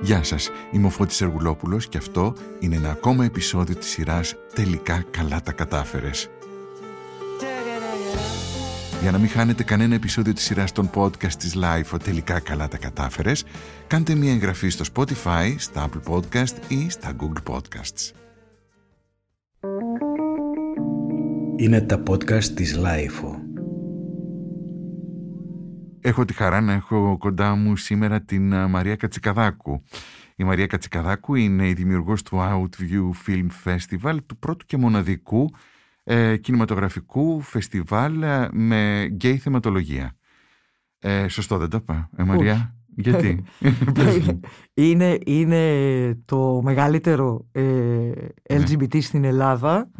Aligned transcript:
Γεια 0.00 0.22
σας, 0.22 0.50
είμαι 0.70 0.86
ο 0.86 0.90
Φώτης 0.90 1.20
Εργουλόπουλος 1.20 1.88
και 1.88 1.98
αυτό 1.98 2.34
είναι 2.60 2.76
ένα 2.76 2.90
ακόμα 2.90 3.24
επεισόδιο 3.24 3.76
της 3.76 3.88
σειράς 3.88 4.34
«Τελικά 4.54 5.04
καλά 5.10 5.42
τα 5.42 5.52
κατάφερες». 5.52 6.28
Για 9.02 9.10
να 9.10 9.18
μην 9.18 9.28
χάνετε 9.28 9.62
κανένα 9.62 9.94
επεισόδιο 9.94 10.32
της 10.32 10.44
σειράς 10.44 10.72
των 10.72 10.90
podcast 10.94 11.32
της 11.32 11.56
Life 11.56 11.98
«Τελικά 12.04 12.40
καλά 12.40 12.68
τα 12.68 12.76
κατάφερες», 12.76 13.44
κάντε 13.86 14.14
μια 14.14 14.32
εγγραφή 14.32 14.68
στο 14.68 14.84
Spotify, 14.94 15.54
στα 15.56 15.88
Apple 15.88 16.12
Podcast 16.12 16.54
ή 16.68 16.90
στα 16.90 17.12
Google 17.20 17.54
Podcasts. 17.54 18.12
Είναι 21.56 21.80
τα 21.80 22.02
podcast 22.08 22.44
της 22.44 22.78
Life. 22.78 23.35
Έχω 26.06 26.24
τη 26.24 26.34
χαρά 26.34 26.60
να 26.60 26.72
έχω 26.72 27.16
κοντά 27.18 27.54
μου 27.54 27.76
σήμερα 27.76 28.20
την 28.20 28.54
Μαρία 28.54 28.96
Κατσικαδάκου. 28.96 29.82
Η 30.36 30.44
Μαρία 30.44 30.66
Κατσικαδάκου 30.66 31.34
είναι 31.34 31.68
η 31.68 31.72
δημιουργός 31.72 32.22
του 32.22 32.36
Outview 32.38 33.10
Film 33.26 33.46
Festival, 33.64 34.16
του 34.26 34.38
πρώτου 34.38 34.66
και 34.66 34.76
μοναδικού 34.76 35.50
ε, 36.04 36.36
κινηματογραφικού 36.36 37.40
φεστιβάλ 37.40 38.22
ε, 38.22 38.48
με 38.52 39.08
γκέι 39.10 39.36
θεματολογία. 39.36 40.16
Ε, 40.98 41.28
σωστό 41.28 41.58
δεν 41.58 41.68
το 41.68 41.76
είπα, 41.76 42.10
ε, 42.16 42.22
Μαρία; 42.22 42.74
Γιατί; 42.86 43.42
είναι, 44.74 45.18
είναι 45.26 46.18
το 46.24 46.60
μεγαλύτερο 46.62 47.46
ε, 47.52 48.10
LGBT 48.48 48.94
ναι. 48.94 49.00
στην 49.00 49.24
ελλαδα 49.24 49.90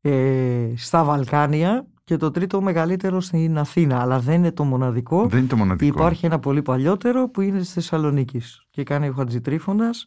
ε, 0.00 0.72
στα 0.76 1.04
Βαλκάνια 1.04 1.86
και 2.06 2.16
το 2.16 2.30
τρίτο 2.30 2.60
μεγαλύτερο 2.60 3.20
στην 3.20 3.58
Αθήνα. 3.58 4.00
Αλλά 4.00 4.20
δεν 4.20 4.34
είναι 4.34 4.52
το 4.52 4.64
μοναδικό. 4.64 5.26
Δεν 5.26 5.38
είναι 5.38 5.48
το 5.48 5.56
μοναδικό. 5.56 5.96
Υπάρχει 5.96 6.26
ένα 6.26 6.38
πολύ 6.38 6.62
παλιότερο 6.62 7.28
που 7.28 7.40
είναι 7.40 7.62
στη 7.62 7.72
Θεσσαλονίκη. 7.72 8.42
Και 8.70 8.82
κάνει 8.82 9.08
ο 9.08 9.12
Χατζητρίφωνας. 9.12 10.06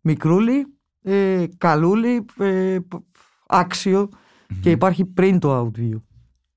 Μικρούλι, 0.00 0.66
ε, 1.02 1.44
καλούλι, 1.58 2.24
ε, 2.38 2.78
αξιο 3.46 4.08
και 4.60 4.70
υπάρχει 4.70 5.04
πριν 5.04 5.38
το 5.38 5.60
Outview. 5.60 6.00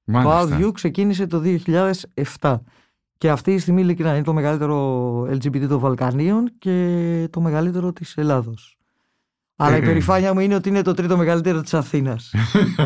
Μάλιστα. 0.03 0.57
Το 0.57 0.67
Outview 0.67 0.73
ξεκίνησε 0.73 1.27
το 1.27 1.39
2007. 2.39 2.61
Και 3.17 3.29
αυτή 3.29 3.55
τη 3.55 3.61
στιγμή 3.61 3.81
ειλικρινά 3.81 4.13
είναι 4.13 4.23
το 4.23 4.33
μεγαλύτερο 4.33 5.21
LGBT 5.21 5.67
των 5.67 5.79
Βαλκανίων 5.79 6.51
και 6.57 7.27
το 7.31 7.41
μεγαλύτερο 7.41 7.93
της 7.93 8.17
Ελλάδος. 8.17 8.78
Αλλά 9.61 9.75
η 9.75 9.79
ε, 9.79 9.83
ε. 9.83 9.85
περηφάνεια 9.85 10.33
μου 10.33 10.39
είναι 10.39 10.55
ότι 10.55 10.69
είναι 10.69 10.81
το 10.81 10.93
τρίτο 10.93 11.17
μεγαλύτερο 11.17 11.61
της 11.61 11.73
Αθήνας. 11.73 12.33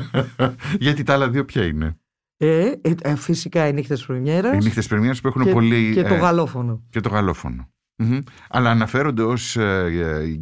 Γιατί 0.79 1.03
τα 1.03 1.13
άλλα 1.13 1.29
δύο 1.29 1.45
ποια 1.45 1.65
είναι; 1.65 1.97
Ε, 2.37 2.71
ε, 3.01 3.15
φυσικά 3.15 3.67
οι 3.67 3.73
νύχτες 3.73 4.05
πρεμιέρας. 4.05 4.53
Οι 4.53 4.57
νύχτες 4.57 4.87
πρεμιέρας 4.87 5.21
που 5.21 5.27
έχουν 5.27 5.51
πολύ... 5.51 5.93
Και 5.93 6.03
το 6.03 6.13
γαλόφωνο. 6.13 6.83
Και 6.89 6.99
το 6.99 7.09
γαλόφωνο. 7.09 7.71
Mm-hmm. 8.03 8.19
Αλλά 8.49 8.69
αναφέρονται 8.69 9.23
ως 9.23 9.57
uh, 9.59 9.63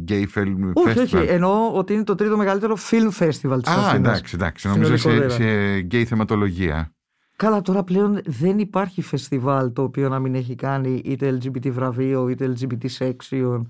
gay 0.08 0.24
film 0.34 0.72
όχι, 0.72 0.98
festival. 0.98 1.02
Όχι, 1.02 1.16
εννοώ 1.16 1.72
ότι 1.72 1.92
είναι 1.92 2.04
το 2.04 2.14
τρίτο 2.14 2.36
μεγαλύτερο 2.36 2.76
film 2.90 3.24
festival 3.24 3.58
της 3.62 3.72
Α, 3.72 3.94
εντάξει, 3.94 4.34
εντάξει. 4.34 4.68
Νομίζω 4.68 4.96
σε, 4.96 5.28
σε 5.28 5.44
gay 5.90 6.04
θεματολογία. 6.04 6.94
Καλά, 7.36 7.60
τώρα 7.60 7.82
πλέον 7.82 8.20
δεν 8.24 8.58
υπάρχει 8.58 9.02
φεστιβάλ 9.02 9.72
το 9.72 9.82
οποίο 9.82 10.08
να 10.08 10.18
μην 10.18 10.34
έχει 10.34 10.54
κάνει 10.54 11.00
είτε 11.04 11.38
LGBT 11.38 11.70
βραβείο 11.70 12.28
είτε 12.28 12.52
LGBT 12.56 12.86
section. 12.98 13.62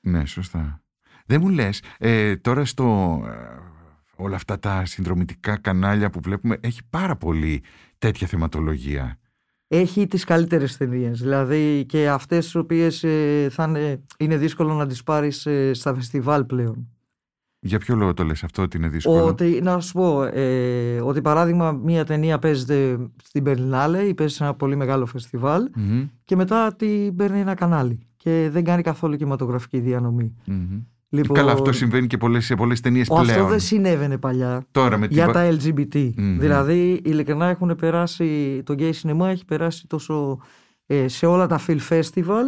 Ναι, 0.00 0.26
σωστά. 0.26 0.80
Δεν 1.26 1.40
μου 1.40 1.48
λες, 1.48 1.82
ε, 1.98 2.36
τώρα 2.36 2.64
στο 2.64 2.84
ε, 3.26 3.32
όλα 4.16 4.36
αυτά 4.36 4.58
τα 4.58 4.84
συνδρομητικά 4.84 5.56
κανάλια 5.58 6.10
που 6.10 6.20
βλέπουμε 6.20 6.58
έχει 6.60 6.80
πάρα 6.90 7.16
πολύ 7.16 7.62
τέτοια 7.98 8.26
θεματολογία. 8.26 9.18
Έχει 9.68 10.06
τις 10.06 10.24
καλύτερες 10.24 10.76
ταινίες. 10.76 11.20
δηλαδή 11.20 11.84
και 11.88 12.08
αυτές 12.08 12.44
τις 12.44 12.54
οποίες 12.54 13.04
ε, 13.04 13.48
θα 13.50 13.64
είναι, 13.64 14.02
είναι 14.18 14.36
δύσκολο 14.36 14.74
να 14.74 14.86
τις 14.86 15.02
πάρεις 15.02 15.46
ε, 15.46 15.72
στα 15.74 15.94
φεστιβάλ 15.94 16.44
πλέον. 16.44 16.88
Για 17.58 17.78
ποιο 17.78 17.94
λόγο 17.94 18.14
το 18.14 18.24
λες 18.24 18.44
αυτό 18.44 18.62
ότι 18.62 18.76
είναι 18.76 18.88
δύσκολο; 18.88 19.24
Ότι, 19.24 19.60
να 19.62 19.80
σου 19.80 19.92
πω, 19.92 20.22
ε, 20.22 21.00
ότι 21.00 21.20
παράδειγμα 21.20 21.72
μία 21.72 22.04
ταινία 22.04 22.38
παίζεται 22.38 22.98
στην 23.22 23.42
Περλινάλε 23.42 24.02
ή 24.02 24.14
παίζει 24.14 24.34
σε 24.34 24.44
ένα 24.44 24.54
πολύ 24.54 24.76
μεγάλο 24.76 25.08
και 26.24 26.36
μετά 26.36 26.74
την 26.76 27.16
παίρνει 27.16 27.40
ένα 27.40 27.54
κανάλι 27.54 28.06
και 28.16 28.48
δεν 28.52 28.64
κάνει 28.64 28.82
καθόλου 28.82 29.16
κινηματογραφική 29.16 29.78
διανομή. 29.78 30.36
Λοιπόν, 31.08 31.36
Καλά, 31.36 31.52
αυτό 31.52 31.72
συμβαίνει 31.72 32.06
και 32.06 32.16
πολλές, 32.16 32.44
σε 32.44 32.54
πολλές 32.54 32.80
ταινίες 32.80 33.08
πλέον. 33.08 33.30
Αυτό 33.30 33.46
δεν 33.46 33.60
συνέβαινε 33.60 34.18
παλιά 34.18 34.66
Τώρα 34.70 34.96
με 34.96 35.06
για 35.10 35.26
τα 35.26 35.48
LGBT. 35.50 36.12
Δηλαδή, 36.16 37.00
ειλικρινά 37.04 37.46
έχουν 37.46 37.76
περάσει, 37.76 38.62
το 38.64 38.74
gay 38.78 38.92
cinema 39.02 39.26
έχει 39.26 39.44
περάσει 39.44 39.86
τόσο 39.86 40.38
ε, 40.86 41.08
σε 41.08 41.26
όλα 41.26 41.46
τα 41.46 41.60
film 41.66 41.78
festival 41.88 42.44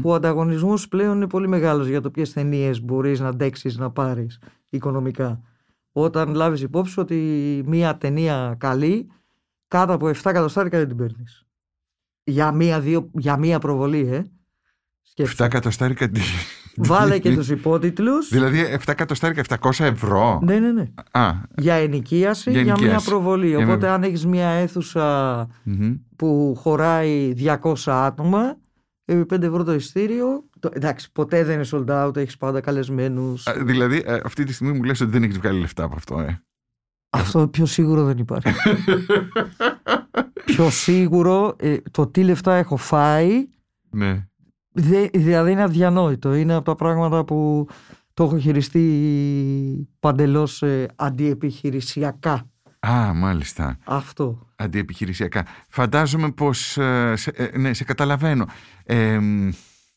που 0.00 0.10
ο 0.10 0.14
ανταγωνισμός 0.14 0.88
πλέον 0.88 1.16
είναι 1.16 1.26
πολύ 1.26 1.48
μεγάλος 1.48 1.86
για 1.86 2.00
το 2.00 2.10
ποιες 2.10 2.32
ταινίες 2.32 2.82
μπορείς 2.82 3.20
να 3.20 3.28
αντέξεις 3.28 3.78
να 3.78 3.90
πάρεις 3.90 4.38
οικονομικά. 4.70 5.40
Όταν 5.92 6.34
λάβεις 6.34 6.60
υπόψη 6.60 7.00
ότι 7.00 7.16
μία 7.66 7.96
ταινία 7.98 8.56
καλή 8.58 9.10
κάτω 9.68 9.92
από 9.92 10.06
7 10.06 10.10
εκατοστάρικα 10.24 10.78
δεν 10.78 10.88
την 10.88 10.96
παίρνεις. 10.96 11.46
Για 12.24 12.52
μία, 12.52 12.80
δύο, 12.80 13.10
για 13.12 13.36
μία 13.36 13.58
προβολή, 13.58 14.08
ε. 14.12 14.22
7 15.16 15.44
εκατοστάρικα 15.44 16.10
Βάλε 16.76 17.18
και 17.18 17.34
τους 17.34 17.50
υπότιτλους. 17.50 18.28
Δηλαδή 18.28 18.78
7 18.78 18.78
εκατοστάρικα 18.86 19.58
700 19.60 19.84
ευρώ. 19.84 20.40
Ναι, 20.42 20.58
ναι, 20.58 20.72
ναι. 20.72 20.90
Α, 21.10 21.32
για 21.56 21.74
ενοικίαση, 21.74 22.50
για, 22.50 22.62
για 22.62 22.76
μια 22.80 23.00
προβολή. 23.04 23.56
Οπότε, 23.56 23.88
αν 23.88 24.02
έχεις 24.02 24.26
μια 24.26 24.48
αιθουσα 24.48 25.46
που 26.16 26.54
χωράει 26.58 27.34
200 27.62 27.74
άτομα, 27.86 28.56
επί 29.04 29.34
5 29.34 29.42
ευρώ 29.42 29.64
το 29.64 29.74
ειστήριο. 29.74 30.44
Το, 30.60 30.70
εντάξει, 30.72 31.12
ποτέ 31.12 31.44
δεν 31.44 31.54
είναι 31.54 31.68
sold 31.70 32.06
out, 32.06 32.16
έχεις 32.16 32.36
πάντα 32.36 32.60
καλεσμένους. 32.60 33.46
Δηλαδή, 33.64 34.02
ε, 34.06 34.20
αυτή 34.24 34.44
τη 34.44 34.52
στιγμή 34.52 34.76
μου 34.76 34.82
λες 34.82 35.00
ότι 35.00 35.10
δεν 35.10 35.22
έχεις 35.22 35.38
βγάλει 35.38 35.60
λεφτά 35.60 35.84
από 35.84 35.94
αυτό, 35.94 36.20
ε. 36.20 36.42
Αυτό 37.10 37.48
πιο 37.48 37.66
σίγουρο 37.66 38.04
δεν 38.04 38.18
υπάρχει. 38.18 38.52
πιο 40.44 40.70
σίγουρο, 40.70 41.56
ε, 41.58 41.76
το 41.90 42.06
τι 42.06 42.22
λεφτά 42.22 42.54
έχω 42.54 42.76
φάει. 42.76 43.48
Ναι. 43.90 44.26
Δηλαδή 45.12 45.50
είναι 45.50 45.62
αδιανόητο. 45.62 46.34
Είναι 46.34 46.54
από 46.54 46.64
τα 46.64 46.74
πράγματα 46.74 47.24
που 47.24 47.68
το 48.14 48.24
έχω 48.24 48.38
χειριστεί 48.38 49.88
παντελώς 50.00 50.62
ε, 50.62 50.86
αντιεπιχειρησιακά. 50.96 52.46
Α, 52.86 53.14
μάλιστα. 53.14 53.78
Αυτό. 53.84 54.48
Αντιεπιχειρησιακά. 54.56 55.46
Φαντάζομαι 55.68 56.30
πως... 56.30 56.76
Ε, 56.78 57.14
σε, 57.16 57.30
ε, 57.34 57.58
ναι, 57.58 57.72
σε 57.74 57.84
καταλαβαίνω. 57.84 58.46
Ε, 58.84 59.18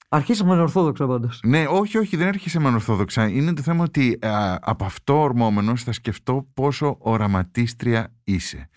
Αρχίσαμε 0.09 0.53
ανορθόδοξα 0.53 1.07
πάντως. 1.07 1.39
Ναι, 1.43 1.65
όχι, 1.69 1.97
όχι, 1.97 2.17
δεν 2.17 2.39
με 2.59 2.67
ανορθόδοξα. 2.67 3.27
Είναι 3.27 3.53
το 3.53 3.61
θέμα 3.61 3.83
ότι 3.83 4.19
από 4.59 4.85
αυτό 4.85 5.21
ορμόμενος 5.21 5.83
θα 5.83 5.91
σκεφτώ 5.91 6.47
πόσο 6.53 6.97
οραματίστρια 6.99 8.13
είσαι. 8.23 8.69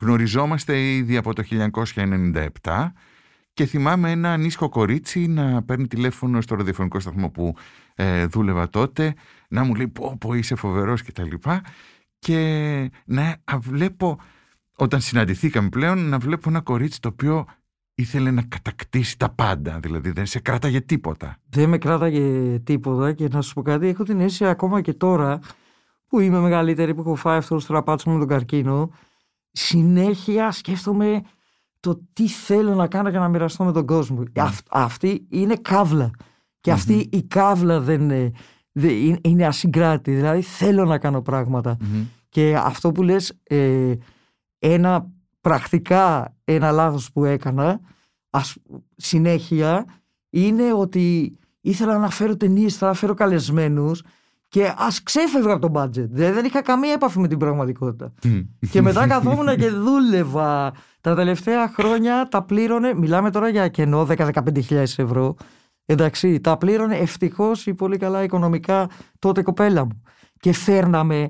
Γνωριζόμαστε 0.00 0.80
ήδη 0.80 1.16
από 1.16 1.34
το 1.34 1.42
1997 2.62 2.92
και 3.56 3.66
θυμάμαι 3.66 4.10
ένα 4.10 4.32
ανήσυχο 4.32 4.68
κορίτσι 4.68 5.26
να 5.26 5.62
παίρνει 5.62 5.86
τηλέφωνο 5.86 6.40
στο 6.40 6.54
ραδιοφωνικό 6.54 7.00
σταθμό 7.00 7.30
που 7.30 7.54
ε, 7.94 8.26
δούλευα 8.26 8.68
τότε, 8.68 9.14
να 9.48 9.64
μου 9.64 9.74
λέει 9.74 9.88
πω 9.88 10.16
πω 10.20 10.34
είσαι 10.34 10.54
φοβερός 10.54 11.02
και 11.02 11.12
τα 11.12 11.22
λοιπά 11.22 11.62
και 12.18 12.90
να 13.04 13.36
βλέπω, 13.58 14.20
όταν 14.76 15.00
συναντηθήκαμε 15.00 15.68
πλέον, 15.68 16.08
να 16.08 16.18
βλέπω 16.18 16.48
ένα 16.48 16.60
κορίτσι 16.60 17.00
το 17.00 17.08
οποίο 17.08 17.44
ήθελε 17.94 18.30
να 18.30 18.42
κατακτήσει 18.42 19.18
τα 19.18 19.30
πάντα, 19.30 19.78
δηλαδή 19.80 20.10
δεν 20.10 20.26
σε 20.26 20.40
κράταγε 20.40 20.80
τίποτα. 20.80 21.36
Δεν 21.48 21.68
με 21.68 21.78
κράταγε 21.78 22.58
τίποτα 22.58 23.12
και 23.12 23.28
να 23.28 23.42
σου 23.42 23.54
πω 23.54 23.62
κάτι, 23.62 23.86
έχω 23.86 24.02
την 24.02 24.20
αίσθηση 24.20 24.46
ακόμα 24.46 24.80
και 24.80 24.92
τώρα 24.92 25.40
που 26.06 26.20
είμαι 26.20 26.38
μεγαλύτερη, 26.38 26.94
που 26.94 27.00
έχω 27.00 27.14
φάει 27.14 27.36
αυτό 27.36 27.54
το 27.54 27.60
στραπάτσο 27.60 28.10
με 28.10 28.18
τον 28.18 28.28
καρκίνο, 28.28 28.90
συνέχεια 29.50 30.50
σκέφτομαι 30.50 31.22
το 31.86 32.00
τι 32.12 32.28
θέλω 32.28 32.74
να 32.74 32.86
κάνω 32.86 33.08
για 33.08 33.18
να 33.18 33.28
μοιραστώ 33.28 33.64
με 33.64 33.72
τον 33.72 33.86
κόσμο. 33.86 34.18
Ναι. 34.18 34.50
αυτή 34.70 35.26
είναι 35.28 35.56
καύλα. 35.56 36.10
Και 36.60 36.72
αυτή 36.72 37.08
η 37.12 37.22
καύλα 37.22 37.80
δεν 37.80 38.00
είναι, 38.00 38.30
δεν 38.72 39.18
είναι 39.20 39.46
ασυγκράτη. 39.46 40.14
Δηλαδή 40.14 40.40
θέλω 40.40 40.84
να 40.84 40.98
κάνω 40.98 41.22
Και 42.28 42.56
αυτό 42.56 42.92
που 42.92 43.02
λες, 43.02 43.40
ε, 43.42 43.94
ένα 44.58 45.10
πρακτικά 45.40 46.36
ένα 46.44 46.70
λάθος 46.70 47.12
που 47.12 47.24
έκανα 47.24 47.80
ας, 48.30 48.56
συνέχεια 48.96 49.84
είναι 50.30 50.72
ότι 50.72 51.36
ήθελα 51.60 51.98
να 51.98 52.10
φέρω 52.10 52.36
ταινίες, 52.36 52.74
ήθελα 52.74 52.90
να 52.90 52.96
φέρω 52.96 53.14
καλεσμένους 53.14 54.02
και 54.48 54.74
ας 54.76 55.02
ξέφευγα 55.02 55.52
από 55.52 55.70
το 55.70 55.80
budget. 55.80 56.08
Δηλαδή 56.10 56.32
δεν 56.32 56.44
είχα 56.44 56.62
καμία 56.62 56.92
επαφή 56.92 57.18
με 57.18 57.28
την 57.28 57.38
πραγματικότητα. 57.38 58.12
και 58.70 58.82
μετά 58.82 59.06
καθόμουν 59.06 59.56
και 59.56 59.70
δούλευα. 59.70 60.72
Τα 61.00 61.14
τελευταία 61.14 61.68
χρόνια 61.68 62.28
τα 62.30 62.42
πλήρωνε, 62.42 62.94
μιλάμε 62.94 63.30
τώρα 63.30 63.48
για 63.48 63.68
κενό 63.68 64.06
10-15 64.08 64.32
ευρώ. 64.96 65.36
Εντάξει, 65.86 66.40
τα 66.40 66.56
πλήρωνε 66.56 66.96
ευτυχώς 66.96 67.66
ή 67.66 67.74
πολύ 67.74 67.96
καλά 67.96 68.22
οικονομικά 68.22 68.88
τότε 69.18 69.42
κοπέλα 69.42 69.84
μου. 69.84 70.02
Και 70.40 70.52
φέρναμε 70.52 71.28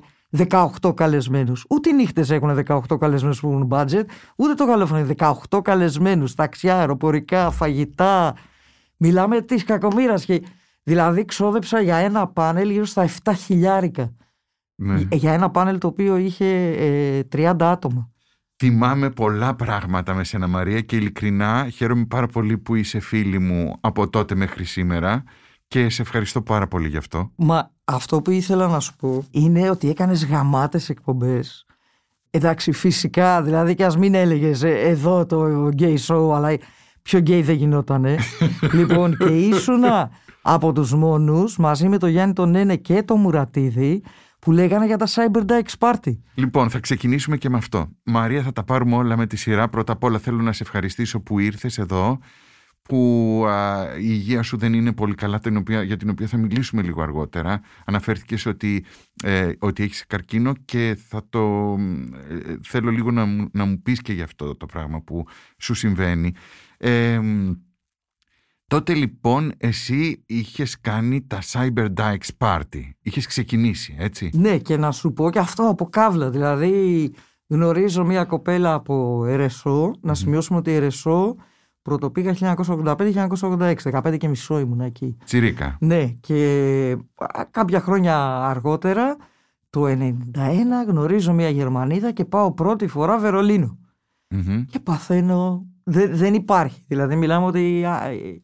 18 0.49 0.95
καλεσμένους. 0.95 1.65
Ούτε 1.69 1.91
οι 1.91 1.93
νύχτες 1.93 2.31
έχουν 2.31 2.65
18 2.67 2.99
καλεσμένους 2.99 3.41
που 3.41 3.49
έχουν 3.49 3.69
budget, 3.71 4.05
ούτε 4.37 4.55
το 4.55 4.67
καλόφωνο. 4.67 5.07
18 5.17 5.61
καλεσμένους, 5.63 6.35
ταξιά, 6.35 6.79
αεροπορικά, 6.79 7.51
φαγητά. 7.51 8.35
Μιλάμε 8.97 9.41
της 9.41 9.65
κακομήρα. 9.65 10.15
Και... 10.15 10.43
Δηλαδή, 10.89 11.25
ξόδεψα 11.25 11.81
για 11.81 11.97
ένα 11.97 12.27
πάνελ 12.27 12.71
γύρω 12.71 12.85
στα 12.85 13.09
7 13.25 13.33
χιλιάρικα. 13.37 14.15
Ναι. 14.75 15.01
Για 15.11 15.33
ένα 15.33 15.51
πάνελ 15.51 15.79
το 15.79 15.87
οποίο 15.87 16.17
είχε 16.17 16.47
ε, 16.79 17.23
30 17.33 17.55
άτομα. 17.61 18.11
Θυμάμαι 18.57 19.11
πολλά 19.11 19.55
πράγματα 19.55 20.15
με 20.15 20.25
σένα 20.25 20.47
Μαρία 20.47 20.81
και 20.81 20.97
ειλικρινά 20.97 21.69
χαίρομαι 21.73 22.05
πάρα 22.05 22.27
πολύ 22.27 22.59
που 22.59 22.75
είσαι 22.75 23.01
φίλη 23.01 23.39
μου 23.39 23.77
από 23.81 24.09
τότε 24.09 24.35
μέχρι 24.35 24.65
σήμερα 24.65 25.25
και 25.69 25.89
σε 25.89 26.03
ευχαριστώ 26.03 26.43
πάρα 26.43 26.67
πολύ 26.67 26.89
γι' 26.89 26.97
αυτό. 26.97 27.31
Μα 27.37 27.71
αυτό 27.85 28.23
που 28.23 28.31
ήθελα 28.31 28.67
να 28.67 28.81
σου 28.81 28.97
πω 28.97 29.25
είναι 29.31 29.71
ότι 29.71 29.89
έκανες 29.89 30.27
γαμάτες 30.27 30.89
εκπομπές. 30.89 31.65
Εντάξει, 32.31 32.73
φυσικά, 32.73 33.43
δηλαδή 33.43 33.75
και 33.75 33.85
ας 33.85 33.97
μην 33.97 34.15
έλεγες 34.15 34.63
ε, 34.63 34.81
εδώ 34.81 35.27
το 35.27 35.69
gay 35.79 35.97
show, 36.07 36.35
αλλά 36.35 36.57
πιο 37.03 37.19
gay 37.19 37.41
δεν 37.45 37.57
γινότανε. 37.57 38.19
λοιπόν, 38.79 39.17
και 39.17 39.25
ήσουνα 39.25 40.11
από 40.49 40.73
τους 40.73 40.95
μόνους, 40.95 41.57
μαζί 41.57 41.89
με 41.89 41.99
τον 41.99 42.11
Γιάννη 42.11 42.33
τον 42.35 42.51
Νένε 42.51 42.77
και 42.77 43.03
τον 43.03 43.21
Μουρατίδη, 43.21 44.03
που 44.39 44.53
λέγανε 44.53 44.87
για 44.87 44.97
τα 44.97 45.07
Cyber 45.07 45.43
Dykes 45.47 45.79
Party. 45.79 46.19
Λοιπόν, 46.35 46.71
θα 46.71 46.79
ξεκινήσουμε 46.79 47.37
και 47.37 47.49
με 47.49 47.57
αυτό. 47.57 47.89
Μαρία, 48.05 48.43
θα 48.43 48.53
τα 48.53 48.65
πάρουμε 48.65 48.97
όλα 48.97 49.17
με 49.17 49.27
τη 49.27 49.37
σειρά. 49.37 49.69
Πρώτα 49.69 49.93
απ' 49.93 50.05
όλα 50.05 50.19
θέλω 50.19 50.43
να 50.43 50.53
σε 50.53 50.63
ευχαριστήσω 50.63 51.21
που 51.21 51.39
ήρθες 51.39 51.79
εδώ, 51.79 52.19
που 52.83 53.43
α, 53.49 53.85
η 53.99 54.05
υγεία 54.09 54.43
σου 54.43 54.57
δεν 54.57 54.73
είναι 54.75 54.93
πολύ 54.93 55.15
καλά, 55.15 55.39
την 55.39 55.57
οποία, 55.57 55.83
για 55.83 55.97
την 55.97 56.09
οποία 56.09 56.27
θα 56.27 56.37
μιλήσουμε 56.37 56.83
λίγο 56.83 57.03
αργότερα. 57.03 57.61
Αναφέρθηκες 57.85 58.47
ότι, 58.47 58.85
ε, 59.23 59.51
ότι 59.59 59.83
έχεις 59.83 60.07
καρκίνο 60.07 60.53
και 60.65 60.99
θα 61.09 61.23
το, 61.31 61.75
ε, 62.31 62.57
θέλω 62.63 62.91
λίγο 62.91 63.11
να, 63.11 63.25
μου- 63.25 63.49
να 63.53 63.65
μου 63.65 63.81
πεις 63.83 64.01
και 64.03 64.13
για 64.13 64.25
αυτό 64.25 64.57
το 64.57 64.67
πράγμα 64.67 65.01
που 65.01 65.25
σου 65.59 65.75
συμβαίνει. 65.75 66.33
Ε, 66.79 67.21
τότε 68.67 68.95
λοιπόν 68.95 69.53
εσύ 69.57 70.23
είχες 70.27 70.81
κάνει 70.81 71.27
τα 71.27 71.39
Cyber 71.53 71.89
Dykes 71.97 72.29
Party. 72.39 72.91
Είχες 73.01 73.27
ξεκινήσει, 73.27 73.97
έτσι; 73.99 74.31
Ναι, 74.35 74.59
και 74.59 74.77
να 74.77 74.91
σου 74.91 75.13
πω 75.13 75.31
και 75.31 75.39
αυτό 75.39 75.69
από 75.69 75.89
κάβλα. 75.89 76.31
Δηλαδή, 76.31 77.13
γνωρίζω 77.47 78.05
μια 78.05 78.25
κοπέλα 78.25 78.75
από 78.75 79.25
Ερεσό. 79.25 79.95
Να 80.01 80.15
σημειώσουμε 80.15 80.59
ότι 80.59 80.73
Ερεσό 80.73 81.37
πρωτοπήγα 81.83 82.57
1985-1986. 82.57 83.75
15 83.93 84.17
και 84.19 84.29
μισό 84.29 84.59
ήμουν 84.59 84.81
εκεί. 84.81 85.17
Τσιρίκα. 85.25 85.77
Ναι, 85.81 86.07
και 86.07 86.97
α, 87.15 87.45
κάποια 87.51 87.81
χρόνια 87.81 88.45
αργότερα, 88.45 89.17
το 89.71 89.85
91, 89.87 89.89
γνωρίζω 90.87 91.33
μια 91.33 91.49
Γερμανίδα 91.49 92.13
και 92.13 92.25
πάω 92.25 92.53
πρώτη 92.53 92.87
φορά 92.87 93.19
Βερολίνο. 93.19 93.79
Μμμ. 94.29 94.65
Και 94.65 94.81
παθαίνω. 94.81 95.67
Δεν, 95.83 96.17
δεν 96.17 96.35
υπάρχει. 96.35 96.85
Δηλαδή, 96.87 97.17
μιλάμε 97.17 97.47
ότι 97.47 97.85
α, 97.85 98.05
ε, 98.05 98.15
ε, 98.15 98.41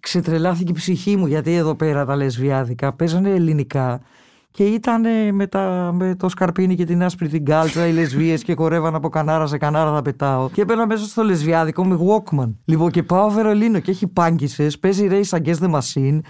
ξετρελάθηκε 0.00 0.70
η 0.70 0.74
ψυχή 0.74 1.16
μου 1.16 1.26
γιατί 1.26 1.54
εδώ 1.54 1.74
πέρα 1.74 2.04
τα 2.04 2.16
λεσβιάδικα 2.16 2.92
παίζανε 2.92 3.30
ελληνικά 3.30 4.00
και 4.50 4.64
ήταν 4.64 5.04
με, 5.34 5.46
τα, 5.46 5.92
με 5.94 6.14
το 6.16 6.28
σκαρπίνι 6.28 6.74
και 6.74 6.84
την 6.84 7.02
άσπρη 7.02 7.28
την 7.28 7.44
κάλτσα 7.44 7.86
οι 7.86 7.92
λεσβείες 7.92 8.42
και 8.42 8.54
χορεύαν 8.54 8.94
από 8.94 9.08
κανάρα 9.08 9.46
σε 9.46 9.58
κανάρα 9.58 9.92
θα 9.92 10.02
πετάω. 10.02 10.50
Και 10.50 10.60
έπαιρνα 10.60 10.86
μέσα 10.86 11.04
στο 11.04 11.22
λεσβιάδικο 11.22 11.84
με 11.84 11.98
Walkman. 12.00 12.54
Λοιπόν, 12.64 12.90
και 12.90 13.02
πάω 13.02 13.30
Βερολίνο 13.30 13.78
και 13.80 13.90
έχει 13.90 14.06
πάγκησες, 14.06 14.78
παίζει 14.78 15.08
Race 15.10 15.38
Against 15.38 15.58
the 15.58 15.70
Machine. 15.80 16.20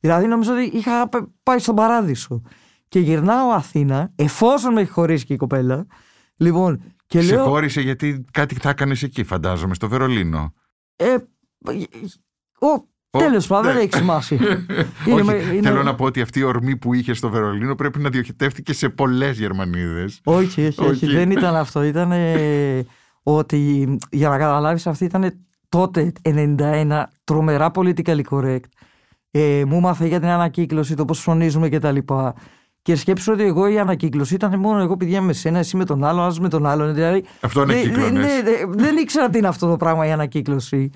Δηλαδή, 0.00 0.26
νομίζω 0.26 0.52
ότι 0.52 0.62
είχα 0.62 1.08
π- 1.08 1.28
πάει 1.42 1.58
στον 1.58 1.74
παράδεισο. 1.74 2.42
Και 2.88 2.98
γυρνάω 2.98 3.50
Αθήνα, 3.50 4.12
εφόσον 4.16 4.72
με 4.72 4.80
έχει 4.80 4.90
χωρίσει 4.90 5.24
και 5.24 5.32
η 5.32 5.36
κοπέλα. 5.36 5.86
Λοιπόν, 6.36 6.82
και 7.06 7.20
Σε 7.20 7.34
λέω. 7.34 7.44
χώρισε 7.44 7.80
γιατί 7.80 8.24
κάτι 8.32 8.54
θα 8.54 8.68
έκανες 8.68 9.02
εκεί, 9.02 9.24
φαντάζομαι, 9.24 9.74
στο 9.74 9.88
Βερολίνο. 9.88 10.52
Ε, 10.96 11.14
ο, 12.60 12.88
Ο, 13.12 13.18
τέλος 13.18 13.46
πάντων, 13.46 13.66
ναι. 13.66 13.72
δεν 13.72 13.82
έχει 13.82 13.96
σημασία. 13.96 14.38
Όχι, 15.06 15.10
Είναι 15.10 15.22
με- 15.22 15.34
είναι- 15.34 15.68
θέλω 15.68 15.82
να 15.82 15.94
πω 15.94 16.04
ότι 16.04 16.20
αυτή 16.20 16.38
η 16.38 16.42
ορμή 16.42 16.76
που 16.76 16.94
είχε 16.94 17.12
στο 17.14 17.28
Βερολίνο 17.30 17.74
πρέπει 17.74 17.98
να 17.98 18.08
διοχετεύτηκε 18.08 18.72
σε 18.72 18.88
πολλές 18.88 19.38
Γερμανίδες. 19.38 20.20
Όχι, 20.24 20.66
όχι, 20.66 20.80
όχι, 20.80 20.90
Όχι. 20.90 21.06
δεν 21.06 21.30
ήταν 21.30 21.56
αυτό. 21.64 21.82
Ήταν 21.82 22.12
ότι, 23.22 23.96
για 24.10 24.28
να 24.28 24.38
καταλάβεις, 24.38 24.86
αυτή 24.86 25.04
ήταν 25.04 25.32
τότε 25.68 26.12
91 26.24 27.02
τρομερά 27.24 27.70
politically 27.74 28.22
correct. 28.30 28.60
Ε, 29.30 29.62
μου 29.66 29.80
μάθε 29.80 30.06
για 30.06 30.20
την 30.20 30.28
ανακύκλωση, 30.28 30.94
το 30.94 31.04
πώς 31.04 31.20
φωνίζουμε 31.20 31.68
κτλ. 31.68 31.96
Και, 31.96 32.32
και 32.82 32.94
σκέψου 32.96 33.32
ότι 33.32 33.42
εγώ 33.42 33.66
η 33.68 33.78
ανακύκλωση 33.78 34.34
ήταν 34.34 34.58
μόνο 34.58 34.80
εγώ 34.80 34.96
παιδιά 34.96 35.20
με 35.20 35.32
σένα, 35.32 35.58
εσύ 35.58 35.76
με 35.76 35.84
τον 35.84 36.04
άλλο, 36.04 36.20
άλλος 36.22 36.38
με 36.40 36.48
τον 36.48 36.66
άλλον. 36.66 36.94
Δηλαδή, 36.94 37.24
Αυτό 37.40 37.64
Ναι, 37.64 37.72
ανακύκλωνες. 37.72 38.12
ναι, 38.12 38.50
ναι, 38.50 38.64
δεν 38.68 38.96
ήξερα 38.96 39.30
τι 39.30 39.38
είναι 39.38 39.48
αυτό 39.48 39.68
το 39.68 39.76
πράγμα 39.76 40.06
η 40.06 40.10
ανακύκλωση. 40.12 40.90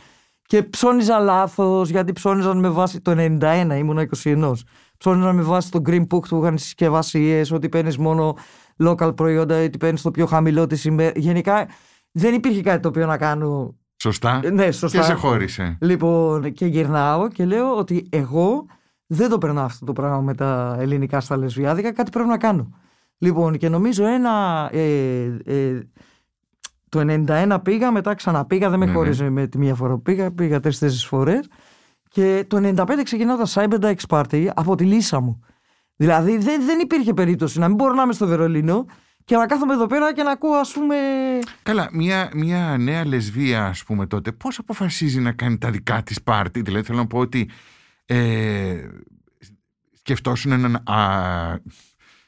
Και 0.47 0.63
ψώνιζα 0.63 1.19
λάθος, 1.19 1.91
γιατί 1.91 2.13
ψώνιζαν 2.13 2.59
με 2.59 2.69
βάση 2.69 3.01
το 3.01 3.11
91, 3.17 3.77
ήμουν 3.77 3.99
21. 4.25 4.53
Ψώνιζαν 4.99 5.37
με 5.37 5.43
βάση 5.43 5.71
το 5.71 5.83
Green 5.87 6.07
Book 6.07 6.29
που 6.29 6.41
είχαν 6.43 6.59
συσκευασίες, 6.59 7.51
ότι 7.53 7.69
παίρνεις 7.69 7.99
μόνο 7.99 8.37
local 8.85 9.13
προϊόντα, 9.17 9.65
ότι 9.65 9.79
παίρνεις 9.79 10.03
το 10.03 10.11
πιο 10.11 10.27
χαμηλό 10.27 10.67
της 10.67 10.85
ημέρα. 10.85 11.13
Γενικά 11.17 11.69
δεν 12.13 12.35
υπήρχε 12.35 12.63
κάτι 12.63 12.83
το 12.83 12.89
οποίο 12.89 13.07
να 13.07 13.17
κάνω. 13.17 13.75
Σωστά. 13.97 14.41
Ε, 14.45 14.51
Ναι, 14.51 14.71
σωστά. 14.71 14.99
Και 14.99 15.05
σε 15.05 15.13
χώρισε. 15.13 15.79
Λοιπόν, 15.81 16.53
και 16.53 16.67
γυρνάω 16.67 17.29
και 17.29 17.45
λέω 17.45 17.77
ότι 17.77 18.07
εγώ 18.11 18.67
δεν 19.07 19.29
το 19.29 19.39
περνάω 19.39 19.65
αυτό 19.65 19.85
το 19.85 19.93
πράγμα 19.93 20.21
με 20.21 20.35
τα 20.35 20.77
ελληνικά 20.79 21.21
στα 21.21 21.37
λεσβιάδικα, 21.37 21.93
κάτι 21.93 22.11
πρέπει 22.11 22.29
να 22.29 22.39
κάνω. 22.39 22.71
Λοιπόν, 23.19 23.57
και 23.57 23.69
νομίζω 23.69 24.07
ένα. 24.07 24.69
Ε, 24.73 25.25
ε, 25.45 25.81
το 26.99 27.25
91 27.29 27.59
πήγα, 27.63 27.91
μετά 27.93 28.15
ξαναπήγα, 28.15 28.71
δεν 28.71 28.79
με 28.79 28.85
Ναι, 28.85 28.91
ναι. 28.91 28.97
χώριζε 28.99 29.31
με 29.31 29.47
τη 29.47 29.59
μία 29.59 29.75
φορά 29.75 29.93
που 29.95 30.03
πήγα, 30.03 30.31
πήγα 30.33 30.61
τρει-τέσσερι 30.61 31.01
φορές. 31.07 31.49
Και 32.09 32.45
το 32.49 32.57
95 32.77 32.87
ξεκινάω 33.05 33.37
τα 33.37 33.47
Cyber 33.49 33.79
Dykes 33.85 34.07
Party 34.09 34.47
από 34.55 34.75
τη 34.75 34.85
λύσα 34.85 35.21
μου. 35.21 35.41
Δηλαδή 35.97 36.39
δεν, 36.39 36.65
δεν 36.65 36.79
υπήρχε 36.81 37.15
περίπτωση 37.15 37.59
να 37.59 37.67
μην 37.69 37.77
μπορώ 37.77 37.95
να 37.95 38.03
είμαι 38.03 38.13
στο 38.13 38.27
Βερολίνο 38.27 38.87
και 39.25 39.37
να 39.37 39.47
κάθομαι 39.47 39.73
εδώ 39.75 39.87
πέρα 39.87 40.15
και 40.15 40.23
να 40.23 40.31
ακούω, 40.31 40.55
ας 40.55 40.73
πούμε. 40.73 40.97
Καλά, 41.63 41.89
μια, 41.93 42.31
μια 42.35 42.77
νέα 42.79 43.07
λεσβία, 43.07 43.67
ας 43.67 43.85
πούμε, 43.85 44.07
τότε, 44.07 44.33
πώς 44.33 44.59
αποφασίζει 44.59 45.21
να 45.21 45.33
κάνει 45.33 45.59
τα 45.59 45.71
δικά 45.71 46.03
της 46.03 46.23
πάρτι; 46.23 46.61
Δηλαδή, 46.61 46.85
θέλω 46.85 46.99
να 46.99 47.07
πω 47.07 47.19
ότι. 47.19 47.49
Ε, 48.07 48.75
σκεφτόσουν 49.99 50.53
έναν 50.53 50.75
α, 50.75 50.81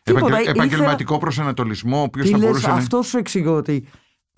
Τίποτα, 0.02 0.26
επαγγελ- 0.26 0.40
ήθελα- 0.48 0.64
επαγγελματικό 0.64 1.18
προσανατολισμό, 1.18 1.98
ο 1.98 2.02
οποίος 2.02 2.26
Τι 2.26 2.32
θα 2.32 2.38
λες, 2.38 2.46
μπορούσε 2.46 2.66
να. 2.68 2.74
αυτό 2.74 3.02
σου 3.02 3.18
εξηγώ 3.18 3.56
ότι. 3.56 3.86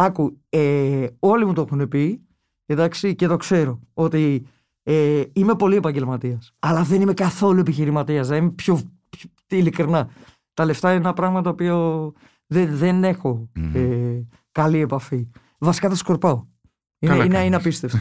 Άκου, 0.01 0.41
ε, 0.49 1.07
όλοι 1.19 1.45
μου 1.47 1.53
το 1.53 1.61
έχουν 1.71 1.89
πει, 1.89 2.23
εντάξει, 2.67 3.15
και 3.15 3.27
το 3.27 3.37
ξέρω, 3.37 3.81
ότι 3.95 4.47
ε, 4.83 5.23
είμαι 5.33 5.55
πολύ 5.55 5.77
επαγγελματίας. 5.77 6.53
Αλλά 6.59 6.83
δεν 6.83 7.01
είμαι 7.01 7.13
καθόλου 7.15 7.61
επιχειρηματίας. 7.61 8.29
Δεν 8.29 8.43
είμαι 8.43 8.51
πιο, 8.51 8.81
πιο. 9.09 9.31
Ειλικρινά. 9.49 10.09
Τα 10.55 10.65
λεφτά 10.65 10.89
είναι 10.91 10.99
ένα 10.99 11.13
πράγμα 11.13 11.43
το 11.43 11.49
οποίο 11.51 12.13
δεν, 12.47 12.77
δεν 12.77 13.05
έχω 13.05 13.49
Μμμ. 13.55 13.73
ε, 13.77 14.27
καλή 14.53 14.79
επαφή. 14.79 15.29
Βασικά 15.59 15.89
τα 15.89 15.95
σκορπάω. 15.95 16.45
Είναι, 16.99 17.13
Καλά 17.13 17.25
είναι, 17.25 17.33
κάνεις. 17.33 17.47
είναι 17.47 17.57
απίστευτο. 17.57 17.99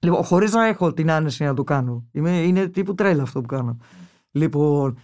λοιπόν, 0.00 0.22
χωρίς 0.24 0.52
να 0.52 0.66
έχω 0.66 0.92
την 0.92 1.10
άνεση 1.10 1.44
να 1.44 1.54
το 1.54 1.64
κάνω. 1.64 2.06
Είμαι, 2.12 2.30
είναι 2.30 2.66
τύπου 2.66 2.94
τρέλα 2.94 3.22
αυτό 3.22 3.40
που 3.40 3.46
κάνω. 3.46 3.76
Λοιπόν, 4.30 4.98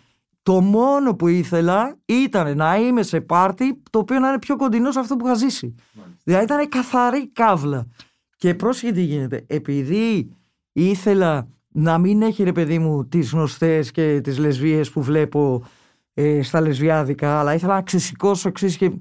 το 0.45 0.61
μόνο 0.61 1.15
που 1.15 1.29
ήθελα 1.29 1.97
ήταν 2.05 2.57
να 2.57 2.77
είμαι 2.77 3.03
σε 3.03 3.21
πάρτι 3.21 3.83
το 3.91 3.99
οποίο 3.99 4.19
να 4.19 4.29
είναι 4.29 4.39
πιο 4.39 4.57
κοντινό 4.57 4.93
σε 4.93 4.99
αυτό 4.99 5.17
που 5.17 5.27
είχα 5.27 5.35
ζήσει. 5.35 5.75
Δηλαδή 6.25 6.45
ήταν 6.45 6.69
καθαρή 6.69 7.29
καύλα. 7.29 7.87
Και 8.37 8.55
πρόσεχε 8.55 8.93
τι 8.93 9.03
γίνεται. 9.03 9.45
Επειδή 9.47 10.31
ήθελα 10.73 11.49
να 11.69 11.99
μην 11.99 12.23
έχει 12.23 12.43
ρε 12.43 12.53
παιδί 12.53 12.79
μου 12.79 13.09
τις 13.09 13.31
γνωστές 13.31 13.91
και 13.91 14.21
τις 14.23 14.39
λεσβίες 14.39 14.91
που 14.91 15.03
βλέπω 15.03 15.65
ε, 16.15 16.43
στα 16.43 16.61
λεσβιάδικα, 16.61 17.39
αλλά 17.39 17.55
ήθελα 17.55 17.75
να 17.75 17.83
ξεσηκώσω 17.83 18.49
εξής 18.49 18.77
και, 18.77 18.93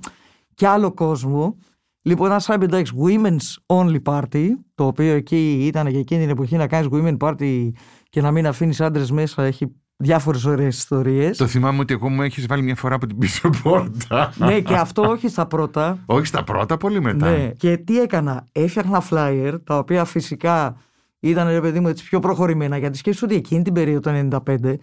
και 0.54 0.68
άλλο 0.68 0.94
κόσμο. 0.94 1.58
Λοιπόν, 2.02 2.32
ένα 2.32 2.42
Cyber 2.46 2.70
Dykes 2.70 3.06
Women's 3.06 3.56
Only 3.66 4.02
Party, 4.04 4.50
το 4.76 4.86
οποίο 4.86 5.14
εκεί 5.14 5.66
ήταν 5.66 5.88
για 5.88 6.00
εκείνη 6.00 6.22
την 6.22 6.30
εποχή 6.30 6.56
να 6.56 6.68
κάνεις 6.68 6.88
Women 6.92 7.18
Party 7.18 7.70
και 8.10 8.22
να 8.22 8.32
μην 8.32 8.48
αφήνεις 8.48 8.82
άντρες 8.82 9.12
μέσα, 9.12 9.44
έχει 9.44 9.83
διάφορες 9.98 10.46
ωραίες 10.46 10.78
ιστορίες. 10.78 11.38
Το 11.38 11.48
θυμάμαι 11.48 11.80
ότι 11.80 11.94
εγώ 11.94 12.10
μου 12.10 12.22
έχεις 12.22 12.46
βάλει 12.46 12.62
μια 12.62 12.76
φορά 12.76 12.96
από 12.96 13.08
την 13.08 13.18
πίσω 13.18 13.50
πόρτα. 13.64 14.34
ναι, 14.38 14.60
και 14.60 14.76
αυτό 14.76 15.02
όχι 15.02 15.28
στα 15.28 15.46
πρώτα. 15.46 15.98
Όχι 16.06 16.26
στα 16.26 16.44
πρώτα, 16.44 16.78
πολύ 16.78 17.02
μετά. 17.02 17.30
Ναι. 17.30 17.52
Και 17.58 17.78
τι 17.78 18.00
έκανα, 18.00 18.48
έφτιαχνα 18.52 19.04
flyer, 19.10 19.58
τα 19.64 19.78
οποία 19.78 20.06
φυσικά 20.06 20.78
ήταν 21.20 21.48
ρε 21.48 21.62
παιδί 21.62 21.80
μου 21.80 21.88
έτσι 21.88 22.04
πιο 22.04 22.20
προχωρημένα, 22.20 22.78
γιατί 22.78 22.98
σκέφτομαι 22.98 23.34
ότι 23.34 23.42
εκείνη 23.42 23.62
την 23.64 23.74
περίοδο 23.74 24.00
το 24.00 24.42
95, 24.46 24.76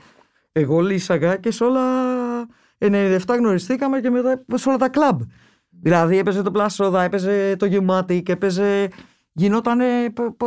εγώ 0.53 0.81
λύσαγα 0.81 1.37
και 1.37 1.51
σε 1.51 1.65
όλα 1.65 1.83
97 2.79 3.19
γνωριστήκαμε 3.39 4.01
και 4.01 4.11
μετά 4.11 4.45
σε 4.55 4.69
όλα 4.69 4.79
τα 4.79 4.89
κλαμπ. 4.89 5.21
Δηλαδή 5.83 6.19
έπαιζε 6.19 6.43
το 6.43 6.51
Πλάσοδα, 6.51 7.03
έπαιζε 7.03 7.57
το 7.57 7.67
Gematic, 7.71 8.29
έπαιζε. 8.29 8.89
Γινόταν 9.33 9.81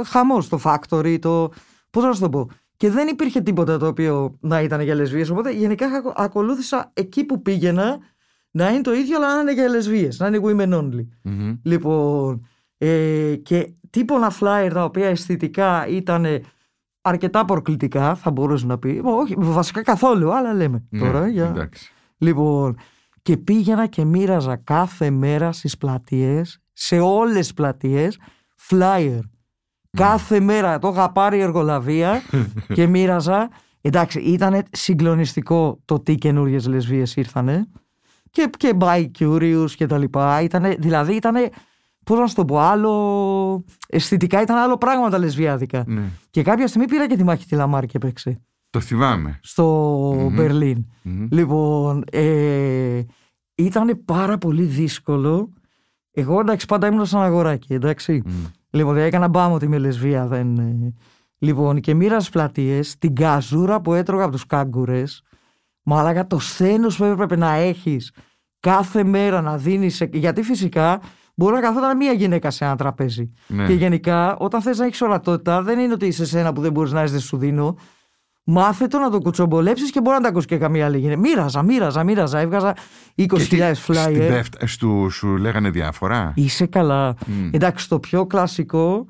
χαμός 0.06 0.50
το 0.50 0.60
Factory, 0.64 1.18
το. 1.20 1.52
Πώς 1.90 2.04
να 2.04 2.14
σου 2.14 2.20
το 2.20 2.30
πω. 2.30 2.50
Και 2.84 2.90
δεν 2.90 3.08
υπήρχε 3.08 3.42
τίποτα 3.42 3.78
το 3.78 3.88
οποίο 3.88 4.38
να 4.40 4.62
ήταν 4.62 4.82
για 4.82 4.96
λεσβείες, 4.96 5.30
οπότε 5.30 5.52
γενικά 5.52 5.88
ακολούθησα 6.16 6.92
εκεί 6.94 7.24
που 7.24 7.42
πήγαινα 7.42 7.98
να 8.52 8.70
είναι 8.70 8.82
το 8.82 8.94
ίδιο, 8.94 9.18
αλλά 9.18 9.36
να 9.36 9.42
είναι 9.42 9.54
για 9.54 9.70
λεσβείες, 9.70 10.20
να 10.20 10.28
είναι 10.28 10.40
women 10.44 10.74
only. 10.74 11.08
Μμμ. 11.22 11.56
Λοιπόν, 11.64 12.48
ε, 12.78 13.36
και 13.36 13.74
τύπονα 13.90 14.32
flyer 14.40 14.70
τα 14.74 14.84
οποία 14.84 15.08
αισθητικά 15.08 15.88
ήταν 15.88 16.26
αρκετά 17.02 17.46
προκλητικά, 17.46 18.16
θα 18.16 18.32
μπορούσε 18.32 18.66
να 18.66 18.78
πει. 18.78 19.02
Όχι, 19.04 19.36
βασικά 19.38 19.82
καθόλου, 19.82 20.34
αλλά 20.34 20.54
λέμε 20.54 20.84
Ναι, 20.90 21.00
τώρα. 21.00 21.28
Για... 21.28 21.46
εντάξει. 21.46 21.92
Λοιπόν, 22.18 22.78
και 23.22 23.38
πήγαινα 23.38 23.88
και 23.88 24.06
μοίραζα 24.06 24.56
κάθε 24.56 25.10
μέρα 25.10 25.52
στις 25.52 25.78
πλατείες, 25.78 26.62
σε 26.74 27.00
όλες 27.00 27.38
τις 27.38 27.54
πλατείες, 27.54 28.20
flyer. 28.70 29.20
Κάθε 29.98 30.40
μέρα 30.40 30.80
το 30.80 30.88
είχα 30.88 31.12
πάρει 31.12 31.40
εργολαβία 31.40 32.22
και 32.76 32.88
μοίραζα. 32.88 33.50
Εντάξει, 33.82 34.20
ήταν 34.20 34.64
συγκλονιστικό 34.72 35.80
το 35.86 36.00
τι 36.00 36.16
καινούριε 36.16 36.60
λεσβείες 36.68 37.16
ήρθανε 37.16 37.68
και, 38.32 38.50
και 38.58 38.74
by 38.80 39.06
curious 39.20 39.72
και 39.76 39.86
τα 39.86 39.98
λοιπά. 39.98 40.42
Ήτανε, 40.42 40.76
δηλαδή 40.80 41.14
ήταν, 41.16 41.36
πώς 42.06 42.20
να 42.20 42.28
σου 42.28 42.36
το 42.36 42.46
πω, 42.46 42.60
άλλο, 42.60 43.64
αισθητικά 43.88 44.42
ήταν 44.42 44.58
άλλο 44.58 44.78
πράγμα 44.78 45.10
τα 45.10 45.18
λεσβιάδικα. 45.18 45.84
Ναι. 45.88 46.02
Και 46.30 46.42
κάποια 46.44 46.68
στιγμή 46.68 46.88
πήρα 46.88 47.08
και 47.08 47.16
τη 47.16 47.24
μάχη 47.24 47.46
τη 47.46 47.56
Λαμάρ 47.56 47.86
και 47.86 47.98
παίξε 48.00 48.42
Το 48.70 48.80
θυμάμαι. 48.80 49.40
στο 49.42 50.30
Μπερλίν. 50.34 50.86
Μμμ. 51.02 51.28
Λοιπόν, 51.32 52.04
ε, 52.12 53.02
ήταν 53.56 54.02
πάρα 54.06 54.38
πολύ 54.38 54.64
δύσκολο. 54.64 55.54
Εγώ 56.12 56.40
εντάξει 56.40 56.66
πάντα 56.66 56.88
ήμουν 56.88 57.06
σαν 57.06 57.22
αγοράκι, 57.22 57.74
εντάξει. 57.74 58.22
Μμ. 58.26 58.32
Λοιπόν, 58.74 58.94
δεν 58.94 59.04
έκανα 59.04 59.28
μπάμ 59.28 59.54
ότι 59.54 59.66
είμαι 59.66 59.78
λεσβία. 59.78 60.28
Δεν... 60.28 60.58
ε. 60.58 60.94
Λοιπόν, 61.38 61.80
και 61.80 61.94
μοίραζε 61.94 62.30
πλατείες, 62.30 62.98
την 62.98 63.16
καζούρα 63.16 63.82
που 63.82 63.94
έτρωγα 63.94 64.24
από 64.24 64.32
τους 64.32 64.46
κάγκουρες. 64.46 65.24
Μαλάκα 65.84 66.28
το 66.28 66.40
σθένο 66.40 66.88
που 66.98 67.04
έπρεπε 67.04 67.36
να 67.36 67.54
έχεις 67.54 68.14
κάθε 68.60 69.04
μέρα 69.04 69.42
να 69.42 69.58
δίνεις. 69.58 70.08
Γιατί 70.12 70.42
φυσικά 70.42 71.02
μπορεί 71.36 71.54
να 71.54 71.62
καθόταν 71.62 71.98
μία 71.98 72.12
γυναίκα 72.12 72.50
σε 72.50 72.66
ένα 72.66 72.76
τραπέζι. 72.76 73.34
Ναι. 73.48 73.66
Και 73.66 73.74
γενικά, 73.74 74.38
όταν 74.38 74.62
θες 74.62 74.78
να 74.78 74.86
έχεις 74.86 75.02
ορατότητα, 75.02 75.62
δεν 75.62 75.80
είναι 75.80 75.94
ότι 75.94 76.06
είσαι 76.06 76.26
σένα 76.26 76.54
που 76.54 76.62
δεν 76.62 76.72
μπορείς 76.72 76.92
να 76.92 77.04
είσαι, 77.04 77.12
δεν 77.12 77.22
σου 77.22 77.38
δίνω. 77.38 77.76
Μάθε 78.46 78.88
το 78.88 78.98
να 79.00 79.10
το 79.10 79.20
κουτσομπολέψεις 79.20 79.92
και 79.92 80.02
μπορεί 80.02 80.16
να 80.16 80.22
τα 80.22 80.28
ακούσει 80.30 80.48
και 80.48 80.58
καμία 80.58 80.86
άλλη 80.86 80.98
γυναίκα. 80.98 81.20
Μοίραζα, 81.20 81.62
μοίραζα, 81.64 82.04
μοίραζα. 82.04 82.40
Έβγαζα 82.40 82.76
20.000 83.16 83.28
Και 83.28 83.36
τι, 83.36 83.74
στην 83.74 83.96
flyer. 83.96 84.14
δεύτερη- 84.30 84.68
στου, 84.70 85.10
σου 85.10 85.38
λέγανε 85.38 85.70
διάφορα; 85.70 86.34
Είσαι 86.36 86.66
καλά. 86.66 87.16
Μμ. 87.28 87.50
Εντάξει, 87.52 87.90
το 87.90 88.00
πιο 88.00 88.26
κλασικό 88.26 89.06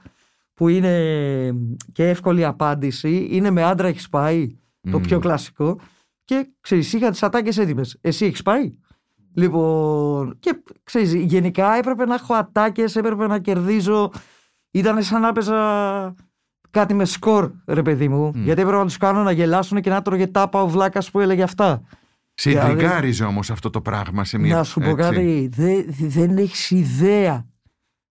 που 0.53 0.67
είναι 0.67 1.53
και 1.91 2.09
εύκολη 2.09 2.45
απάντηση 2.45 3.27
είναι 3.31 3.49
με 3.51 3.63
άντρα 3.63 3.87
έχεις 3.87 4.09
πάει. 4.09 4.57
Το 4.91 4.97
Μμ. 4.99 5.01
πιο 5.01 5.19
κλασικό. 5.19 5.79
Και 6.25 6.47
ξέρεις, 6.61 6.93
είχα 6.93 7.09
τις 7.09 7.23
ατάκες 7.23 7.57
έτοιμες. 7.57 7.97
Εσύ 8.01 8.25
έχεις 8.25 8.41
πάει; 8.41 8.71
Λοιπόν, 9.35 10.35
και 10.39 10.63
ξέρεις, 10.83 11.13
γενικά 11.13 11.73
έπρεπε 11.77 12.05
να 12.05 12.13
έχω 12.13 12.33
ατάκες, 12.33 12.95
έπρεπε 12.95 13.27
να 13.27 13.39
κερδίζω. 13.39 14.11
Ήταν 14.71 15.03
σαν 15.03 15.21
να 15.21 15.27
έπαιζα 15.27 15.55
κάτι 16.73 16.93
με 16.93 17.05
σκορ, 17.05 17.51
ρε 17.67 17.81
παιδί 17.81 18.07
μου. 18.07 18.31
Γιατί 18.35 18.61
έπρεπε 18.61 18.77
να 18.79 18.85
τους 18.85 18.97
κάνω 18.97 19.23
να 19.23 19.31
γελάσουν 19.31 19.81
και 19.81 19.89
να 19.89 20.01
τρώγε 20.01 20.27
τάπα 20.27 20.61
ο 20.61 20.67
βλάκας 20.67 21.11
που 21.11 21.19
έλεγε 21.19 21.43
αυτά. 21.43 21.81
Σε 22.33 22.49
Δηλαδή- 22.49 22.71
ιντριγκάριζε 22.71 23.23
όμως 23.23 23.49
αυτό 23.51 23.69
το 23.69 23.81
πράγμα 23.81 24.23
σε 24.23 24.37
μια. 24.37 24.55
Να 24.55 24.63
σου 24.63 24.79
πω 24.79 24.85
έτσι. 24.89 24.95
κάτι, 25.01 25.49
δε- 25.53 25.83
δεν 26.07 26.37
έχεις 26.37 26.71
ιδέα. 26.71 27.45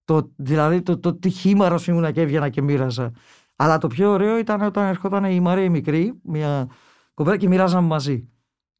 Το, 0.05 0.31
δηλαδή 0.37 0.83
το, 0.83 0.99
το 0.99 1.15
τι 1.15 1.31
χήμαρος 1.31 1.87
ήμουνα 1.87 2.11
και 2.11 2.21
έβγαινα 2.21 2.49
και 2.49 2.63
μοίραζα. 2.63 3.11
Αλλά 3.57 3.79
το 3.79 3.87
πιο 3.87 4.11
ωραίο 4.11 4.39
ήταν 4.39 4.63
όταν 4.63 4.87
ερχόταν 4.87 5.25
η 5.25 5.41
Μαρία 5.41 5.65
η 5.65 5.69
μικρή, 5.69 6.13
μια 6.23 6.67
κοπέλα 7.15 7.37
και 7.37 7.49
μοιράζαμε 7.49 7.87
μαζί. 7.87 8.29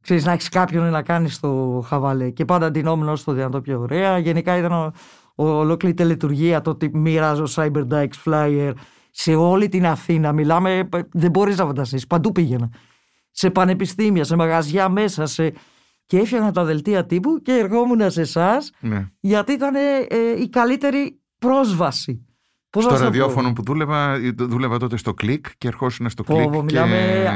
Ξέρεις, 0.01 0.25
να 0.25 0.33
έχεις 0.33 0.49
κάποιον 0.49 0.91
να 0.91 1.03
κάνεις 1.03 1.41
το 1.41 1.83
χαβάλε. 1.87 2.31
Και 2.31 2.45
πάντα 2.45 2.71
ντυνόμενο 2.71 3.17
στο 3.17 3.33
δυνατό 3.33 3.61
πιο 3.61 3.81
ωραία. 3.81 4.19
Γενικά 4.19 4.57
ήταν 4.57 4.73
ο, 4.73 4.93
ο, 5.35 5.45
ολόκληρη 5.49 5.95
τελετουργία 5.95 6.61
το 6.61 6.71
ότι 6.71 6.91
μοιράζω 6.95 7.45
Cyber 7.55 7.89
Dykes 7.89 8.09
Flyer 8.25 8.73
σε 9.15 9.35
όλη 9.35 9.69
την 9.69 9.87
Αθήνα. 9.87 10.33
Μιλάμε, 10.33 10.89
δεν 11.13 11.31
μπορείς 11.31 11.57
να 11.57 11.65
φανταστείς. 11.67 12.07
Παντού 12.07 12.33
πήγαινα. 12.33 12.69
Σε 13.31 13.51
πανεπιστήμια, 13.51 14.25
σε 14.25 14.37
μαγαζιά 14.37 14.89
μέσα, 14.89 15.27
σε... 15.27 15.53
και 16.07 16.19
έφτιαχνα 16.19 16.51
τα 16.53 16.65
δελτία 16.65 17.07
τύπου 17.07 17.41
και 17.43 17.53
ερχόμουν 17.53 18.11
σε 18.11 18.21
εσάς 18.21 18.71
Ναι. 18.81 19.07
γιατί 19.21 19.53
ήταν 19.53 19.75
ε, 19.75 19.81
η 20.43 20.49
καλύτερη 20.49 21.21
πρόσβαση. 21.39 22.27
Πώς 22.71 22.85
να 22.85 22.91
Στο 22.91 22.99
σου 22.99 23.05
το 23.05 23.11
πω; 23.11 23.17
ραδιόφωνο 23.19 23.53
που 23.53 23.63
δούλευα, 23.63 24.19
δούλευα 24.39 24.79
τότε 24.79 24.97
στο 24.97 25.15
κλικ 25.15 25.47
και 25.59 25.69
ερχόσουν 25.69 26.11
στο 26.11 26.23
Πω, 26.23 26.35
κλικ. 26.35 26.49
πω, 26.49 26.57
και... 26.57 26.63
μιλάμε 26.63 26.97
ε, 26.97 27.29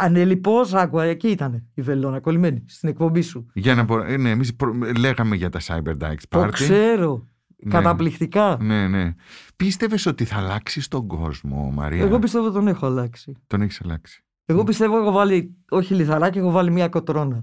ανελιπώς, 0.00 0.74
άκουα, 0.74 1.04
εκεί 1.04 1.28
ήταν 1.28 1.68
η 1.74 1.82
βελόνα 1.82 2.20
κολλημένη 2.20 2.64
στην 2.68 2.88
εκπομπή 2.88 3.20
σου. 3.22 3.46
Για 3.54 3.74
να 3.74 3.82
μπο- 3.82 4.02
ε, 4.04 4.16
ναι, 4.16 4.30
εμείς 4.30 4.54
προ- 4.56 4.98
λέγαμε 4.98 5.36
για 5.36 5.50
τα 5.50 5.60
Cyber 5.66 5.92
Dykes 6.04 6.22
Το 6.28 6.42
Party. 6.42 6.48
ξέρω. 6.52 7.28
Ναι. 7.62 7.70
Καταπληκτικά. 7.70 8.56
Ναι, 8.60 8.88
ναι. 8.88 9.14
Πίστευες 9.56 10.06
ότι 10.06 10.24
θα 10.24 10.36
αλλάξεις 10.36 10.88
τον 10.88 11.06
κόσμο, 11.06 11.70
Μαρία; 11.70 12.04
Εγώ 12.04 12.18
πιστεύω 12.18 12.44
ότι 12.44 12.54
τον 12.54 12.68
έχω 12.68 12.86
αλλάξει. 12.86 13.36
Τον 13.46 13.62
έχεις 13.62 13.80
αλλάξει. 13.84 14.24
Εγώ 14.44 14.64
πιστεύω 14.64 14.98
έχω 14.98 15.10
βάλει, 15.10 15.54
όχι 15.70 15.94
λιθαράκι, 15.94 16.38
έχω 16.38 16.50
βάλει 16.50 16.70
μια 16.70 16.88
κοτρόνα. 16.88 17.40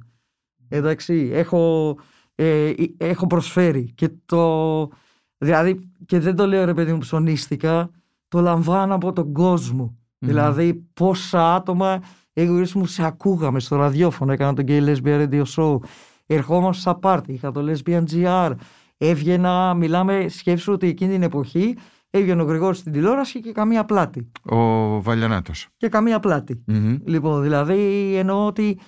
Εντάξει, 0.69 1.29
έχω, 1.33 1.95
ε, 2.35 2.69
ε, 2.69 2.73
έχω 2.97 3.27
προσφέρει 3.27 3.91
και 3.95 4.09
το, 4.25 4.89
δηλαδή, 5.37 5.91
και 6.05 6.19
δεν 6.19 6.35
το 6.35 6.47
λέω 6.47 6.65
ρε 6.65 6.73
παιδί 6.73 6.91
μου 6.91 6.97
ψωνίστηκα, 6.97 7.89
το 8.27 8.41
λαμβάνω 8.41 8.95
από 8.95 9.13
τον 9.13 9.33
κοσμο 9.33 9.97
Δηλαδή 10.19 10.73
πόσα 10.93 11.55
άτομα 11.55 12.01
εγωίσμου 12.33 12.85
σε 12.85 13.05
ακούγαμε 13.05 13.59
στο 13.59 13.75
ραδιόφωνο, 13.75 14.31
έκανα 14.31 14.53
τον 14.53 14.65
Gay 14.67 14.87
Lesbian 14.87 15.29
Radio 15.29 15.43
Show, 15.55 15.77
ερχόμαστε 16.25 16.81
στα 16.81 16.95
πάρτι, 16.95 17.33
είχα 17.33 17.51
το 17.51 17.65
Lesbian 17.67 18.03
GR, 18.11 18.53
έβγαινα, 18.97 19.73
μιλάμε, 19.73 20.27
σκέψου 20.27 20.73
ότι 20.73 20.87
εκείνη 20.87 21.11
την 21.11 21.23
εποχή 21.23 21.77
έβγαινε 22.09 22.41
ο 22.41 22.45
Γρηγόρης 22.45 22.77
στην 22.77 22.91
τηλεόραση 22.91 23.39
και 23.39 23.51
καμία 23.51 23.85
πλάτη. 23.85 24.31
Ο 24.41 25.01
Βαλιανάτος. 25.01 25.67
Και 25.77 25.89
καμία 25.89 26.19
πλάτη. 26.19 26.63
Μμμ. 26.65 26.97
Λοιπόν, 27.05 27.41
δηλαδή 27.41 28.13
εννοώ 28.15 28.45
ότι 28.45 28.79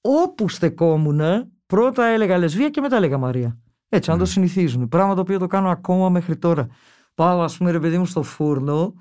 όπου 0.00 0.48
στεκόμουν, 0.48 1.20
πρώτα 1.66 2.04
έλεγα 2.04 2.38
λεσβία 2.38 2.70
και 2.70 2.80
μετά 2.80 2.96
έλεγα 2.96 3.18
Μαρία. 3.18 3.58
Έτσι, 3.88 4.10
αν 4.10 4.18
το 4.18 4.24
συνηθίζουν. 4.24 4.88
Πράγμα 4.88 5.14
το 5.14 5.20
οποίο 5.20 5.38
το 5.38 5.46
κάνω 5.46 5.68
ακόμα 5.68 6.08
μέχρι 6.08 6.36
τώρα. 6.36 6.66
Πάω, 7.14 7.40
ας 7.40 7.56
πούμε, 7.56 7.70
ρε 7.70 7.80
παιδί 7.80 7.98
μου, 7.98 8.06
στο 8.06 8.22
φούρνο 8.22 8.94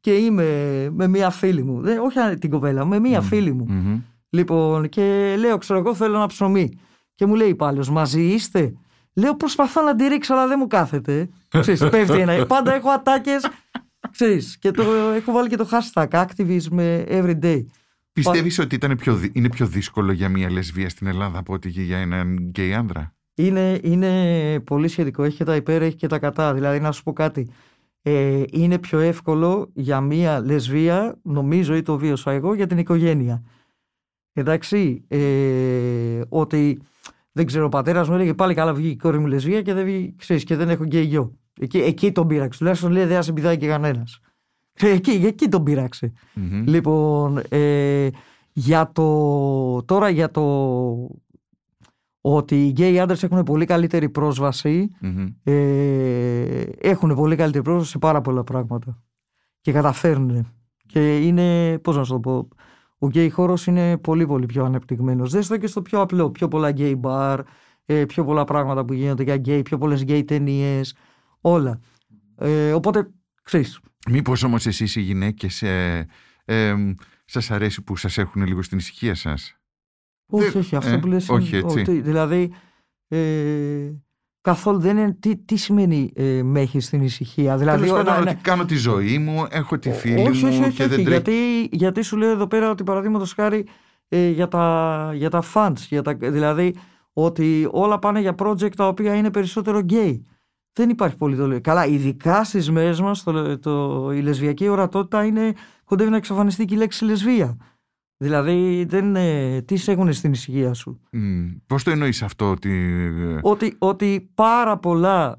και 0.00 0.14
είμαι 0.14 0.88
με 0.92 1.08
μία 1.08 1.30
φίλη 1.30 1.62
μου. 1.62 1.80
Δεν, 1.80 1.98
όχι 1.98 2.38
την 2.38 2.50
κοπέλα, 2.50 2.84
με 2.84 2.98
μία 2.98 3.20
φίλη 3.20 3.52
μου. 3.52 3.64
Μμμ. 3.68 4.00
Λοιπόν, 4.30 4.88
και 4.88 5.34
λέω, 5.38 5.58
ξέρω 5.58 5.78
εγώ, 5.78 5.94
θέλω 5.94 6.16
ένα 6.16 6.26
ψωμί. 6.26 6.78
Και 7.14 7.26
μου 7.26 7.34
λέει 7.34 7.54
πάλι, 7.54 7.90
μαζί 7.90 8.22
είστε; 8.22 8.74
Λέω, 9.14 9.36
προσπαθώ 9.36 9.82
να 9.82 9.94
τη 9.94 10.06
ρίξω, 10.08 10.34
αλλά 10.34 10.46
δεν 10.46 10.56
μου 10.60 10.66
κάθεται. 10.66 11.28
Ξέρεις, 11.48 11.88
πέφτει 11.88 12.18
ένα. 12.18 12.46
Πάντα 12.46 12.74
έχω 12.74 12.90
ατάκες, 12.90 13.48
ξέρεις, 14.10 14.58
και 14.58 14.70
το, 14.70 14.82
έχω 15.16 15.32
βάλει 15.32 15.48
και 15.48 15.56
το 15.56 15.68
hashtag 15.70 16.08
activism 16.08 16.78
every 17.08 17.38
day. 17.42 17.64
Πιστεύεις 18.12 18.58
ότι 18.58 18.74
ήταν 18.74 18.96
πιο, 18.96 19.14
δυ- 19.14 19.36
είναι 19.36 19.48
πιο 19.48 19.66
δύσκολο 19.66 20.12
για 20.12 20.28
μια 20.28 20.50
λεσβία 20.50 20.88
στην 20.88 21.06
Ελλάδα 21.06 21.38
από 21.38 21.52
ότι 21.52 21.68
για 21.68 21.98
έναν 21.98 22.36
γκέι 22.36 22.74
άνδρα; 22.74 23.14
Είναι, 23.34 23.78
είναι 23.82 24.60
πολύ 24.60 24.88
σχετικό. 24.88 25.22
Έχει 25.22 25.36
και 25.36 25.44
τα 25.44 25.56
υπέρ, 25.56 25.82
έχει 25.82 25.96
και 25.96 26.06
τα 26.06 26.18
κατά. 26.18 26.54
Δηλαδή, 26.54 26.80
να 26.80 26.92
σου 26.92 27.02
πω 27.02 27.12
κάτι. 27.12 27.50
Ε, 28.02 28.42
είναι 28.50 28.78
πιο 28.78 28.98
εύκολο 28.98 29.70
για 29.74 30.00
μία 30.00 30.40
λεσβία, 30.44 31.18
νομίζω 31.22 31.74
ή 31.74 31.82
το 31.82 31.98
βίωσα 31.98 32.30
εγώ, 32.32 32.54
για 32.54 32.66
την 32.66 32.78
οικογένεια. 32.78 33.42
Εντάξει, 34.32 35.04
ε, 35.08 36.20
ότι 36.28 36.78
δεν 37.32 37.46
ξέρω, 37.46 37.64
ο 37.64 37.68
πατέρας 37.68 38.08
μου 38.08 38.14
έλεγε 38.14 38.34
πάλι 38.34 38.54
καλά 38.54 38.74
βγήκε 38.74 38.92
η 38.92 38.96
κόρη 38.96 39.18
μου 39.18 39.26
λεσβία 39.26 39.62
και 39.62 39.74
δεν, 39.74 39.84
βγήκε, 39.84 40.14
ξέρεις, 40.16 40.44
και 40.44 40.56
δεν 40.56 40.68
έχω 40.68 40.84
γκέι 40.84 41.04
γιο. 41.04 41.32
Εκεί, 41.60 41.78
εκεί 41.78 42.12
τον 42.12 42.26
πείραξε. 42.26 42.58
Τουλάχιστον 42.58 42.90
λέει 42.92 43.04
δεν 43.04 43.22
σε 43.22 43.32
πηδάει 43.32 43.56
και 43.56 43.66
κανένας. 43.66 44.20
Εκεί, 44.74 45.10
εκεί 45.10 45.48
τον 45.48 45.62
πείραξε. 45.62 46.12
Μμμ. 46.34 46.64
Λοιπόν, 46.66 47.42
ε, 47.48 48.08
για 48.52 48.90
το, 48.92 49.82
τώρα 49.84 50.08
για 50.08 50.30
το 50.30 50.42
ότι 52.20 52.66
οι 52.66 52.68
γκέι 52.68 52.98
άντρες 53.00 53.22
έχουν 53.22 53.42
πολύ 53.42 53.64
καλύτερη 53.64 54.08
πρόσβαση, 54.08 54.88
Μμμ. 55.00 55.26
ε, 55.42 56.62
έχουν 56.78 57.14
πολύ 57.14 57.36
καλύτερη 57.36 57.64
πρόσβαση 57.64 57.90
σε 57.90 57.98
πάρα 57.98 58.20
πολλά 58.20 58.44
πράγματα 58.44 59.02
και 59.60 59.72
καταφέρνουν. 59.72 60.52
Και 60.86 61.18
είναι, 61.18 61.78
πώς 61.78 61.96
να 61.96 62.04
σου 62.04 62.12
το 62.12 62.20
πω, 62.20 62.48
ο 63.02 63.06
γκέι 63.08 63.30
χώρος 63.30 63.66
είναι 63.66 63.98
πολύ 63.98 64.26
πολύ 64.26 64.46
πιο 64.46 64.64
ανεπτυγμένος. 64.64 65.30
Δες 65.32 65.46
το 65.46 65.56
και 65.56 65.66
στο 65.66 65.82
πιο 65.82 66.00
απλό, 66.00 66.30
πιο 66.30 66.48
πολλά 66.48 66.70
γκέι 66.70 66.96
μπαρ, 66.98 67.40
ε, 67.84 68.04
πιο 68.04 68.24
πολλά 68.24 68.44
πράγματα 68.44 68.84
που 68.84 68.92
γίνονται 68.92 69.22
για 69.22 69.36
γκέι, 69.36 69.62
πιο 69.62 69.78
πολλές 69.78 70.02
γκέι 70.02 70.24
ταινίες, 70.24 70.94
όλα. 71.40 71.80
Ε, 72.36 72.72
οπότε, 72.72 73.10
ξέρεις, 73.42 73.80
Μήπως 74.10 74.42
όμως 74.42 74.66
εσείς 74.66 74.96
οι 74.96 75.00
γυναίκες 75.00 75.62
ε, 75.62 76.06
ε, 76.44 76.74
σας 77.24 77.50
αρέσει 77.50 77.82
που 77.82 77.96
σας 77.96 78.18
έχουν 78.18 78.46
λίγο 78.46 78.62
στην 78.62 78.78
ησυχία 78.78 79.14
σας; 79.14 79.56
Όχι, 80.26 80.50
Δεν- 80.50 80.60
όχι, 80.60 80.76
αυτό 80.76 80.90
ε, 80.90 80.96
που 80.98 81.06
λες 81.06 81.28
όχι, 81.28 81.48
είναι- 81.56 81.66
έτσι. 81.66 81.78
ότι, 81.80 82.00
δηλαδή, 82.00 82.52
ε, 83.08 83.90
καθόλου 84.42 84.78
δεν 84.78 84.96
είναι, 84.96 85.16
τι, 85.20 85.36
τι 85.36 85.56
σημαίνει 85.56 86.12
ε, 86.14 86.40
με 86.42 86.60
έχεις 86.60 86.84
στην 86.86 87.02
ησυχία; 87.02 87.56
Δηλαδή, 87.56 87.80
Τέλος 87.84 88.00
ο- 88.00 88.04
πάντων 88.04 88.24
να- 88.24 88.30
ότι 88.30 88.40
κάνω 88.42 88.64
τη 88.64 88.76
ζωή 88.76 89.18
μου, 89.18 89.46
έχω 89.50 89.78
τη 89.78 89.90
φίλη 89.90 90.14
όχι, 90.14 90.22
μου 90.22 90.28
όχι, 90.30 90.46
όχι, 90.46 90.58
και 90.58 90.64
όχι, 90.64 90.76
δεν 90.78 90.88
τρέχει. 90.88 91.02
γιατί, 91.08 91.32
γιατί 91.72 92.02
σου 92.02 92.16
λέω 92.16 92.30
εδώ 92.30 92.46
πέρα 92.46 92.70
ότι 92.70 92.82
παραδείγματος 92.84 93.32
χάρη 93.32 93.66
ε, 94.08 94.28
για 94.28 94.48
τα, 94.48 95.10
για 95.14 95.30
τα 95.30 95.42
fans, 95.54 95.72
για 95.88 96.02
τα, 96.02 96.14
δηλαδή 96.20 96.74
ότι 97.12 97.68
όλα 97.70 97.98
πάνε 97.98 98.20
για 98.20 98.34
project 98.38 98.74
τα 98.76 98.86
οποία 98.88 99.14
είναι 99.14 99.30
περισσότερο 99.30 99.80
gay. 99.90 100.20
Δεν 100.72 100.88
υπάρχει 100.90 101.16
πολύ 101.16 101.36
το 101.36 101.60
Καλά, 101.60 101.86
ειδικά 101.86 102.44
στις 102.44 102.70
μέρες 102.70 103.00
μας 103.00 103.22
το, 103.22 103.58
το, 103.58 104.10
η 104.12 104.20
λεσβιακή 104.20 104.68
ορατότητα 104.68 105.24
είναι 105.24 105.52
κοντεύει 105.84 106.10
να 106.10 106.16
εξαφανιστεί 106.16 106.64
και 106.64 106.74
η 106.74 106.78
λέξη 106.78 107.04
λεσβία. 107.04 107.56
Δηλαδή, 108.22 108.84
δεν, 108.88 109.16
τι 109.64 109.76
σε 109.76 109.92
έχουν 109.92 110.12
στην 110.12 110.32
ησυχία 110.32 110.72
σου; 110.74 111.00
Mm. 111.12 111.56
Πώς 111.66 111.82
το 111.82 111.90
εννοείς 111.90 112.22
αυτό, 112.22 112.50
ότι... 112.50 112.70
Ε, 113.34 113.38
ότι. 113.42 113.74
Ότι 113.78 114.30
πάρα 114.34 114.78
πολλά 114.78 115.38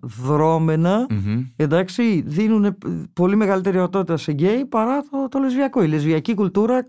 εντάξει, 1.55 2.23
δίνουν 2.25 2.77
πολύ 3.13 3.35
μεγαλύτερη 3.35 3.77
ορατότητα 3.77 4.17
σε 4.17 4.31
γκέι 4.31 4.65
παρά 4.65 5.01
το, 5.01 5.27
το 5.29 5.39
λεσβιακό. 5.39 5.83
Η 5.83 5.87
λεσβιακή 5.87 6.33
κουλτούρα 6.33 6.85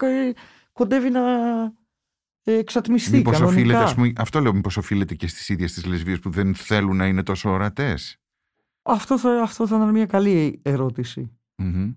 κοντεύει 0.73 1.11
να 1.11 1.21
εξατμιστεί 2.43 3.17
μήπως 3.17 3.39
κανονικά. 3.39 3.85
Οφείλεται, 3.85 4.21
αυτό 4.21 4.41
λέω, 4.41 4.55
μήπως 4.55 4.77
οφείλεται 4.77 5.15
και 5.15 5.27
στις 5.27 5.49
ίδιες 5.49 5.73
τις 5.73 5.85
λεσβίες 5.85 6.19
που 6.19 6.31
δεν 6.31 6.55
θέλουν 6.55 6.97
να 6.97 7.07
είναι 7.07 7.23
τόσο 7.23 7.51
ορατές; 7.51 8.21
Αυτό 8.83 9.19
θα, 9.19 9.43
αυτό 9.43 9.67
θα 9.67 9.77
ήταν 9.77 9.91
μια 9.91 10.07
καλή 10.07 10.63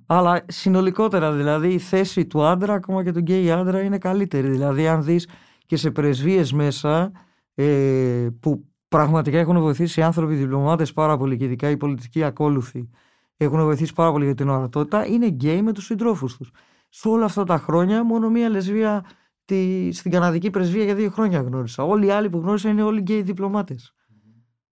Αλλά 0.06 0.46
συνολικότερα 0.48 1.32
δηλαδή 1.32 1.74
η 1.74 1.80
θέση 1.80 2.26
του 2.26 2.44
άντρα 2.44 2.74
ακόμα 2.74 3.04
και 3.04 3.12
του 3.12 3.20
γκέι 3.20 3.52
άντρα 3.52 3.82
είναι 3.82 3.98
καλύτερη. 3.98 4.50
Δηλαδή 4.50 4.88
αν 4.88 5.04
δεις 5.04 5.28
και 5.66 5.76
σε 5.76 5.92
πρεσβείες 5.92 6.54
μέσα 6.54 7.12
ε, 7.56 8.28
που 8.40 8.66
πραγματικά 8.88 9.38
έχουν 9.38 9.60
βοηθήσει 9.60 10.00
οι 10.00 10.04
άνθρωποι 10.04 10.34
οι 10.34 10.38
διπλωμάτες 10.38 10.94
πάρα 10.94 11.18
πολύ 11.18 11.38
και 11.38 11.44
ειδικά 11.44 11.70
οι 11.70 11.78
πολιτικοί 11.78 12.24
ακόλουθοι 12.24 12.90
έχουν 13.38 13.64
βοηθήσει 13.64 13.94
πάρα 13.94 14.12
πολύ 14.12 14.26
για 14.26 14.34
την 14.34 14.50
ορατότητα 14.50 15.06
είναι 15.06 15.28
γκέι 15.28 15.62
με 15.62 15.72
τους 15.72 15.86
συντρόφους 15.86 16.38
τους. 16.38 16.52
Σε 16.90 17.08
όλα 17.08 17.26
αυτά 17.26 17.44
τα 17.44 17.58
χρόνια 17.58 18.04
μόνο 18.04 18.30
μία 18.30 18.50
λεσβία 18.50 19.06
τη, 19.46 19.92
στην 19.92 20.12
Καναδική 20.12 20.50
πρεσβεία 20.50 20.84
για 20.84 20.96
δύο 20.96 21.10
χρόνια 21.10 21.42
γνώρισα. 21.42 21.84
Όλοι 21.84 22.06
οι 22.06 22.10
άλλοι 22.10 22.30
που 22.30 22.38
γνώρισα 22.38 22.70
είναι 22.70 22.84
όλοι 22.84 23.00
γκέι 23.00 23.22
διπλωμάτες. 23.22 23.94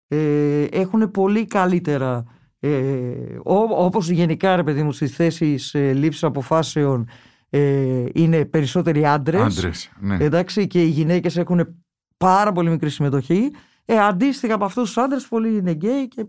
Ε, 0.08 0.64
έχουν 0.64 1.12
πολύ 1.12 1.46
καλύτερα 1.46 2.24
ε, 2.70 3.40
όπως 3.78 4.10
γενικά 4.10 4.56
ρε 4.56 4.64
παιδί 4.64 4.84
μου 4.84 4.92
στις 4.92 5.16
θέσεις 5.16 5.74
ε, 5.74 5.94
λήψης 5.94 6.24
αποφάσεων 6.24 7.10
ε, 7.50 8.04
είναι 8.14 8.46
περισσότεροι 8.46 9.06
άντρες, 9.06 9.42
άντρες 9.42 9.92
ναι. 10.00 10.18
εντάξει, 10.20 10.68
και 10.68 10.84
οι 10.84 10.88
γυναίκες 10.88 11.38
έχουν 11.38 11.76
πάρα 12.18 12.52
πολύ 12.52 12.70
μικρή 12.70 12.90
συμμετοχή 12.90 13.52
ε, 13.86 13.98
αντίστοιχα 13.98 14.54
από 14.54 14.66
αυτούς 14.66 14.84
τους 14.84 14.98
άντρες 14.98 15.28
πολλοί 15.28 15.58
είναι 15.58 15.72
γκέι 15.72 16.08
και 16.08 16.26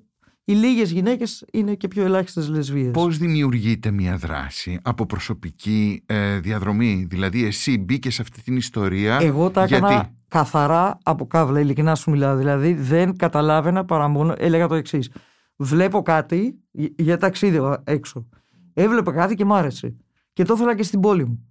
οι 0.49 0.53
λίγες 0.53 0.91
γυναίκες 0.91 1.45
είναι 1.53 1.75
και 1.75 1.89
πιο 1.89 2.05
ελάχιστες 2.05 2.49
λεσβείες. 2.49 2.91
Πώς 2.91 3.19
δημιουργείται 3.19 3.91
μια 3.91 4.17
δράση 4.17 4.79
από 4.83 5.07
προσωπική 5.07 6.03
ε, 6.07 6.39
διαδρομή, 6.39 7.07
Δηλαδή, 7.11 7.45
εσύ 7.45 7.79
μπήκες 7.79 8.15
σε 8.15 8.23
αυτή 8.23 8.43
την 8.43 8.57
ιστορία. 8.57 9.19
Εγώ 9.21 9.51
τα 9.51 9.63
έκανα 9.63 9.91
γιατί... 9.93 10.09
καθαρά 10.29 10.99
από 11.03 11.27
καύλα, 11.27 11.61
ειλικρινά 11.61 11.95
σου 11.95 12.11
μιλάω. 12.11 12.37
Δηλαδή, 12.37 12.75
δεν 12.75 13.17
καταλάβαινα 13.17 13.85
παρά 13.85 14.09
μόνο. 14.09 14.35
Έλεγα 14.39 14.67
το 14.67 14.75
εξής. 14.75 15.11
Βλέπω 15.57 16.03
κάτι 16.03 16.59
για 16.97 17.19
ταξίδι 17.19 17.61
έξω. 17.85 18.29
Έβλεπα 18.75 19.13
κάτι 19.13 19.35
και 19.35 19.45
μ' 19.45 19.53
άρεσε. 19.53 19.97
Και 20.33 20.45
το 20.45 20.55
ήθελα 20.55 20.77
και 20.77 20.83
στην 20.83 21.01
πόλη 21.01 21.25
μου. 21.27 21.49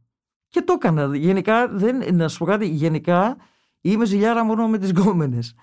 Και 0.47 0.62
το 0.62 0.74
έκανα. 0.74 1.17
Γενικά, 1.17 1.67
δεν, 1.67 2.15
να 2.15 2.27
σου 2.27 2.38
πω 2.38 2.45
κάτι, 2.45 2.67
γενικά 2.67 3.38
είμαι 3.81 4.05
ζηλιάρα 4.05 4.43
μόνο 4.43 4.67
με 4.67 4.77
τις 4.77 4.89
γκόμενες. 4.89 5.55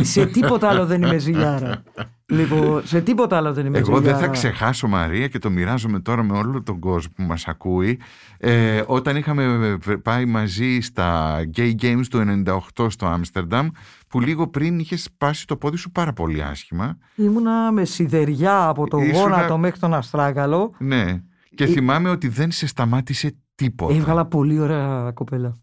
σε 0.00 0.26
τίποτα 0.26 0.68
άλλο 0.68 0.86
δεν 0.86 1.02
είμαι 1.02 1.18
ζηλιάρα. 1.18 1.82
Λοιπόν, 2.26 2.86
σε 2.86 3.00
τίποτα 3.00 3.36
άλλο 3.36 3.52
δεν 3.52 3.66
είμαι 3.66 3.78
Εγώ 3.78 4.00
δεν 4.00 4.16
θα 4.16 4.28
ξεχάσω 4.28 4.88
Μαρία 4.88 5.28
και 5.28 5.38
το 5.38 5.50
μοιράζομαι 5.50 6.00
τώρα 6.00 6.22
με 6.22 6.38
όλο 6.38 6.62
τον 6.62 6.78
κόσμο 6.78 7.12
που 7.16 7.22
μας 7.22 7.46
ακούει 7.46 8.00
ε, 8.38 8.82
όταν 8.86 9.16
είχαμε 9.16 9.78
πάει 10.02 10.24
μαζί 10.24 10.80
στα 10.80 11.36
Gay 11.56 11.72
Games 11.82 12.04
του 12.10 12.42
98 12.76 12.86
στο 12.90 13.06
Άμστερνταμ 13.06 13.68
που 14.08 14.20
λίγο 14.20 14.48
πριν 14.48 14.78
είχες 14.78 15.02
σπάσει 15.02 15.46
το 15.46 15.56
πόδι 15.56 15.76
σου 15.76 15.90
πάρα 15.90 16.12
πολύ 16.12 16.42
άσχημα. 16.42 16.98
Ήμουνα 17.14 17.72
με 17.72 17.84
σιδεριά 17.84 18.68
από 18.68 18.88
το 18.88 18.98
Ήσουνα... 18.98 19.20
γόνατο 19.20 19.58
μέχρι 19.58 19.80
τον 19.80 19.94
Αστράγαλο. 19.94 20.74
Ναι. 20.78 21.22
Και 21.54 21.66
θυμάμαι 21.66 22.10
ότι 22.10 22.28
δεν 22.28 22.50
σε 22.50 22.66
σταμάτησε 22.66 23.36
τίποτα. 23.54 23.94
Έβγαλα 23.94 24.26
πολύ 24.26 24.58
ωραία 24.58 25.10
κοπέλα. 25.14 25.56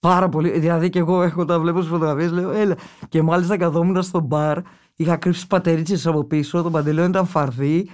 Πάρα 0.00 0.28
πολύ. 0.28 0.58
Δηλαδή 0.58 0.88
και 0.88 0.98
εγώ 0.98 1.22
έχω 1.22 1.44
τα 1.44 1.60
βλέπω 1.60 1.80
στι 1.80 1.90
φωτογραφίες, 1.90 2.32
λέω 2.32 2.50
έλα. 2.50 2.76
Και 3.08 3.22
μάλιστα 3.22 3.56
καθόμουν 3.56 4.02
στο 4.02 4.20
μπαρ 4.20 4.58
Είχα 4.96 5.16
κρύψει 5.16 5.46
πατερίτσε 5.46 6.08
από 6.08 6.24
πίσω, 6.24 6.62
το 6.62 6.70
παντελόνι 6.70 7.08
ήταν 7.08 7.26
φαρδί. 7.26 7.88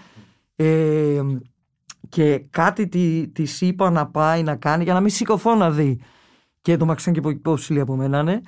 Ε, 0.56 1.20
και 2.08 2.38
κάτι 2.38 2.88
τη 2.88 3.28
της 3.28 3.60
είπα 3.60 3.90
να 3.90 4.06
πάει 4.06 4.42
να 4.42 4.56
κάνει 4.56 4.84
για 4.84 4.94
να 4.94 5.00
μην 5.00 5.10
σηκωθώ 5.10 5.54
να 5.54 5.70
δει. 5.70 6.00
Και 6.62 6.76
το 6.76 6.84
μαξιόν 6.84 7.14
και 7.14 7.28
υπόψηλοι 7.28 7.80
από 7.80 7.96
μένα, 7.96 8.22
ναι. 8.22 8.40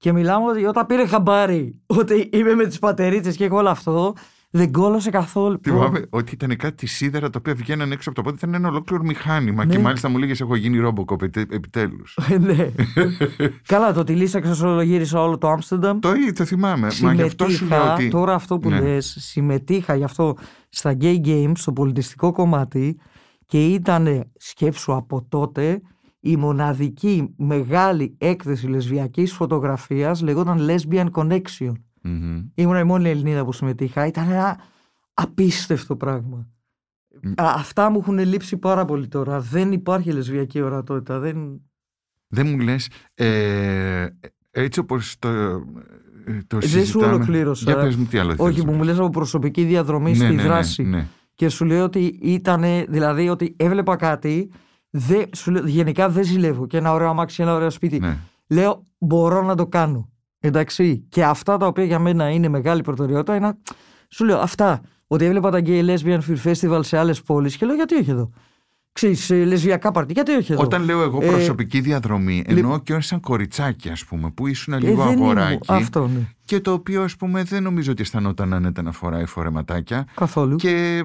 Και 0.00 0.12
μιλάμε 0.12 0.46
ότι 0.50 0.64
όταν 0.64 0.86
πήρε 0.86 1.06
χαμπάρι 1.06 1.80
ότι 1.86 2.28
είμαι 2.32 2.54
με 2.54 2.66
τις 2.66 2.78
πατερίτσες 2.78 3.36
και 3.36 3.44
έχω 3.44 3.56
όλο 3.56 3.68
αυτό, 3.68 4.12
δεν 4.50 4.72
κόλωσε 4.72 5.10
καθόλου. 5.10 5.60
Θυμάμαι 5.62 6.06
ότι 6.10 6.34
ήταν 6.34 6.56
κάτι 6.56 6.86
σίδερα 6.86 7.30
τα 7.30 7.38
οποία 7.38 7.54
βγαίναν 7.54 7.92
έξω 7.92 8.10
από 8.10 8.18
το 8.18 8.24
πόδι, 8.24 8.36
ήταν 8.36 8.54
ένα 8.54 8.68
ολόκληρο 8.68 9.02
μηχάνημα. 9.02 9.64
Ναι. 9.64 9.72
Και 9.72 9.78
μάλιστα 9.78 10.08
μου 10.08 10.18
λέγες: 10.18 10.40
Έχω 10.40 10.56
γίνει 10.56 10.78
ρόμποκοπ 10.78 11.22
επιτέλους. 11.36 12.18
ναι. 12.40 12.70
Καλά, 13.66 13.92
το 13.92 14.00
ότι 14.00 14.12
λύσα 14.12 14.40
γύρισα 14.82 15.22
όλο 15.22 15.38
το 15.38 15.48
Άμστερνταμ. 15.48 15.98
Το, 15.98 16.12
το 16.34 16.44
θυμάμαι. 16.44 16.88
Μα 17.02 17.12
γι' 17.12 17.22
αυτό 17.22 17.48
σου 17.48 17.66
λέω 17.66 17.92
ότι. 17.92 18.08
Τώρα 18.08 18.34
αυτό 18.34 18.58
που 18.58 18.68
ναι. 18.68 18.80
λες, 18.80 19.16
συμμετείχα 19.18 19.94
γι' 19.94 20.04
αυτό 20.04 20.36
στα 20.68 20.96
Gay 21.00 21.16
Games, 21.24 21.52
στο 21.54 21.72
πολιτιστικό 21.72 22.32
κομμάτι 22.32 22.98
και 23.46 23.66
ήταν, 23.66 24.30
σκέψου 24.36 24.94
από 24.94 25.26
τότε, 25.28 25.80
η 26.20 26.36
μοναδική 26.36 27.34
μεγάλη 27.36 28.14
έκθεση 28.18 28.66
λεσβιακής 28.66 29.32
φωτογραφίας 29.32 30.22
λεγόταν 30.22 30.68
Lesbian 30.68 31.10
Connection. 31.10 31.72
Mm-hmm. 32.04 32.44
Ήμουν 32.54 32.76
η 32.76 32.84
μόνη 32.84 33.08
Ελληνίδα 33.08 33.44
που 33.44 33.52
συμμετείχα. 33.52 34.06
Ήταν 34.06 34.30
ένα 34.30 34.60
απίστευτο 35.14 35.96
πράγμα. 35.96 36.48
αυτά 37.36 37.90
μου 37.90 37.98
έχουν 37.98 38.18
λείψει 38.18 38.56
πάρα 38.56 38.84
πολύ 38.84 39.08
τώρα. 39.08 39.40
Δεν 39.40 39.72
υπάρχει 39.72 40.12
λεσβιακή 40.12 40.60
ορατότητα. 40.60 41.18
Δεν, 41.18 41.60
δεν 42.28 42.46
μου 42.48 42.58
λες 42.58 42.90
ε, 43.14 44.06
έτσι 44.50 44.80
όπως 44.80 45.16
το, 45.18 45.28
το 46.46 46.56
ε, 46.56 46.66
Δεν 46.66 46.86
σου 46.86 47.00
ολοκλήρωσα. 47.02 47.72
Για 47.72 47.82
πες 47.82 47.96
μου 47.96 48.04
τι 48.04 48.18
άλλο 48.18 48.34
Όχι, 48.36 48.64
που 48.64 48.72
μου 48.72 48.82
λες 48.82 48.98
από 48.98 49.10
προσωπική 49.10 49.64
διαδρομή 49.64 50.10
ναι, 50.10 50.16
στη 50.16 50.24
ναι, 50.24 50.32
ναι, 50.32 50.42
δράση. 50.42 50.82
Ναι, 50.82 51.06
και 51.34 51.48
σου 51.48 51.64
λέω 51.64 51.84
ότι 51.84 52.18
ήταν, 52.22 52.64
δηλαδή 52.88 53.28
ότι 53.28 53.54
έβλεπα 53.58 53.96
κάτι, 53.96 54.50
δε, 54.90 55.24
σου 55.36 55.50
λέω, 55.50 55.66
γενικά 55.66 56.08
δεν 56.08 56.24
ζηλεύω 56.24 56.66
και 56.66 56.76
ένα 56.76 56.92
ωραίο 56.92 57.08
αμάξι, 57.08 57.42
ένα 57.42 57.54
ωραίο 57.54 57.70
σπίτι. 57.70 58.02
Λέω 58.46 58.82
μπορώ 58.98 59.42
να 59.42 59.54
το 59.54 59.66
κάνω. 59.66 60.08
Εντάξει. 60.40 61.04
Και 61.08 61.24
αυτά 61.24 61.56
τα 61.56 61.66
οποία 61.66 61.84
για 61.84 61.98
μένα 61.98 62.30
είναι 62.30 62.48
μεγάλη 62.48 62.82
προτεραιότητα 62.82 63.36
είναι. 63.36 63.56
Σου 64.08 64.24
λέω 64.24 64.38
αυτά. 64.38 64.80
Ότι 65.06 65.24
έβλεπα 65.24 65.50
τα 65.50 65.60
Gay 65.64 65.84
Lesbian 65.84 66.18
Film 66.18 66.52
Festival 66.52 66.80
σε 66.82 66.98
άλλες 66.98 67.22
πόλεις 67.22 67.56
και 67.56 67.66
λέω 67.66 67.74
γιατί 67.74 67.94
όχι 67.94 68.10
εδώ; 68.10 68.30
Ξέρεις, 68.92 69.30
λεσβιακά 69.30 69.90
παρτί, 69.90 70.12
γιατί 70.12 70.32
όχι 70.32 70.52
εδώ; 70.52 70.62
Όταν 70.62 70.84
λέω 70.84 71.02
εγώ 71.02 71.18
ε, 71.22 71.26
προσωπική 71.26 71.80
διαδρομή, 71.80 72.44
εννοώ 72.46 72.78
και 72.78 72.94
ως 72.94 73.06
σαν 73.06 73.20
κοριτσάκι, 73.20 73.88
ας 73.88 74.04
πούμε, 74.04 74.30
που 74.30 74.46
ήσουν 74.46 74.78
λίγο 74.78 75.02
ε, 75.02 75.06
αγοράκι. 75.06 75.72
Αυτό, 75.72 76.06
ναι. 76.06 76.20
Και 76.44 76.60
το 76.60 76.72
οποίο, 76.72 77.02
ας 77.02 77.16
πούμε, 77.16 77.42
δεν 77.42 77.62
νομίζω 77.62 77.92
ότι 77.92 78.02
αισθανόταν 78.02 78.52
άνετα 78.52 78.82
να 78.82 78.92
φοράει 78.92 79.26
φορεματάκια. 79.26 80.06
Καθόλου. 80.14 80.56
Και 80.56 81.04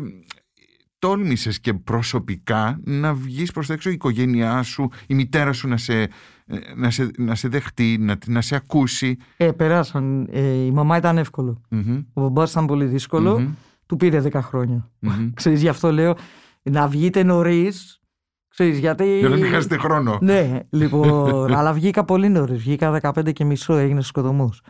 τόλμησες 0.99 1.60
και 1.60 1.73
προσωπικά 1.73 2.79
να 2.84 3.13
βγεις 3.13 3.51
προς 3.51 3.67
τα 3.67 3.73
έξω 3.73 3.89
η 3.89 3.93
οικογένειά 3.93 4.63
σου, 4.63 4.89
η 5.08 5.13
μητέρα 5.13 5.53
σου 5.53 5.67
να 5.67 5.77
σε 5.77 6.10
ε, 6.47 6.58
να 6.75 6.89
σε, 6.89 7.12
να 7.17 7.36
σε 7.36 7.47
δεχτεί, 7.47 7.97
να, 7.99 8.17
να 8.27 8.41
σε 8.41 8.55
ακούσει; 8.55 9.17
Ε, 9.38 9.51
περάσαν. 9.51 10.27
Ε, 10.31 10.41
η 10.41 10.71
μαμά 10.71 10.97
ήταν 10.97 11.17
εύκολο. 11.17 11.62
Mm-hmm. 11.71 12.05
Ο 12.13 12.21
μπαμπάς 12.21 12.51
ήταν 12.51 12.65
πολύ 12.65 12.86
δύσκολο. 12.86 13.38
Mm-hmm. 13.39 13.53
Του 13.86 13.95
πήρε 13.97 14.21
10 14.31 14.39
χρόνια. 14.41 14.89
Mm-hmm. 15.01 15.31
Ξέρεις, 15.34 15.62
γι' 15.62 15.67
αυτό 15.67 15.91
λέω 15.91 16.15
να 16.63 16.88
βγείτε 16.88 17.23
νωρίς. 17.23 17.99
Ξέρεις, 18.47 18.79
γιατί... 18.79 19.17
Για 19.19 19.29
να 19.29 19.36
μην 19.36 19.45
χάσετε 19.51 19.77
χρόνο. 19.77 20.17
ναι, 20.21 20.60
λοιπόν, 20.69 21.53
αλλά 21.53 21.73
βγήκα 21.73 22.05
πολύ 22.05 22.29
νωρίς. 22.29 22.60
Βγήκα 22.60 22.99
15 23.01 23.34
και 23.34 23.45
μισό, 23.45 23.73
έγινε 23.73 24.01
σκοτωμός. 24.01 24.62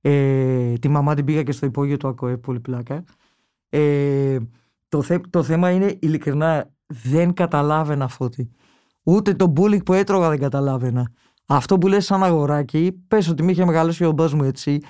Ε, 0.00 0.72
τη 0.72 0.88
μαμά 0.88 1.14
την 1.14 1.24
πήγα 1.24 1.42
και 1.42 1.52
στο 1.52 1.66
υπόγειο 1.66 1.96
του 1.96 2.08
ΑΚΟΕ, 2.08 2.36
πολύ 2.36 2.60
πλάκα. 2.60 3.04
Ε, 3.68 4.36
το, 4.94 5.02
θε, 5.02 5.18
το 5.30 5.42
θέμα 5.42 5.70
είναι 5.70 5.96
ειλικρινά 6.00 6.70
δεν 6.86 7.32
καταλάβαινα 7.32 8.08
φώτη. 8.08 8.50
Ούτε 9.02 9.34
το 9.34 9.52
bullying 9.56 9.84
που 9.84 9.92
έτρωγα 9.92 10.28
δεν 10.28 10.38
καταλάβαινα. 10.38 11.10
Αυτό 11.46 11.78
που 11.78 11.88
λες 11.88 12.04
σαν 12.04 12.24
αγοράκι, 12.24 12.92
πες 13.08 13.28
ότι 13.28 13.42
με 13.42 13.50
είχε 13.50 13.64
μεγαλώσει 13.64 14.04
ο 14.04 14.12
μπας 14.12 14.34
μου 14.34 14.42
έτσι, 14.42 14.80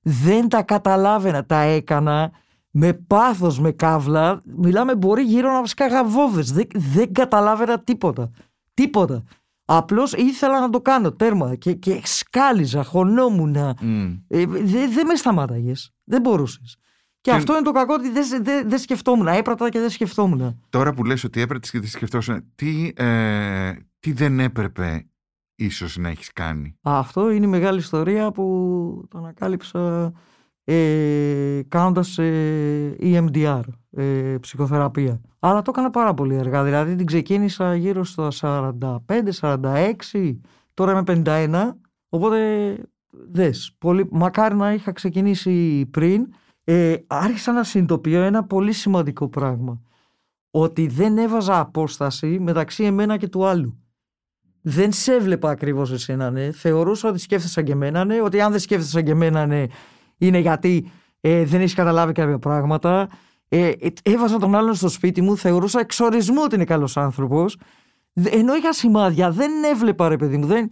δεν 0.00 0.48
τα 0.48 0.62
καταλάβαινα. 0.62 1.46
Τα 1.46 1.60
έκανα 1.60 2.30
με 2.70 2.92
πάθος, 2.92 3.60
με 3.60 3.70
καύλα. 3.70 4.42
Μιλάμε 4.44 4.96
μπορεί 4.96 5.22
γύρω 5.22 5.52
να 5.52 5.66
σκάγα 5.66 6.04
βόβες. 6.04 6.52
Δεν, 6.52 6.66
δεν 6.74 7.12
καταλάβαινα 7.12 7.80
τίποτα. 7.80 8.30
Τίποτα. 8.74 9.22
Απλώς 9.64 10.12
ήθελα 10.12 10.60
να 10.60 10.70
το 10.70 10.80
κάνω 10.80 11.12
τέρμα 11.12 11.54
και, 11.54 11.72
και 11.72 12.00
σκάλιζα, 12.04 12.84
χωνόμουν. 12.84 13.56
Mm. 13.82 14.20
Ε, 14.28 14.46
δεν 14.46 14.92
δε 14.92 15.04
με 15.04 15.14
σταμάταγες. 15.14 15.94
Δεν 16.04 16.20
μπορούσες. 16.20 16.76
Και, 17.20 17.30
αυτό 17.30 17.52
είναι 17.52 17.62
το 17.62 17.72
κακό 17.72 17.94
ότι 17.94 18.10
δεν 18.10 18.44
δε, 18.44 18.62
δε 18.62 18.76
σκεφτόμουν. 18.76 19.26
Έπρατα 19.26 19.68
και 19.68 19.78
δεν 19.78 19.90
σκεφτόμουν. 19.90 20.60
Τώρα 20.68 20.94
που 20.94 21.04
λες 21.04 21.24
ότι 21.24 21.40
έπρεπε 21.40 21.66
και 21.70 21.78
δεν 21.80 21.88
σκεφτόσουν, 21.88 22.44
τι, 22.54 22.92
ε, 22.96 23.72
τι 24.00 24.12
δεν 24.12 24.40
έπρεπε 24.40 25.06
ίσως 25.54 25.96
να 25.96 26.08
έχεις 26.08 26.32
κάνει; 26.32 26.76
Αυτό 26.80 27.30
είναι 27.30 27.46
η 27.46 27.48
μεγάλη 27.48 27.78
ιστορία 27.78 28.30
που 28.30 28.44
το 29.10 29.18
ανακάλυψα 29.18 30.12
ε, 30.64 31.60
κάνοντας 31.68 32.18
ε, 32.18 32.96
EMDR, 33.00 33.62
ε, 33.90 34.36
ψυχοθεραπεία. 34.40 35.20
Αλλά 35.38 35.62
το 35.62 35.70
έκανα 35.74 35.90
πάρα 35.90 36.14
πολύ 36.14 36.38
αργά, 36.38 36.64
δηλαδή 36.64 36.94
την 36.94 37.06
ξεκίνησα 37.06 37.74
γύρω 37.74 38.04
στα 38.04 38.28
45-46, 38.40 40.36
τώρα 40.74 40.92
είμαι 40.92 41.22
51, 41.24 41.70
οπότε 42.08 42.76
δες, 43.10 43.74
πολύ, 43.78 44.08
μακάρι 44.10 44.54
να 44.54 44.72
είχα 44.72 44.92
ξεκινήσει 44.92 45.86
πριν, 45.90 46.26
ε, 46.64 46.96
άρχισα 47.06 47.52
να 47.52 47.64
συνειδητοποιώ 47.64 48.22
ένα 48.22 48.44
πολύ 48.44 48.72
σημαντικό 48.72 49.28
πράγμα, 49.28 49.80
ότι 50.50 50.86
δεν 50.86 51.18
έβαζα 51.18 51.58
απόσταση 51.58 52.38
μεταξύ 52.40 52.84
εμένα 52.84 53.16
και 53.16 53.28
του 53.28 53.46
άλλου. 53.46 53.78
Δεν 54.62 54.92
σε 54.92 55.14
έβλεπα 55.14 55.50
ακριβώς 55.50 55.92
εσένα, 55.92 56.30
ναι. 56.30 56.52
Θεωρούσα 56.52 57.08
ότι 57.08 57.18
σκέφτεσαι 57.18 57.62
και 57.62 57.72
εμένα, 57.72 58.04
ναι. 58.04 58.20
Ότι 58.20 58.40
αν 58.40 58.50
δεν 58.50 58.60
σκέφτεσαι 58.60 59.02
και 59.02 59.10
εμένα, 59.10 59.46
ναι, 59.46 59.64
είναι 60.18 60.38
γιατί 60.38 60.90
ε, 61.20 61.44
δεν 61.44 61.60
έχεις 61.60 61.74
καταλάβει 61.74 62.12
κάποια 62.12 62.38
πράγματα. 62.38 63.08
Ε, 63.48 63.68
ε, 63.68 63.88
έβαζα 64.02 64.38
τον 64.38 64.54
άλλον 64.54 64.74
στο 64.74 64.88
σπίτι 64.88 65.20
μου, 65.22 65.36
θεωρούσα 65.36 65.80
εξορισμού 65.80 66.42
ότι 66.42 66.54
είναι 66.54 66.64
καλός 66.64 66.96
άνθρωπος. 66.96 67.56
Ενώ 68.12 68.54
είχα 68.54 68.72
σημάδια, 68.72 69.30
δεν 69.30 69.64
έβλεπα 69.64 70.08
ρε 70.08 70.16
παιδί 70.16 70.36
μου, 70.36 70.46
δεν, 70.46 70.68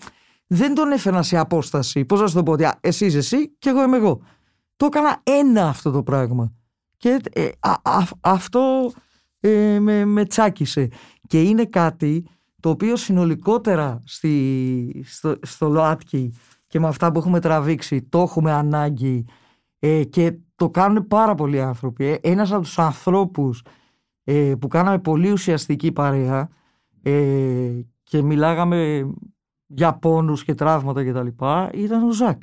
δεν 0.47 0.75
τον 0.75 0.93
έφερα 0.93 1.23
σε 1.23 1.39
απόσταση. 1.39 2.05
Πώς 2.05 2.21
να 2.21 2.27
σου 2.27 2.35
το 2.35 2.43
πω, 2.43 2.53
ότι 2.53 2.69
εσύ 2.81 3.07
είσαι 3.07 3.19
εσύ 3.19 3.49
και 3.59 3.69
εγώ 3.69 3.83
είμαι 3.83 3.97
εγώ. 3.97 4.21
Το 4.79 4.87
έκανα 4.87 5.21
ένα 5.23 5.69
αυτό 5.69 5.91
το 5.91 6.03
πράγμα. 6.03 6.53
Και 6.97 7.21
ε, 7.33 7.49
αυτό 8.21 8.93
ε, 9.41 9.79
με, 9.81 10.05
με 10.05 10.25
τσάκισε. 10.25 10.89
Και 11.27 11.43
είναι 11.43 11.65
κάτι 11.65 12.27
το 12.61 12.69
οποίο 12.69 12.97
συνολικότερα 12.97 14.03
στη, 14.05 15.05
στο, 15.07 15.37
στο 15.43 15.69
ΛΟΑΤΚΙ 15.69 16.35
και 16.67 16.81
με 16.81 16.89
αυτά 16.89 17.13
που 17.13 17.19
έχουμε 17.19 17.41
τραβήξει 17.41 18.03
το 18.03 18.19
έχουμε 18.19 18.53
ανάγκη 18.53 19.25
ε, 19.79 20.05
και 20.05 20.39
το 20.57 20.71
κάνουν 20.71 21.07
πάρα 21.07 21.35
πολλοί 21.35 21.61
άνθρωποι. 21.61 22.05
Ε, 22.05 22.19
ένας 22.21 22.53
από 22.53 22.63
τους 22.63 22.79
ανθρώπους 22.79 23.63
ε, 24.25 24.55
που 24.61 24.69
κάναμε 24.69 24.99
πολύ 24.99 25.31
ουσιαστική 25.31 25.93
παρέα 25.93 26.49
ε, 27.03 27.81
και 28.03 28.23
μιλάγαμε 28.23 29.11
για 29.67 29.95
πόνους 29.95 30.45
και 30.45 30.55
τραύματα 30.55 31.05
και 31.05 31.13
τα 31.13 31.23
λοιπά 31.23 31.71
ήταν 31.75 32.03
ο 32.03 32.13
Ζακ. 32.13 32.43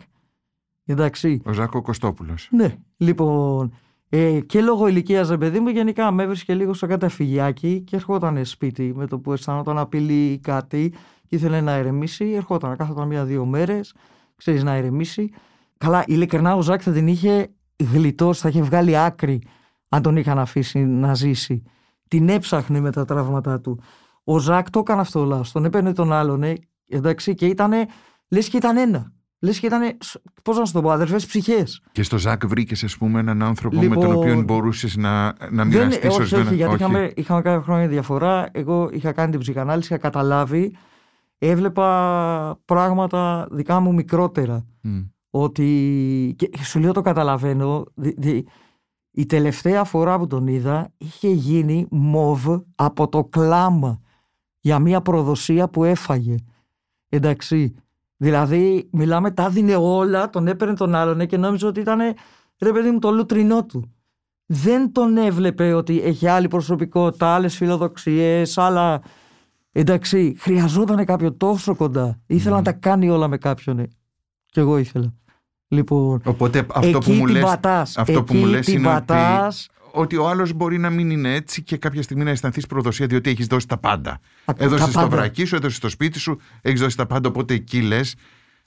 Εντάξει. 0.86 1.42
Ο 1.46 1.54
Ζακ 1.54 1.76
ο 1.76 1.82
Κωστόπουλος. 1.82 2.48
Ναι. 2.52 2.76
Λοιπόν, 2.98 3.74
ε, 4.10 4.40
και 4.40 4.62
λόγω 4.62 4.88
ηλικίας, 4.88 5.30
ρε 5.30 5.38
παιδί 5.38 5.60
μου, 5.60 5.70
γενικά 5.70 6.12
με 6.12 6.24
έβρισκε 6.24 6.54
λίγο 6.54 6.74
στο 6.74 6.88
καταφυγιάκι 6.88 7.82
και 7.82 7.96
ερχόταν 7.96 8.46
σπίτι 8.46 8.94
με 8.96 9.08
το 9.08 9.20
που 9.20 9.34
αισθανόταν 9.34 9.78
απειλή 9.78 10.32
ή 10.32 10.40
κάτι 10.40 10.94
και 11.28 11.36
ήθελε 11.36 11.62
να 11.62 11.78
ηρεμήσει. 11.78 12.26
Ερχόταν, 12.32 12.78
κάθονταν 12.78 13.08
μία-δύο 13.08 13.46
μέρες, 13.46 13.96
ξέρεις 14.36 14.64
να 14.64 14.78
ηρεμήσει. 14.78 15.32
Καλά, 15.78 16.04
ειλικρινά 16.08 16.56
ο 16.56 16.62
Ζακ 16.62 16.82
θα 16.84 16.92
την 16.92 17.08
είχε 17.08 17.54
γλιτώσει, 17.94 18.42
θα 18.42 18.50
είχε 18.50 18.62
βγάλει 18.62 18.98
άκρη 18.98 19.42
αν 19.90 20.02
τον 20.02 20.18
είχαν 20.18 20.40
αφήσει 20.40 20.80
να 20.80 21.14
ζήσει. 21.14 21.64
Την 22.08 22.30
έψαχνε 22.30 22.80
με 22.80 22.92
τα 22.92 23.06
τραύματά 23.06 23.62
του. 23.62 23.80
Ο 24.24 24.40
Ζακ 24.40 24.70
το 24.70 24.80
έκανε 24.80 25.02
αυτό 25.02 25.24
λάθος. 25.24 25.52
Τον 25.52 25.66
έπαιρνε 25.66 25.94
τον 25.94 26.14
άλλον, 26.14 26.44
ε, 26.44 26.56
εντάξει, 26.88 27.36
και 27.36 27.46
ήταν 27.46 27.72
λες 28.28 28.50
και 28.50 28.58
ήταν 28.58 28.78
ένα. 28.78 29.14
Λες 29.40 29.60
και 29.60 29.66
ήταν, 29.66 29.98
πώς 30.44 30.58
να 30.58 30.66
σου 30.66 30.74
το 30.74 30.82
πω, 30.82 30.90
αδερφές 30.90 31.26
ψυχές. 31.26 31.82
Και 31.92 32.04
στο 32.04 32.18
Ζακ 32.18 32.46
βρήκες, 32.46 32.84
ας 32.84 32.98
πούμε, 32.98 33.20
έναν 33.20 33.44
άνθρωπο 33.44 33.76
με 33.76 33.88
τον 33.88 33.98
λοιπόν, 33.98 34.16
οποίο 34.16 34.42
μπορούσες 34.42 34.96
να, 34.96 35.34
να 35.52 35.66
μοιραστείς 35.66 36.10
όχι, 36.10 36.22
όχι, 36.22 36.36
όχι, 36.36 36.56
γιατί 36.56 36.74
είχαμε, 36.76 37.12
είχαμε 37.16 37.42
κάποια 37.42 37.62
χρόνια 37.62 37.88
διαφορά. 37.88 38.50
Εγώ 38.52 38.90
είχα 38.92 39.12
κάνει 39.12 39.32
την 39.32 39.40
ψυχανάλυση, 39.40 39.94
είχα 39.94 40.02
καταλάβει. 40.02 40.76
Έβλεπα 41.38 42.60
πράγματα 42.66 43.48
δικά 43.52 43.80
μου 43.80 43.94
μικρότερα. 43.94 44.66
Ότι. 45.30 46.36
Και 46.38 46.50
σου 46.64 46.80
λέω 46.80 46.92
το 46.92 47.02
καταλαβαίνω. 47.02 47.86
η 49.12 49.26
τελευταία 49.26 49.84
φορά 49.84 50.20
που 50.20 50.28
τον 50.28 50.48
είδα 50.48 50.94
είχε 50.98 51.30
γίνει 51.30 51.88
μοβ 51.92 52.48
από 52.76 53.08
το 53.08 53.24
κλάμα 53.24 54.00
για 54.60 54.80
μια 54.80 55.02
προδοσία 55.02 55.70
που 55.70 55.84
έφαγε. 55.84 56.36
Εντάξει, 57.10 57.76
Δηλαδή, 58.18 58.90
μιλάμε, 58.92 59.32
τα 59.32 59.50
δίνε 59.50 59.76
όλα, 59.76 60.30
τον 60.30 60.48
έπαιρνε 60.48 60.74
τον 60.74 60.96
άλλον 60.96 61.28
και 61.28 61.38
νόμιζε 61.38 61.66
ότι 61.66 61.80
ήταν 61.80 62.00
ρε 62.60 62.72
παιδί 62.72 62.92
μου 62.92 63.00
το 63.00 63.12
λουτρινό 63.12 63.66
του. 63.66 63.96
Δεν 64.46 64.92
τον 64.92 65.18
έβλεπε 65.18 65.74
ότι 65.74 66.02
έχει 66.02 66.28
άλλη 66.28 66.48
προσωπικότητα, 66.48 67.28
άλλες 67.28 67.56
φιλοδοξίες, 67.56 68.58
άλλα. 68.58 69.02
Εντάξει, 69.72 70.36
χρειαζόταν 70.40 71.06
κάποιο 71.06 71.34
τόσο 71.34 71.76
κοντά. 71.76 72.22
Ήθελα 72.28 72.56
να 72.56 72.62
τα 72.62 72.72
κάνει 72.72 73.10
όλα 73.10 73.28
με 73.28 73.38
κάποιον. 73.38 73.80
Ε. 73.80 73.88
Κι 74.46 74.60
εγώ 74.60 74.78
ήθελα. 74.78 75.14
Λοιπόν, 75.68 76.22
Οπότε 76.24 76.66
αυτό 76.74 77.00
που 77.00 77.12
μου 77.12 77.26
λες, 77.26 77.44
αυτό 77.96 78.24
που 78.24 78.34
μου 78.34 78.46
λες 78.46 78.68
είναι 78.68 78.96
ότι 78.96 79.14
ότι 79.96 80.18
ο 80.18 80.30
άλλος 80.30 80.54
μπορεί 80.54 80.78
να 80.78 80.90
μην 80.90 81.10
είναι 81.10 81.34
έτσι 81.34 81.64
και 81.64 81.78
κάποια 81.78 82.02
στιγμή 82.02 82.24
να 82.24 82.30
αισθανθείς 82.30 82.66
προδοσία 82.66 83.08
διότι 83.08 83.30
έχεις 83.30 83.48
δώσει 83.48 83.68
τα 83.68 83.78
πάντα. 83.78 84.20
Έδωσες 84.58 84.94
το 84.94 85.10
βρακί 85.10 85.46
σου, 85.46 85.56
έδωσες 85.56 85.80
το 85.80 85.90
σπίτι 85.90 86.20
σου, 86.20 86.40
έχεις 86.62 86.80
δώσει 86.82 86.98
τα 86.98 87.06
πάντα. 87.06 87.30
Οπότε 87.30 87.54
εκεί 87.54 87.82
λες 87.82 88.16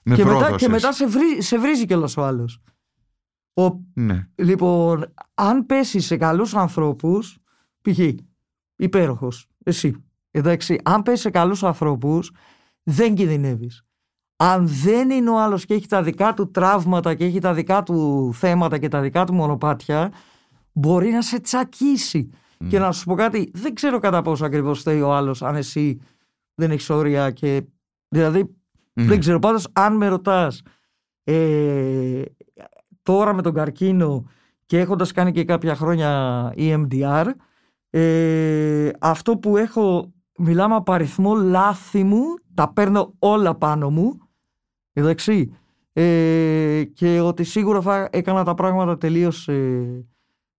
με 0.03 0.15
και 0.15 0.25
μετά, 0.25 0.55
και 0.57 0.69
μετά 0.69 0.93
σε, 0.93 1.07
βρει, 1.07 1.43
σε 1.43 1.59
βρίζει 1.59 1.87
κιόλας 1.87 2.17
ο 2.17 2.25
άλλος. 2.25 2.61
Ναι. 3.95 4.29
Λοιπόν, 4.35 5.13
αν 5.35 5.67
πέσεις 5.67 6.07
σε 6.07 6.17
καλούς 6.17 6.55
ανθρώπους, 6.55 7.39
π.χ. 7.83 7.99
υπέροχος, 8.77 9.47
εσύ. 9.65 10.05
Εντάξει, 10.31 10.81
αν 10.83 11.03
πέσεις 11.03 11.21
σε 11.21 11.31
καλούς 11.31 11.63
ανθρώπους, 11.63 12.33
δεν 12.83 13.15
κινδυνεύεις. 13.15 13.85
Αν 14.40 14.68
δεν 14.68 15.11
είναι 15.11 15.31
ο 15.31 15.40
άλλος 15.40 15.64
και 15.64 15.74
έχει 15.74 15.87
τα 15.87 16.03
δικά 16.03 16.35
του 16.35 16.51
τραύματα 16.51 17.14
και 17.14 17.24
έχει 17.24 17.38
τα 17.38 17.55
δικά 17.55 17.83
του 17.83 18.31
θέματα 18.35 18.79
και 18.79 18.88
τα 18.88 19.01
δικά 19.01 19.24
του 19.24 19.35
μονοπάτια, 19.35 20.12
μπορεί 20.72 21.11
να 21.11 21.22
σε 21.22 21.40
τσακίσει. 21.40 22.31
Και 22.68 22.79
να 22.79 22.92
σου 22.92 23.05
πω 23.05 23.14
κάτι, 23.14 23.51
δεν 23.55 23.74
ξέρω 23.74 23.98
κατά 23.98 24.22
πόσο 24.22 24.44
ακριβώς 24.44 24.83
θέλει 24.83 25.03
ο 25.03 25.14
άλλος, 25.14 25.42
αν 25.42 25.57
εσύ 25.57 26.01
δεν 26.55 26.70
έχεις 26.70 26.90
όρια 26.90 27.31
και. 27.31 27.62
Δηλαδή, 28.09 28.55
δεν 28.92 29.18
ξέρω. 29.18 29.38
Πάντως, 29.38 29.68
αν 29.72 29.96
με 29.96 30.09
ρωτάς 30.09 30.62
ε, 31.24 32.22
τώρα 33.03 33.35
με 33.35 33.42
τον 33.42 33.55
καρκίνο 33.55 34.24
και 34.66 34.79
έχοντας 34.79 35.12
κάνει 35.12 35.33
και 35.33 35.44
κάποια 35.44 35.74
χρόνια 35.74 36.53
EMDR, 36.57 37.27
ε, 37.90 38.90
αυτό 39.01 39.37
που 39.37 39.57
έχω, 39.57 40.12
μιλάμε 40.38 40.74
από 40.74 40.92
αριθμό 40.92 41.35
λάθη 41.35 42.05
μου, 42.05 42.22
τα 42.55 42.72
παίρνω 42.72 43.14
όλα 43.18 43.55
πάνω 43.55 43.90
μου. 43.90 44.28
Εντάξει. 44.99 45.53
Ε, 45.93 46.85
και 46.95 47.21
ότι 47.21 47.45
σίγουρα 47.45 47.81
θα 47.81 48.09
έκανα 48.13 48.45
τα 48.45 48.55
πράγματα 48.55 48.99
τελείως 48.99 49.49
ε, 49.49 50.05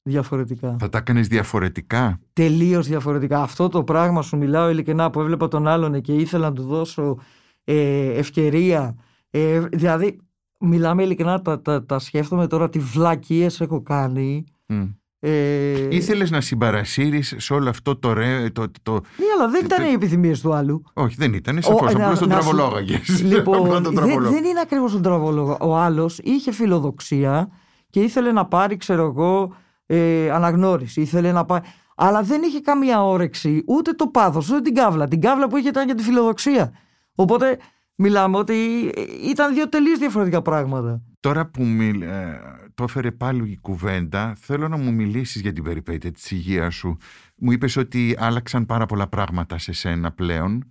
διαφορετικά. 0.03 0.77
Θα 0.79 0.89
τα 0.89 0.99
έκανες 0.99 1.29
διαφορετικά; 1.29 2.21
Τελείως 2.33 2.87
διαφορετικά. 2.87 3.43
Αυτό 3.43 3.69
το 3.69 3.85
πράγμα 3.85 4.23
σου 4.23 4.37
μιλάω 4.37 4.71
ειλικρινά 4.71 5.11
που 5.11 5.21
έβλεπα 5.21 5.49
τον 5.49 5.67
άλλον 5.67 6.01
και 6.01 6.15
ήθελα 6.15 6.49
να 6.49 6.55
του 6.55 6.63
δώσω 6.63 7.19
ε, 7.65 8.13
ευκαιρία. 8.13 8.97
Ε, 9.31 9.61
δηλαδή, 9.61 10.21
μιλάμε 10.59 11.03
ειλικρινά, 11.03 11.43
τα, 11.43 11.61
τα, 11.61 11.85
τα 11.85 11.99
σκέφτομαι 11.99 12.47
τώρα 12.47 12.69
τι 12.69 12.79
βλακίες 12.79 13.61
έχω 13.61 13.83
κάνει. 13.83 14.45
Mm. 14.69 14.95
Ε... 15.21 15.87
Ήθελες 15.91 16.31
να 16.31 16.41
συμπαρασύρεις 16.41 17.35
σε 17.37 17.53
όλο 17.53 17.69
αυτό 17.69 17.97
το 17.97 18.13
ρε. 18.13 18.51
Το, 18.51 18.71
το, 18.83 18.93
ναι, 18.93 19.25
αλλά 19.39 19.49
δεν 19.49 19.65
ήταν 19.65 19.85
οι 19.85 19.93
επιθυμίες 19.93 20.41
του 20.41 20.53
άλλου. 20.53 20.83
Όχι, 20.93 21.15
δεν 21.19 21.33
ήταν. 21.33 21.63
Σαφώς. 21.63 21.93
Απλώς 21.95 22.19
τον 22.19 22.29
τραβολόγαγες. 22.29 23.23
Λοιπόν, 23.23 23.83
δεν, 23.83 24.23
δεν 24.23 24.45
είναι 24.45 24.61
ακριβώς 24.63 24.93
τον 24.93 25.03
τραβολόγο. 25.03 25.57
Ο 25.61 25.77
άλλος 25.77 26.19
είχε 26.19 26.53
φιλοδοξία 26.53 27.49
και 27.91 28.01
ήθελε 28.01 28.33
να 28.33 28.47
πάρει, 28.47 28.77
ξέρω 28.77 29.05
εγώ, 29.05 29.55
ε, 29.87 30.31
αναγνώριση. 30.31 31.01
Ήθελε 31.01 31.33
να 31.33 31.45
πάει. 31.45 31.61
Αλλά 31.97 32.23
δεν 32.23 32.43
είχε 32.43 32.61
καμία 32.61 33.05
όρεξη 33.05 33.63
ούτε 33.67 33.93
το 33.93 34.07
πάθος, 34.07 34.51
ούτε 34.51 34.61
την 34.61 34.75
κάβλα. 34.75 35.09
Την 35.09 35.21
κάβλα 35.21 35.49
που 35.49 35.57
είχε 35.57 35.69
ήταν 35.69 35.87
για 35.87 35.95
τη 35.95 36.03
φιλοδοξία. 36.03 36.73
Οπότε 37.15 37.59
μιλάμε 37.95 38.37
ότι 38.37 38.55
ήταν 39.31 39.55
δύο 39.55 39.69
τελείως 39.69 39.99
διαφορετικά 39.99 40.43
πράγματα. 40.43 41.03
Τώρα 41.21 41.47
που 41.47 41.65
μιλ, 41.65 42.03
ε, 42.79 42.85
το 42.85 42.85
έφερε 42.85 43.11
πάλι 43.11 43.51
η 43.51 43.59
κουβέντα, 43.61 44.35
θέλω 44.41 44.69
να 44.69 44.77
μου 44.77 44.93
μιλήσεις 44.93 45.41
για 45.41 45.53
την 45.53 45.65
περιπέτεια 45.65 46.13
της 46.13 46.31
υγείας 46.31 46.75
σου. 46.75 46.97
Μου 47.37 47.53
είπες 47.53 47.77
ότι 47.77 48.17
άλλαξαν 48.19 48.67
πάρα 48.67 48.87
πολλά 48.87 49.07
πράγματα 49.07 49.59
σε 49.59 49.73
σένα 49.73 50.13
πλέον. 50.13 50.65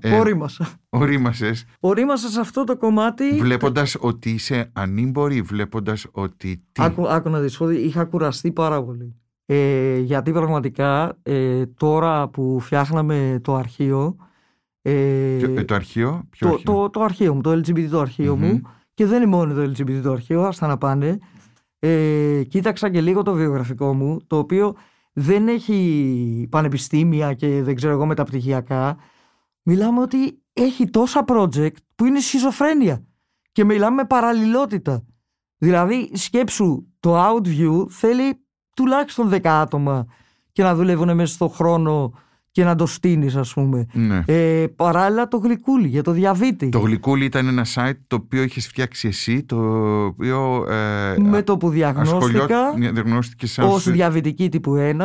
Ε, 0.00 0.14
ορίμασα. 0.14 0.68
Ορίμασες. 0.88 1.64
Ορίμασα 1.80 2.28
σε 2.28 2.40
αυτό 2.40 2.64
το 2.64 2.76
κομμάτι. 2.76 3.38
Βλέποντας 3.38 3.96
ότι 4.00 4.30
είσαι 4.30 4.70
ανήμπορη, 4.72 5.42
βλέποντας 5.42 6.06
ότι... 6.10 6.62
Τι... 6.72 6.82
Άκου, 6.82 7.08
άκου 7.08 7.30
να 7.30 7.40
δεις, 7.40 7.60
είχα 7.84 8.04
κουραστεί 8.04 8.52
πάρα 8.52 8.84
πολύ. 8.84 9.14
Ε, 9.46 9.98
γιατί 9.98 10.32
πραγματικά 10.32 11.18
ε, 11.22 11.66
τώρα 11.66 12.28
που 12.28 12.60
φτιάχναμε 12.60 13.40
το 13.42 13.54
αρχείο... 13.54 14.16
Ε, 14.82 15.36
ε 15.36 15.64
το 15.64 15.74
αρχείο, 15.74 16.26
ποιο 16.30 16.48
το, 16.48 16.54
αρχείο; 16.54 16.72
Το, 16.72 16.90
το, 16.90 17.02
αρχείο 17.02 17.34
μου, 17.34 17.40
το 17.40 17.52
LGBT 17.52 17.88
το 17.90 18.00
αρχείο 18.00 18.36
μου. 18.36 18.60
Και 18.94 19.06
δεν 19.06 19.22
είναι 19.22 19.30
μόνο 19.30 19.54
το 19.54 19.62
LGBT 19.62 20.00
το 20.02 20.12
αρχείο, 20.12 20.42
άστα 20.42 20.66
να 20.66 20.78
πάνε. 20.78 21.18
Ε, 21.78 22.42
κοίταξα 22.48 22.90
και 22.90 23.00
λίγο 23.00 23.22
το 23.22 23.32
βιογραφικό 23.32 23.94
μου, 23.94 24.18
το 24.26 24.38
οποίο 24.38 24.74
δεν 25.12 25.48
έχει 25.48 26.46
πανεπιστήμια 26.50 27.34
και 27.34 27.62
δεν 27.62 27.74
ξέρω 27.74 27.92
εγώ 27.92 28.06
μεταπτυχιακά. 28.06 28.96
Μιλάμε 29.62 30.00
ότι 30.00 30.42
έχει 30.52 30.90
τόσα 30.90 31.24
project 31.28 31.76
που 31.94 32.04
είναι 32.04 32.20
σχιζοφρένεια 32.20 33.04
και 33.52 33.64
μιλάμε 33.64 33.94
με 33.94 34.04
παραλληλότητα. 34.04 35.04
Δηλαδή 35.58 36.10
σκέψου 36.14 36.86
το 37.00 37.26
Outview 37.26 37.90
θέλει 37.90 38.44
τουλάχιστον 38.76 39.30
10 39.32 39.46
άτομα 39.46 40.06
και 40.52 40.62
να 40.62 40.74
δουλεύουν 40.74 41.14
μέσα 41.14 41.34
στον 41.34 41.50
χρόνο 41.50 42.12
και 42.58 42.64
να 42.64 42.74
το 42.74 42.86
στείνεις, 42.86 43.36
ας 43.36 43.52
πούμε. 43.52 43.86
Ναι. 43.92 44.22
Ε, 44.26 44.66
παράλληλα 44.76 45.28
το 45.28 45.36
γλυκούλι 45.36 45.88
για 45.88 46.02
το 46.02 46.10
διαβήτη. 46.10 46.68
Το 46.68 46.78
γλυκούλι 46.78 47.24
ήταν 47.24 47.46
ένα 47.46 47.66
site 47.74 47.98
το 48.06 48.16
οποίο 48.16 48.42
έχει 48.42 48.60
φτιάξει 48.60 49.08
εσύ, 49.08 49.42
το 49.44 49.56
οποίο. 50.04 50.66
Ε, 50.68 51.16
με 51.18 51.42
το 51.42 51.56
που 51.56 51.68
διαγνώστηκα 51.68 52.16
ασχολιό- 52.58 52.92
διαγνώστηκες 52.92 53.52
σαν. 53.52 53.68
ως 53.68 53.90
διαβητική 53.90 54.48
τύπου 54.48 54.74
1, 54.76 55.00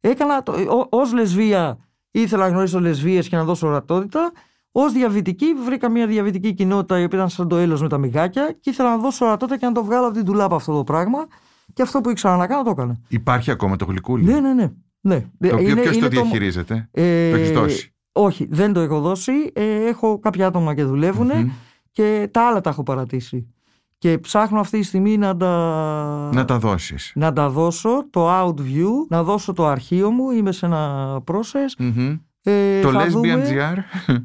έκανα 0.00 0.42
το, 0.42 0.54
ως 0.90 1.12
λεσβία 1.12 1.78
ήθελα 2.10 2.42
να 2.44 2.48
γνωρίσω 2.50 2.80
λεσβείες 2.80 3.28
και 3.28 3.36
να 3.36 3.44
δώσω 3.44 3.66
ορατότητα. 3.66 4.32
Ω 4.72 4.90
διαβητική 4.90 5.46
βρήκα 5.64 5.88
μια 5.90 6.06
διαβητική 6.06 6.54
κοινότητα 6.54 7.00
η 7.00 7.04
οποία 7.04 7.18
ήταν 7.18 7.30
σαν 7.30 7.48
το 7.48 7.56
έλος 7.56 7.82
με 7.82 7.88
τα 7.88 7.98
μυγάκια 7.98 8.56
και 8.60 8.70
ήθελα 8.70 8.90
να 8.90 8.98
δώσω 8.98 9.24
ορατότητα 9.24 9.58
και 9.58 9.66
να 9.66 9.72
το 9.72 9.84
βγάλω 9.84 10.06
από 10.06 10.14
την 10.14 10.24
τουλάπα 10.24 10.56
αυτό 10.56 10.72
το 10.76 10.84
πράγμα. 10.84 11.18
Και 11.72 11.82
αυτό 11.82 12.00
που 12.00 12.10
ήξερα 12.10 12.36
να 12.36 12.46
κάνω 12.46 12.62
το 12.62 12.70
έκανα. 12.70 12.96
Υπάρχει 13.08 13.50
ακόμα 13.50 13.76
το 13.76 13.84
γλυκούλι; 13.84 14.24
Ναι, 14.24 14.40
ναι, 14.40 14.52
ναι. 14.54 14.70
Ναι. 15.04 15.20
Το 15.48 15.54
οποίο 15.54 15.68
Είναι- 15.68 15.80
ποιος 15.82 15.92
το 15.98 16.06
είναι 16.06 16.08
διαχειρίζεται; 16.08 16.88
Ε, 16.92 17.30
Το 17.30 17.36
έχεις 17.36 17.50
δώσει; 17.50 17.94
Όχι, 18.12 18.46
δεν 18.50 18.72
το 18.72 18.80
έχω 18.80 19.00
δώσει. 19.00 19.32
Ε, 19.52 19.86
έχω 19.86 20.18
κάποια 20.18 20.46
άτομα 20.46 20.74
και 20.74 20.84
δουλεύουν 20.84 21.26
Μμμ. 21.34 21.48
και 21.90 22.28
τα 22.30 22.46
άλλα 22.48 22.60
τα 22.60 22.70
έχω 22.70 22.82
παρατήσει. 22.82 23.48
Και 23.98 24.18
ψάχνω 24.18 24.60
αυτή 24.60 24.78
τη 24.78 24.84
στιγμή 24.84 25.16
να 25.16 25.36
τα, 25.36 26.30
Να 26.34 26.44
τα 26.44 26.58
δώσεις. 26.58 27.12
να 27.14 27.32
τα 27.32 27.48
δώσω, 27.50 28.06
το 28.10 28.28
Outview, 28.40 28.88
να 29.08 29.22
δώσω 29.22 29.52
το 29.52 29.66
αρχείο 29.66 30.10
μου, 30.10 30.30
είμαι 30.30 30.52
σε 30.52 30.66
ένα 30.66 31.16
process. 31.26 31.84
Ε, 32.46 32.80
Το 32.80 32.90
θα 32.90 33.04
Lesbian 33.06 33.10
δούμε- 33.10 33.46
GR. 33.48 33.78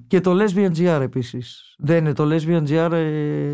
Και 0.07 0.21
το 0.21 0.31
Lesbian 0.43 0.71
GR 0.77 1.01
επίσης. 1.01 1.75
Δεν 1.77 1.97
είναι 1.97 2.13
το 2.13 2.27
Lesbian 2.31 2.63
GR... 2.67 2.91
Ε, 2.91 3.53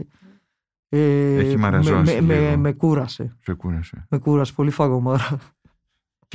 ε, 0.89 1.37
Έχει 1.37 1.51
με, 1.55 1.57
μαραζώσει 1.57 2.13
με, 2.15 2.21
με, 2.21 2.39
λίγο. 2.39 2.57
με 2.57 2.71
κούρασε. 2.71 3.35
Σε 3.41 3.53
κούρασε. 3.53 4.05
Με 4.09 4.17
κούρασε 4.17 4.53
πολύ 4.55 4.69
φαγωμάρα. 4.71 5.37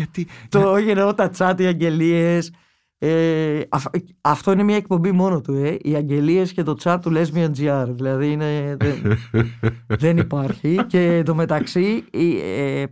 Γιατί. 0.02 0.26
το 0.48 0.76
έγινε 0.76 1.12
τα 1.14 1.28
τσάτ, 1.28 1.60
οι 1.60 1.66
αγγελίες. 1.66 2.52
Ε, 3.02 3.60
αυ- 3.68 3.94
αυτό 4.20 4.52
είναι 4.52 4.62
μια 4.62 4.76
εκπομπή 4.76 5.12
μόνο 5.12 5.40
του, 5.40 5.54
ε. 5.54 5.76
Οι 5.80 5.94
αγγελίες 5.94 6.52
και 6.52 6.62
το 6.62 6.76
chat 6.82 6.98
του 7.02 7.12
Lesbian 7.14 7.50
GR. 7.58 7.86
Δηλαδή 7.88 8.30
είναι, 8.30 8.76
δεν, 8.78 9.18
δεν 10.02 10.16
υπάρχει. 10.18 10.78
Και 10.86 11.00
εντωμεταξύ 11.00 12.04
ε, 12.10 12.84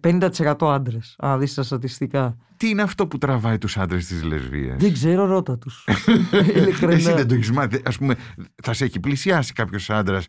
50% 0.44 0.54
άντρες. 0.60 1.14
Αν 1.18 1.38
δεις 1.38 1.54
τα 1.54 1.62
στατιστικά. 1.62 2.36
Τι 2.56 2.68
είναι 2.68 2.82
αυτό 2.82 3.06
που 3.06 3.18
τραβάει 3.18 3.58
τους 3.58 3.76
άντρες 3.76 4.06
της 4.06 4.22
λεσβείας 4.24 4.76
Δεν 4.78 4.92
ξέρω, 4.92 5.26
ρώτα 5.26 5.58
τους. 5.58 5.84
Εσύ 6.30 6.52
Ειλικρινά. 6.58 7.14
δεν 7.14 7.28
το 7.28 7.34
έχεις 7.34 7.50
μάθει. 7.50 7.76
Α 7.76 7.90
πούμε, 7.98 8.14
θα 8.62 8.72
σε 8.72 8.84
έχει 8.84 9.00
πλησιάσει 9.00 9.52
κάποιος 9.52 9.90
άντρας. 9.90 10.26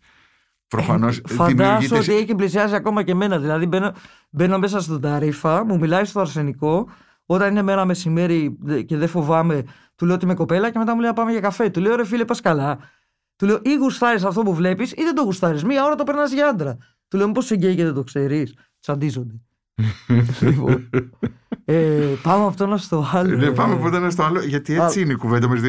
Προφανώς 0.70 1.18
Ε, 1.18 1.22
Φαντάσου 1.34 1.96
ότι 1.98 2.14
έχει 2.16 2.36
πλησιάσει 2.36 2.76
ακόμα 2.76 3.04
και 3.04 3.12
εμένα. 3.12 3.40
Δηλαδή 3.40 3.66
μπαίνω, 3.66 3.92
μπαίνω 4.30 4.60
μέσα 4.60 4.80
στον 4.82 5.02
Ταρίφα, 5.02 5.66
μου 5.66 5.78
μιλάει 5.80 6.06
στο 6.06 6.20
αρσενικό. 6.20 6.90
Όταν 7.26 7.50
είναι 7.52 7.62
μέρα 7.62 7.86
μεσημέρι 7.86 8.58
δε- 8.62 8.82
και 8.82 8.98
δεν 8.98 9.08
φοβάμαι, 9.08 9.64
του 9.96 10.06
λέω 10.06 10.16
ότι 10.16 10.26
είμαι 10.26 10.34
κοπέλα 10.34 10.72
και 10.72 10.78
μετά 10.78 10.94
μου 10.94 11.00
λέει 11.00 11.10
να 11.10 11.16
πάμε 11.16 11.32
για 11.32 11.40
καφέ. 11.40 11.70
Του 11.70 11.80
λέω 11.82 11.96
ρε 11.96 12.06
φίλε, 12.06 12.26
πας 12.26 12.42
καλά. 12.42 12.78
Του 13.36 13.46
λέω 13.46 13.60
ή 13.64 13.76
γουστάρεις 13.76 14.24
αυτό 14.24 14.42
που 14.42 14.54
βλέπεις 14.54 14.92
ή 14.92 15.04
δεν 15.04 15.16
το 15.16 15.22
γουστάρεις. 15.22 15.64
Μία 15.64 15.86
ώρα 15.86 15.96
το 15.96 16.04
περνάς 16.04 16.32
για 16.32 16.48
άντρα. 16.48 16.78
Του 17.08 17.18
λέω 17.18 17.28
μήπως 17.28 17.44
είσαι 17.46 17.56
γκέι 17.56 17.76
και 17.76 17.84
δεν 17.86 17.94
το 17.94 18.04
ξέρεις. 18.04 18.54
Τσαντίζονται. 18.80 19.34
λοιπόν, 20.42 20.90
ε, 21.66 22.06
πάμε 22.24 22.46
από 22.46 22.58
το 22.58 22.64
ένα 22.64 22.78
στο 22.78 23.06
άλλο. 23.12 23.36
Ναι, 23.36 23.52
πάμε 23.52 23.74
Ε, 23.74 23.78
από 23.78 23.90
το 23.90 23.96
ένα 23.96 24.10
στο 24.10 24.24
άλλο, 24.24 24.42
γιατί 24.44 24.74
έτσι 24.74 25.00
Α. 25.00 25.02
είναι 25.02 25.12
η 25.12 25.16
κουβέντα 25.16 25.48
μας. 25.48 25.60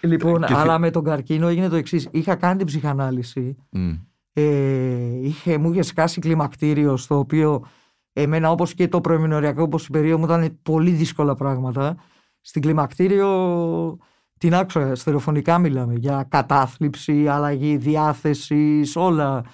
Λοιπόν, 0.00 0.40
Και 0.40 0.46
θε- 0.46 0.56
αλλά 0.56 0.78
με 0.78 0.90
τον 0.90 1.04
καρκίνο 1.04 1.46
έγινε 1.48 1.68
το 1.68 1.76
εξής. 1.76 2.08
Είχα 2.10 2.34
κάνει 2.34 2.56
την 2.56 2.66
ψυχανάλυση. 2.66 3.56
Ε, 4.36 4.42
είχε, 5.20 5.58
μου 5.58 5.72
είχε 5.72 5.82
σκάσει 5.82 6.20
κλιμακτήριο 6.20 6.96
στο 6.96 7.18
οποίο 7.18 7.66
εμένα 8.12 8.50
όπως 8.50 8.74
και 8.74 8.88
το 8.88 9.00
προεμινοριακό 9.00 9.62
όπως 9.62 9.86
η 9.86 9.90
περίοδο 9.90 10.18
μου 10.18 10.24
ήταν 10.24 10.58
πολύ 10.62 10.90
δύσκολα 10.90 11.34
πράγματα. 11.34 11.96
Στην 12.40 12.62
κλιμακτήριο 12.62 13.28
την 14.38 14.54
άκουσα 14.54 14.94
στερεοφωνικά 14.94 15.58
μιλάμε 15.58 15.94
για 15.94 16.26
κατάθλιψη, 16.28 17.28
αλλαγή 17.28 17.76
διάθεσης 17.76 18.96
όλα. 18.96 19.44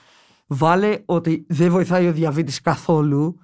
Βάλε 0.47 0.99
ότι 1.05 1.45
δεν 1.49 1.71
βοηθάει 1.71 2.09
ο 2.09 2.13
διαβήτης 2.13 2.61
καθόλου. 2.61 3.39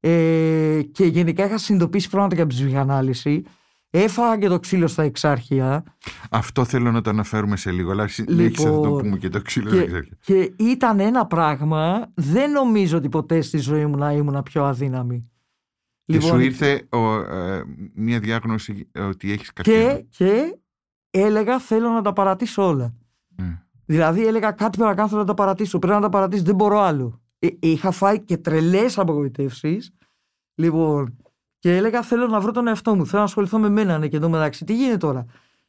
Ε, 0.00 0.80
και 0.92 1.04
γενικά 1.04 1.44
είχα 1.44 1.58
συνειδητοποιήσει 1.58 2.08
πράγματα 2.08 2.34
για 2.34 2.46
την 2.46 2.56
ψυχανάλυση 2.56 3.44
έφαγα 3.90 4.38
και 4.38 4.48
το 4.48 4.58
ξύλο 4.58 4.86
στα 4.86 5.02
εξάρχεια 5.02 5.84
Αυτό 6.30 6.64
θέλω 6.64 6.92
να 6.92 7.00
το 7.00 7.10
αναφέρουμε 7.10 7.56
σε 7.56 7.70
λίγο, 7.70 7.90
αλλά 7.90 8.08
συνέχισε 8.08 8.68
Λοιπόν, 8.68 8.80
να 8.80 8.88
το 8.88 8.96
πούμε 8.96 9.16
και 9.16 9.28
το 9.28 9.42
ξύλο. 9.42 9.70
δεν 9.70 9.86
ξέρω. 9.86 10.02
και, 10.20 10.46
και 10.46 10.52
ήταν 10.64 11.00
ένα 11.00 11.26
πράγμα, 11.26 12.12
δεν 12.14 12.50
νομίζω 12.50 12.96
ότι 12.96 13.08
ποτέ 13.08 13.40
στη 13.40 13.58
ζωή 13.58 13.86
μου 13.86 13.96
να 13.96 14.12
ήμουν 14.12 14.42
πιο 14.42 14.64
αδύναμη. 14.64 15.30
Και 16.04 16.20
σου 16.20 16.38
ήρθε 16.38 16.86
ο, 16.90 17.14
ε, 17.14 17.64
μια 17.94 18.20
διάγνωση 18.20 18.88
ε, 18.92 19.00
ότι 19.00 19.32
έχεις 19.32 19.52
και, 19.52 19.62
καρκίνο. 19.62 20.08
και 20.16 20.58
έλεγα 21.10 21.58
θέλω 21.58 21.88
να 21.88 22.02
τα 22.02 22.12
παρατήσω 22.12 22.66
όλα. 22.66 22.94
Ναι. 23.28 23.62
Δηλαδή 23.84 24.26
έλεγα 24.26 24.50
κάτι 24.50 24.76
πρέπει 24.78 24.90
να 24.90 24.94
κάνω 24.94 25.08
θέλω 25.08 25.20
να 25.20 25.26
τα 25.26 25.34
παρατήσω. 25.34 25.78
Πρέπει 25.78 25.94
να 25.94 26.00
τα 26.00 26.08
παρατήσω, 26.08 26.42
δεν 26.42 26.54
μπορώ 26.54 26.80
άλλο. 26.80 27.20
Ε, 27.38 27.48
είχα 27.60 27.90
φάει 27.90 28.20
και 28.20 28.36
τρελές 28.36 28.98
απογοητεύσεις. 28.98 29.90
Λοιπόν, 30.54 31.16
και 31.58 31.76
έλεγα 31.76 32.02
θέλω 32.02 32.26
να 32.26 32.40
βρω 32.40 32.50
τον 32.50 32.68
εαυτό 32.68 32.94
μου, 32.94 33.06
θέλω 33.06 33.18
να 33.18 33.24
ασχοληθώ 33.24 33.58
με 33.58 33.68
μένα 33.68 33.98
ναι, 33.98 34.08
και 34.08 34.16
εδώ 34.16 34.28
μεταξύ. 34.28 34.64
Τι 34.64 34.74
γίνεται 34.74 34.96
τώρα; 34.96 35.26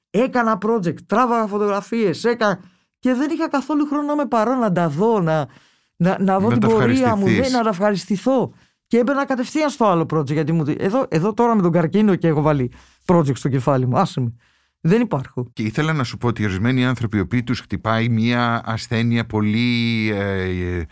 Έκανα 0.10 0.58
project, 0.62 1.02
τράβαγα 1.06 1.48
φωτογραφίες, 1.48 2.24
έκανα... 2.24 2.60
και 3.00 3.14
δεν 3.14 3.30
είχα 3.32 3.50
καθόλου 3.50 3.86
χρόνο 3.86 4.04
να 4.04 4.16
με 4.16 4.26
παρώ, 4.26 4.56
να 4.56 4.72
τα 4.72 4.90
δω, 4.90 5.20
να, 5.20 5.48
να, 5.96 6.18
να 6.20 6.40
δω 6.40 6.48
Να 6.48 6.54
την 6.54 6.62
τα 6.62 6.68
πορεία 6.68 7.16
μου, 7.16 7.26
ναι, 7.26 7.32
ευχαριστηθείς. 7.32 7.54
να 7.54 7.64
τα 7.64 7.70
ευχαριστηθώ. 7.70 8.54
Και 8.88 8.98
έμπαινα 8.98 9.26
κατευθείαν 9.26 9.70
στο 9.70 9.86
άλλο 9.86 10.06
project. 10.14 10.32
Γιατί 10.32 10.52
μου, 10.52 10.76
εδώ, 10.78 11.06
εδώ 11.10 11.34
τώρα 11.34 11.56
με 11.56 11.62
τον 11.62 11.72
καρκίνο 11.72 12.16
και 12.16 12.28
έχω 12.28 12.42
βάλει 12.42 12.72
project 13.06 13.38
στο 13.38 13.50
κεφάλι 13.50 13.88
μου. 13.88 13.98
Άσε 13.98 14.22
με. 14.22 14.34
Δεν 14.82 15.02
υπάρχω. 15.02 15.50
Και 15.54 15.64
ήθελα 15.64 15.94
να 15.94 16.04
σου 16.04 16.18
πω 16.18 16.28
ότι 16.28 16.44
ορισμένοι 16.44 16.86
άνθρωποι 16.86 17.18
οι 17.18 17.20
οποίοι 17.20 17.44
τους 17.44 17.60
χτυπάει 17.60 18.10
μια 18.10 18.62
ασθένεια 18.66 19.26
πολύ 19.26 20.10
ε, 20.14 20.44
ε, 20.78 20.86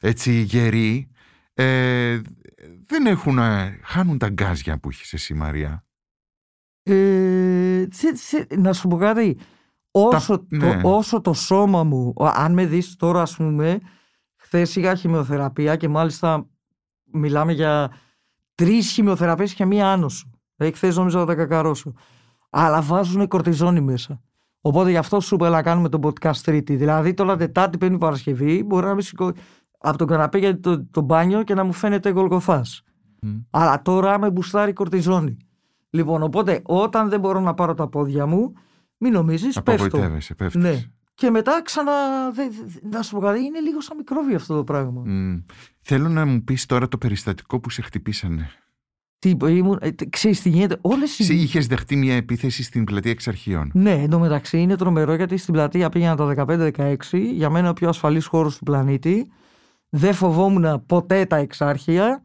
έτσι 0.00 0.32
γερή 0.32 1.10
ε, 1.54 2.20
δεν 2.90 3.06
έχουν, 3.06 3.38
ε, 3.38 3.78
χάνουν 3.82 4.18
τα 4.18 4.28
γκάζια 4.28 4.78
που 4.78 4.88
έχεις 4.88 5.12
εσύ 5.12 5.34
Μαρία. 5.34 5.84
Ε, 6.82 7.86
θε- 7.92 8.16
θε- 8.16 8.56
να 8.56 8.72
σου 8.72 8.88
πω 8.88 8.96
κάτι. 8.96 9.38
Όσο, 9.90 10.44
ναι. 10.48 10.80
το, 10.82 10.96
όσο 10.96 11.20
το 11.20 11.32
σώμα 11.32 11.84
μου, 11.84 12.12
ο- 12.16 12.24
αν 12.26 12.52
με 12.52 12.66
δεις 12.66 12.96
τώρα 12.96 13.22
ας 13.22 13.36
πούμε, 13.36 13.78
χθες 14.36 14.76
είχα 14.76 14.94
χημειοθεραπεία 14.94 15.76
και 15.76 15.88
μάλιστα 15.88 16.46
μιλάμε 17.12 17.52
για 17.52 17.90
τρεις 18.54 18.90
χημειοθεραπείες 18.90 19.54
και 19.54 19.64
μία 19.64 19.92
άνοσο. 19.92 20.30
Δηλαδή 20.56 20.76
χθες 20.76 20.96
νόμιζα 20.96 21.18
να 21.18 21.26
τα 21.26 21.34
κακαρώσω. 21.34 21.92
Αλλά 22.50 22.82
βάζουν 22.82 23.28
κορτιζόνη 23.28 23.80
μέσα. 23.80 24.22
Οπότε 24.60 24.90
γι' 24.90 24.96
αυτό 24.96 25.20
σου 25.20 25.34
είπα 25.34 25.48
να 25.48 25.62
κάνουμε 25.62 25.88
το 25.88 25.98
podcast 26.02 26.36
Τρίτη. 26.36 26.76
Δηλαδή 26.76 27.14
τώρα 27.14 27.36
Τετάρτη, 27.36 27.78
Πέμπτη 27.78 27.98
Παρασκευή 27.98 28.62
μπορεί 28.64 28.86
να 28.86 28.94
με 28.94 29.02
σηκώ 29.02 29.32
από 29.82 29.98
τον 29.98 30.06
καναπέ 30.06 30.38
για 30.38 30.60
το, 30.60 30.84
το 30.90 31.00
μπάνιο 31.00 31.42
και 31.42 31.54
να 31.54 31.64
μου 31.64 31.72
φαίνεται 31.72 32.10
γολγοθάς. 32.10 32.82
Μμ. 33.22 33.36
Αλλά 33.50 33.82
τώρα 33.82 34.18
με 34.18 34.30
μπουστάρει 34.30 34.72
κορτιζόνη. 34.72 35.36
Λοιπόν, 35.90 36.22
οπότε 36.22 36.60
όταν 36.62 37.08
δεν 37.08 37.20
μπορώ 37.20 37.40
να 37.40 37.54
πάρω 37.54 37.74
τα 37.74 37.88
πόδια 37.88 38.26
μου, 38.26 38.52
μην 38.98 39.12
νομίζεις, 39.12 39.62
πέφτω. 39.62 39.84
Απογοητεύεσαι, 39.86 40.34
πέφτεις. 40.34 40.62
Ναι. 40.62 40.84
Και 41.14 41.30
μετά 41.30 41.62
ξανά, 41.62 41.92
δε, 42.34 42.42
δε- 42.64 42.88
να 42.96 43.02
σου 43.02 43.14
πω 43.14 43.20
κάτι, 43.20 43.40
είναι 43.44 43.60
λίγο 43.60 43.80
σαν 43.80 43.96
μικρόβιο 43.96 44.36
αυτό 44.36 44.56
το 44.56 44.64
πράγμα. 44.64 45.02
Μμ. 45.04 45.38
Θέλω 45.80 46.08
να 46.08 46.26
μου 46.26 46.44
πεις 46.44 46.66
τώρα 46.66 46.88
το 46.88 46.98
περιστατικό 46.98 47.60
που 47.60 47.70
σε 47.70 47.82
χτυπήσανε. 47.82 48.50
Τι, 49.18 49.36
ήμουν, 49.48 49.78
ε, 49.80 49.90
τε- 49.90 50.08
ξέρεις 50.10 50.42
τι 50.42 50.48
γίνεται, 50.48 50.78
όλες 50.80 51.18
οι... 51.18 51.22
Εσύ 51.22 51.34
είχες 51.34 51.66
δεχτεί 51.66 51.96
μια 51.96 52.14
επίθεση 52.14 52.62
στην 52.62 52.84
πλατεία 52.84 53.10
εξαρχείων. 53.10 53.70
Ναι, 53.74 53.92
εντωμεταξύ 53.92 54.58
είναι 54.60 54.76
τρομερό 54.76 55.14
γιατί 55.14 55.36
στην 55.36 55.52
πλατεία 55.54 55.88
πήγαινα 55.88 56.16
το 56.16 56.32
15-16, 56.36 56.96
για 57.32 57.50
μένα 57.50 57.70
ο 57.70 57.72
πιο 57.72 57.88
ασφαλής 57.88 58.26
χώρος 58.26 58.58
του 58.58 58.64
πλανήτη. 58.64 59.30
Δεν 59.90 60.14
φοβόμουν 60.14 60.84
ποτέ 60.86 61.24
τα 61.24 61.36
εξάρχεια 61.36 62.22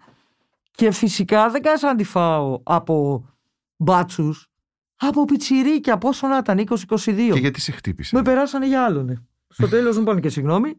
και 0.71 0.91
φυσικά 0.91 1.49
δεν 1.49 1.61
κάσα 1.61 1.87
να 1.87 1.95
τη 1.95 2.03
φάω 2.03 2.59
από 2.63 3.25
μπάτσους, 3.77 4.47
από 4.95 5.25
πιτσιρίκια, 5.25 5.97
πόσο 5.97 6.27
να 6.27 6.37
ήταν, 6.37 6.57
20-22. 6.59 7.31
Και 7.33 7.39
γιατί 7.39 7.61
σε 7.61 7.71
χτύπησε; 7.71 8.15
Με 8.15 8.21
περάσανε 8.21 8.67
για 8.67 8.83
άλλον. 8.85 9.05
ναι. 9.05 9.13
Στο 9.47 9.67
τέλος 9.67 9.97
μου 9.97 10.03
πάνε 10.03 10.19
και 10.19 10.29
συγγνώμη. 10.29 10.75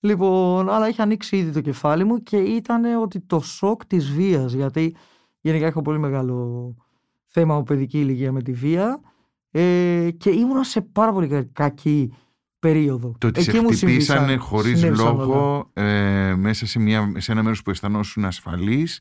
Λοιπόν, 0.00 0.68
αλλά 0.68 0.88
είχε 0.88 1.02
ανοίξει 1.02 1.36
ήδη 1.36 1.50
το 1.52 1.60
κεφάλι 1.60 2.04
μου 2.04 2.22
και 2.22 2.36
ήταν 2.36 2.84
ότι 3.02 3.20
το 3.20 3.40
σοκ 3.40 3.86
της 3.86 4.10
βίας. 4.12 4.52
Γιατί 4.52 4.96
γενικά 5.40 5.66
έχω 5.66 5.82
πολύ 5.82 5.98
μεγάλο 5.98 6.74
θέμα 7.26 7.54
από 7.54 7.62
παιδική 7.62 7.98
ηλικία 8.00 8.32
με 8.32 8.42
τη 8.42 8.52
βία. 8.52 9.00
Ε, 9.50 10.08
και 10.18 10.30
ήμουνα 10.30 10.64
σε 10.64 10.80
πάρα 10.80 11.12
πολύ 11.12 11.26
κα- 11.28 11.48
κακή 11.52 12.12
περίοδο. 12.58 13.14
Το 13.18 13.26
ότι 13.26 13.42
σε 13.42 13.50
Εκεί 13.50 13.60
μου 13.60 13.66
χτυπήσανε 13.68 14.18
συμβήσαν- 14.18 14.40
χωρίς 14.40 14.78
συνέβησαν 14.78 15.06
όλα. 15.06 15.24
λόγο 15.24 15.70
ε, 15.72 16.34
μέσα 16.34 16.66
σε, 16.66 16.78
μια, 16.78 17.12
σε 17.16 17.32
ένα 17.32 17.42
μέρος 17.42 17.62
που 17.62 17.70
αισθανόσουν 17.70 18.24
ασφαλής 18.24 19.00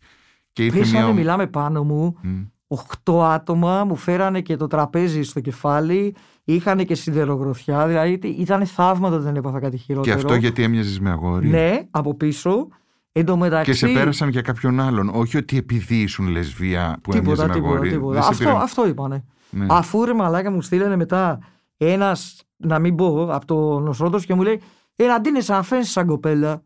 και 0.54 0.66
ήρθε 0.66 0.80
Πέσανε, 0.80 1.04
μια... 1.06 1.14
μιλάμε 1.14 1.48
πάνω 1.48 1.84
μου. 1.84 2.18
Μμ. 2.22 2.42
οχτώ 2.68 3.24
άτομα, 3.24 3.84
μου 3.84 3.96
φέρανε 3.96 4.42
και 4.42 4.56
το 4.56 4.68
τραπέζι 4.68 5.24
στο 5.24 5.40
κεφάλι, 5.40 6.16
είχαν 6.44 6.86
και 6.86 6.96
σιδερογροθιά, 6.96 7.88
δηλαδή 7.88 8.12
ήταν 8.38 8.66
θαύμα 8.66 9.10
ότι 9.10 9.24
δεν 9.24 9.36
έπαθα 9.36 9.60
κάτι 9.60 9.76
Και 9.78 9.84
χειρότερο. 9.84 10.16
αυτό 10.16 10.36
γιατί 10.36 10.64
έμοιαζες 10.64 11.00
με 11.00 11.10
αγόρι; 11.10 11.48
Ναι, 11.48 11.82
από 11.92 12.14
πίσω. 12.16 12.68
Εν 13.12 13.26
τω 13.26 13.38
μεταξύ, 13.38 13.72
Και 13.72 13.78
σε 13.78 13.88
πέρασαν 13.88 14.30
για 14.30 14.42
κάποιον 14.42 14.80
άλλον. 14.80 15.10
Όχι 15.14 15.38
ότι 15.38 15.58
επειδή 15.58 15.96
ήσουν 16.02 16.28
λεσβία 16.28 16.98
που 17.04 17.12
έμοιαζε 17.14 17.30
Τίποτα, 17.32 17.48
με 17.48 17.54
τίποτα, 17.54 17.74
αγόρι. 17.74 17.90
τίποτα. 17.90 18.14
Δεν 18.14 18.22
σε 18.24 18.28
Αυτό, 18.30 18.44
πήραν- 18.44 18.62
αυτό 18.62 18.88
είπανε. 18.88 19.24
Ναι. 19.50 19.66
Αφού 19.70 20.06
ρε 20.06 20.14
μαλάκα 20.14 20.52
μου 20.52 20.62
στείλανε 20.62 20.96
μετά 20.96 21.40
ένας, 21.78 22.44
να 22.58 22.80
μην 22.80 22.96
πω, 22.96 23.34
από 23.34 23.46
το 23.46 23.80
νοσρότος 23.80 24.26
και 24.26 24.34
μου 24.34 24.42
λέει 24.44 24.62
Ε, 24.96 25.08
αντί 25.14 25.30
είναι 25.30 25.40
σαν 25.42 25.64
φαίνεσαι 25.64 25.92
σαν 25.92 26.08
κοπέλα. 26.08 26.64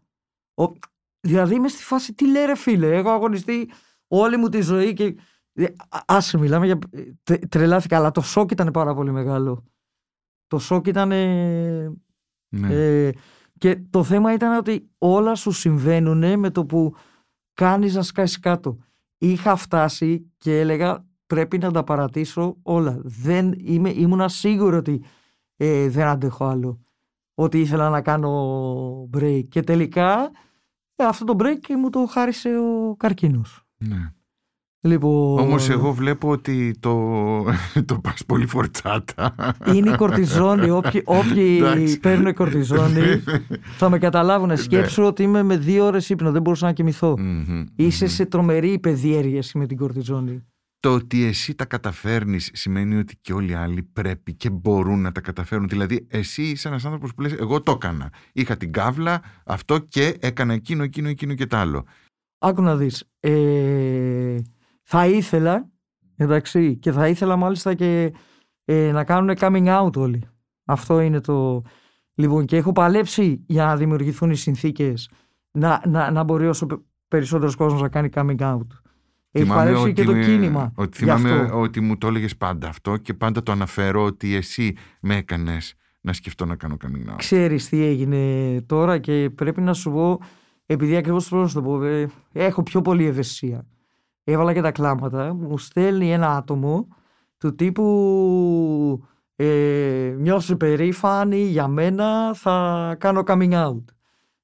Ο... 0.54 0.64
Δηλαδή 1.20 1.56
είμαι 1.56 1.68
στη 1.68 1.84
φάση, 1.84 2.14
τι 2.14 2.28
λέει 2.32 2.46
ρε 2.46 2.56
φίλε, 2.56 2.96
έχω 2.96 3.10
αγωνιστεί 3.10 3.70
όλη 4.08 4.38
μου 4.38 4.50
τη 4.50 4.62
ζωή 4.62 4.94
και. 4.94 5.16
Ε, 5.54 5.64
α- 5.90 6.00
Άσε, 6.06 6.38
μιλάμε 6.38 6.66
για. 6.66 6.80
τε- 7.24 7.48
Τρελάθηκα, 7.50 7.98
αλλά 7.98 8.12
το 8.12 8.22
σοκ 8.22 8.52
ήταν 8.52 8.72
πάρα 8.72 8.94
πολύ 8.94 9.12
μεγάλο. 9.12 9.64
Το 10.48 10.60
σοκ 10.60 10.88
ήταν. 10.88 11.08
Ναι. 12.50 12.74
Ε, 12.74 13.12
και 13.58 13.82
το 13.90 14.04
θέμα 14.04 14.34
ήταν 14.34 14.58
ότι 14.58 14.90
όλα 14.98 15.36
σου 15.36 15.52
συμβαίνουν 15.52 16.40
με 16.40 16.50
το 16.50 16.66
που 16.66 16.96
κάνεις 17.54 17.96
να 17.96 18.02
σκάσεις 18.02 18.40
κάτω. 18.40 18.78
Είχα 19.18 19.56
φτάσει 19.56 20.32
και 20.38 20.60
έλεγα 20.60 21.06
πρέπει 21.26 21.58
να 21.58 21.72
τα 21.72 21.84
παρατήσω 21.84 22.58
όλα. 22.64 23.00
Δεν 23.04 23.54
είμαι, 23.58 23.90
ήμουνα 23.90 24.28
σίγουρο 24.28 24.78
ότι 24.78 25.04
ε, 25.64 25.90
δεν 25.90 26.06
αντέχω 26.08 26.46
άλλο. 26.46 26.80
Ότι 27.36 27.60
ήθελα 27.60 27.90
να 27.90 28.02
κάνω 28.02 29.10
break. 29.18 29.44
Και 29.50 29.62
τελικά 29.62 30.32
ε, 30.96 31.04
αυτό 31.04 31.26
το 31.26 31.36
break 31.40 31.74
μου 31.78 31.90
το 31.90 32.06
χάρισε 32.12 32.50
ο 32.50 32.96
καρκίνος. 32.96 33.64
ναι. 33.78 34.12
Λοιπόν, 34.84 35.40
Όμως 35.40 35.70
εγώ 35.70 35.92
βλέπω 35.94 36.30
ότι 36.30 36.76
το, 36.80 36.92
το 37.86 38.00
πας 38.02 38.26
πολύ 38.26 38.46
φορτσάτα. 38.46 39.36
Είναι 39.74 39.90
η 39.90 39.96
κορτιζόνη. 39.96 40.70
Όποιοι, 40.70 41.02
όποιοι 41.20 41.58
Εντάξει. 41.62 42.00
παίρνουν 42.00 42.34
κορτιζόνη 42.34 43.02
θα 43.80 43.90
με 43.90 43.98
καταλάβουν. 43.98 44.58
Σκέψου 44.58 45.04
ότι 45.04 45.24
είμαι 45.24 45.44
με 45.44 45.58
δύο 45.58 45.86
ώρες 45.86 46.10
ύπνο. 46.10 46.32
Δεν 46.32 46.42
μπορούσα 46.42 46.66
να 46.66 46.74
κοιμηθώ. 46.74 47.16
Μμμ, 47.20 47.66
Είσαι 47.76 48.06
μμμ. 48.06 48.12
σε 48.12 48.26
τρομερή 48.26 48.72
υπεδιέργεια 48.72 49.44
με 49.54 49.66
την 49.66 49.78
κορτιζόνη. 49.78 50.44
Το 50.82 50.94
ότι 50.94 51.24
εσύ 51.24 51.56
τα 51.56 51.66
καταφέρνεις 51.66 52.50
σημαίνει 52.54 52.96
ότι 52.96 53.18
και 53.22 53.34
όλοι 53.34 53.52
οι 53.52 53.54
άλλοι 53.54 53.84
πρέπει 53.84 54.34
και 54.34 54.50
μπορούν 54.50 55.02
να 55.02 55.12
τα 55.12 55.22
καταφέρουν. 55.22 55.68
Δηλαδή, 55.68 56.08
εσύ 56.10 56.42
είσαι 56.44 56.68
ένας 56.68 56.86
άνθρωπος 56.86 57.14
που 57.14 57.22
λες, 57.22 57.34
εγώ 57.34 57.62
το 57.62 57.72
έκανα. 57.72 58.10
Είχα 58.34 58.58
την 58.58 58.72
κάβλα, 58.72 59.22
αυτό 59.46 59.80
και 59.80 60.18
έκανα 60.20 60.54
εκείνο, 60.54 60.84
εκείνο, 60.84 61.08
εκείνο 61.08 61.34
και 61.34 61.46
τ' 61.46 61.54
άλλο. 61.54 61.86
Άκου 62.38 62.62
να 62.62 62.76
δεις. 62.76 63.04
Ε, 63.20 64.38
θα 64.84 65.08
ήθελα, 65.08 65.70
εντάξει, 66.16 66.78
και 66.78 66.92
θα 66.92 67.08
ήθελα 67.08 67.36
μάλιστα 67.36 67.74
και 67.74 68.14
ε, 68.66 68.92
να 68.92 69.04
κάνουν 69.04 69.36
coming 69.40 69.82
out 69.82 69.96
όλοι. 69.96 70.28
Αυτό 70.66 71.00
είναι 71.00 71.20
το... 71.20 71.64
Λοιπόν, 72.14 72.46
και 72.46 72.56
έχω 72.58 72.72
παλέψει 72.72 73.44
για 73.48 73.66
να 73.66 73.78
δημιουργηθούν 73.78 74.32
οι 74.32 74.36
συνθήκες 74.36 75.10
να, 75.52 75.82
να, 75.88 76.12
να 76.12 76.24
μπορεί 76.24 76.48
όσο 76.48 76.66
πε- 76.66 76.80
περισσότερος 77.08 77.56
κόσμος 77.56 77.82
να 77.82 77.90
κάνει 77.90 78.10
coming 78.14 78.40
out. 78.40 78.68
Έχει 79.32 79.48
παλέψει 79.48 79.94
και 79.94 80.04
το 80.04 80.12
με- 80.12 80.24
κίνημα. 80.24 80.72
Ότι 80.76 80.98
γι' 80.98 81.12
θυμάμαι 81.12 81.32
αυτό. 81.42 81.60
ότι 81.60 81.82
μου 81.82 81.98
το 81.98 82.08
έλεγες 82.08 82.38
πάντα 82.38 82.68
αυτό 82.68 82.98
και 82.98 83.14
πάντα 83.14 83.44
το 83.44 83.52
αναφέρω 83.52 84.04
ότι 84.04 84.36
εσύ 84.36 84.76
με 85.02 85.16
έκανες 85.16 85.74
να 86.02 86.14
σκεφτώ 86.14 86.46
να 86.46 86.56
κάνω 86.56 86.78
coming 86.84 87.12
out. 87.12 87.16
Ξέρεις 87.18 87.70
τι 87.70 87.84
έγινε 87.84 88.62
τώρα 88.62 88.98
και 88.98 89.30
πρέπει 89.36 89.62
να 89.62 89.74
σου 89.74 89.92
πω, 89.92 90.20
επειδή 90.66 90.96
ακριβώς 90.96 91.28
πρέπει 91.30 91.42
να 91.44 91.48
σου 91.50 91.56
το 91.56 91.62
πω, 91.62 91.84
ε, 91.84 92.08
έχω 92.32 92.64
πιο 92.64 92.82
πολύ 92.82 93.06
ευαισθησία. 93.06 93.66
Έβαλα 94.24 94.54
και 94.54 94.62
τα 94.62 94.72
κλάματα, 94.72 95.34
μου 95.34 95.58
στέλνει 95.58 96.12
ένα 96.12 96.36
άτομο 96.36 96.88
του 97.38 97.56
τύπου 97.56 99.04
ε, 99.36 100.16
νιώσω 100.18 100.56
περήφανη 100.58 101.42
για 101.42 101.68
μένα, 101.68 102.34
θα 102.34 102.96
κάνω 103.00 103.24
coming 103.26 103.52
out. 103.54 103.84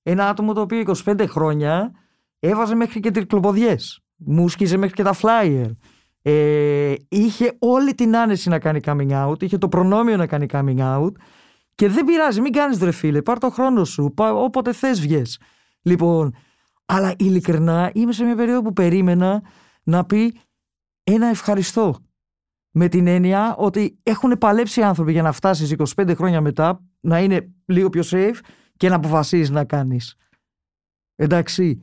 Ένα 0.03 0.29
άτομο 0.29 0.53
το 0.53 0.61
οποίο 0.61 0.83
25 1.05 1.25
χρόνια 1.27 1.91
έβαζε 2.39 2.75
μέχρι 2.75 2.99
και 2.99 3.11
τρικλοποδιές, 3.11 4.01
μου 4.17 4.49
σκίζε 4.49 4.77
μέχρι 4.77 4.95
και 4.95 5.03
τα 5.03 5.15
flyer. 5.21 5.71
Ε, 6.21 6.93
είχε 7.09 7.55
όλη 7.59 7.95
την 7.95 8.17
άνεση 8.17 8.49
να 8.49 8.59
κάνει 8.59 8.79
coming 8.83 9.27
out, 9.27 9.43
είχε 9.43 9.57
το 9.57 9.67
προνόμιο 9.67 10.17
να 10.17 10.27
κάνει 10.27 10.45
coming 10.51 10.79
out 10.79 11.11
και 11.75 11.89
δεν 11.89 12.05
πειράζει, 12.05 12.41
μην 12.41 12.51
κάνεις 12.51 12.79
ρε 12.79 12.91
φίλε, 12.91 13.21
πάρ 13.21 13.37
το 13.37 13.49
χρόνο 13.49 13.83
σου, 13.83 14.11
πά, 14.15 14.33
όποτε 14.33 14.73
θες 14.73 15.01
βγες. 15.01 15.39
Λοιπόν, 15.81 16.35
αλλά 16.85 17.13
ειλικρινά 17.17 17.91
είμαι 17.93 18.11
σε 18.11 18.23
μια 18.23 18.35
περίοδο 18.35 18.61
που 18.61 18.73
περίμενα 18.73 19.43
να 19.83 20.05
πει 20.05 20.39
ένα 21.03 21.27
ευχαριστώ. 21.27 21.95
Με 22.71 22.87
την 22.87 23.07
έννοια 23.07 23.55
ότι 23.57 23.99
έχουν 24.03 24.37
παλέψει 24.37 24.79
οι 24.79 24.83
άνθρωποι 24.83 25.11
για 25.11 25.21
να 25.21 25.31
φτάσεις 25.31 25.75
25 25.95 26.13
χρόνια 26.15 26.41
μετά 26.41 26.83
να 26.99 27.19
είναι 27.19 27.51
λίγο 27.65 27.89
πιο 27.89 28.03
safe 28.05 28.39
και 28.77 28.89
να 28.89 28.95
αποφασίζεις 28.95 29.49
να 29.49 29.65
κάνεις. 29.65 30.15
Εντάξει, 31.15 31.81